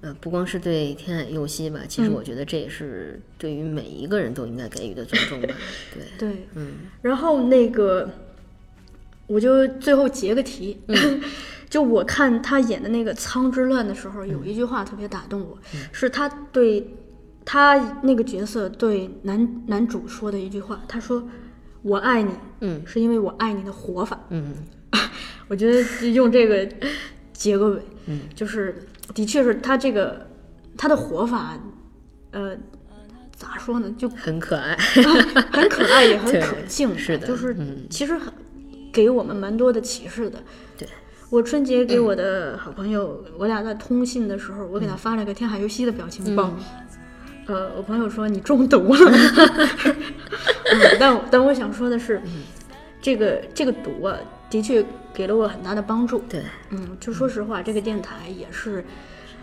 [0.00, 5.54] 呃，不光是对天海佑希吧，其实我觉得这也是对于每一个人都应该给予的尊重吧。
[5.94, 8.10] 对，对，嗯，然后那个，
[9.28, 10.80] 我就最后结个题，
[11.74, 15.58] 就我看他演的那个《苍之乱》的时候，有一句话特别打动我，
[15.90, 16.94] 是他对
[17.44, 21.26] 他那个角色对男男主说的一句话，他说
[21.82, 22.30] ：“我爱你，
[22.60, 24.54] 嗯是因为我爱你的活法。”嗯，
[25.48, 25.82] 我觉得
[26.12, 26.64] 用这个
[27.32, 30.28] 结个尾，嗯，就是的确是他这个
[30.78, 31.58] 他的活法，
[32.30, 32.56] 呃，
[33.34, 34.76] 咋说呢，就很可爱。
[35.50, 38.32] 很可爱，也很 可敬，是的就是嗯其实很
[38.92, 40.40] 给我们蛮多的启示的。
[41.34, 46.54] 对，我春节给我的好朋友，我俩在通信的时候，我给他发了个天海游戏的表情包。
[47.46, 49.10] 呃，我朋友说你中毒了，
[50.70, 52.22] 嗯但但我想说的是，
[53.02, 54.16] 这个这个毒啊，
[54.48, 54.82] 的确
[55.12, 56.20] 给了我很大的帮助。
[56.28, 58.82] 对，嗯，就说实话，这个电台也是，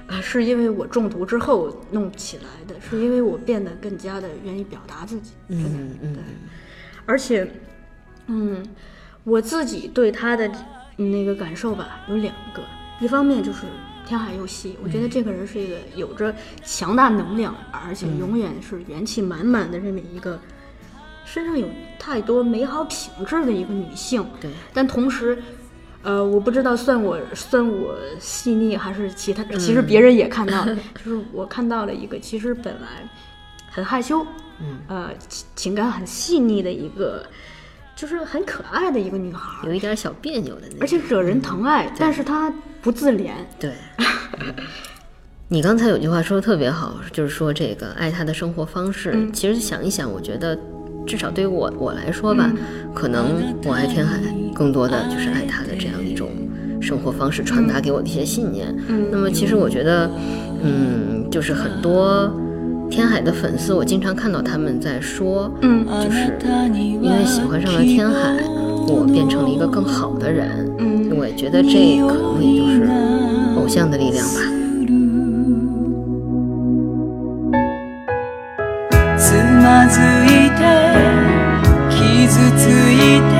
[0.07, 5.33] 啊，是因为我中毒之后弄起来的，是因为我变得更加的愿意表达自己。
[5.49, 6.23] 嗯嗯对，
[7.05, 7.47] 而且，
[8.27, 8.65] 嗯，
[9.25, 10.49] 我自己对他的
[10.97, 12.61] 那个感受吧，有两个，
[12.99, 13.61] 一方面就是
[14.05, 20.39] 天海佑希，我觉得这个人是一个有着强大能量，而且永远是元气满满的这么一个，
[21.25, 21.67] 身上有
[21.99, 24.25] 太多美好品质的一个女性。
[24.39, 25.41] 对，但同时。
[26.03, 33.07] 呃，我不知道算我算我细腻还是其他，其实别人也看到了， 就是我看到了一个其实本来
[33.69, 34.25] 很害羞，
[34.59, 37.23] 嗯，呃，情情感很细腻的一个，
[38.01, 40.77] 就是很可爱的一个女孩儿，有一点小别扭的那种。
[40.81, 42.51] 而且惹人疼爱，但是她
[42.81, 43.29] 不自怜。
[43.59, 43.73] 对，
[45.49, 49.11] 你刚才有句话说的特别好，就是说这个爱她的生活方式。
[49.13, 50.57] 嗯其实想一想，我觉得
[51.05, 52.51] 至少对于我我来说吧，
[52.95, 54.19] 可能我爱天海
[54.55, 56.31] 更多的就是爱她的这样一种
[56.81, 58.75] 生活方式，传达给我的一些信念。
[58.87, 60.09] 嗯那么其实我觉得，
[60.63, 62.33] 嗯，就是很多
[62.90, 66.32] 天海的粉丝，我经常看到他们在说，嗯就是
[66.74, 68.36] 因为喜欢上了天海，
[68.88, 70.48] 我变成了一个更好的人。
[70.78, 71.68] 嗯我也觉得这
[72.06, 72.88] 可能也就是
[73.56, 74.40] 偶像的力量吧。
[79.16, 79.32] つ
[79.62, 80.60] まずいて
[81.90, 81.96] 傷
[82.54, 83.39] ついて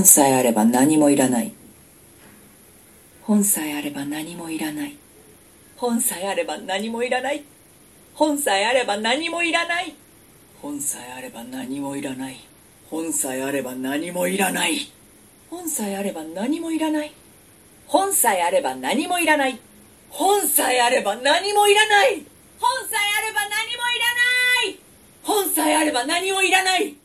[0.00, 1.52] 本さえあれば何もいらない。
[3.20, 4.96] 本さえあれば何もいらない。
[5.76, 7.44] 本さえあれば何もいらない。
[8.14, 9.94] 本さえあれば何もいらない。
[10.62, 12.40] 本さえあれば何もいらない。
[12.88, 14.88] 本さえあれば何もいらない。
[15.48, 17.12] 本さえあれば何もいらない。
[17.86, 19.60] 本さえあれば何もいらない。
[20.08, 22.24] 本さえあれば何もいらない。
[22.58, 24.78] 本さえあれば何もいらない。
[25.22, 26.99] 本さえあれば何もいらない。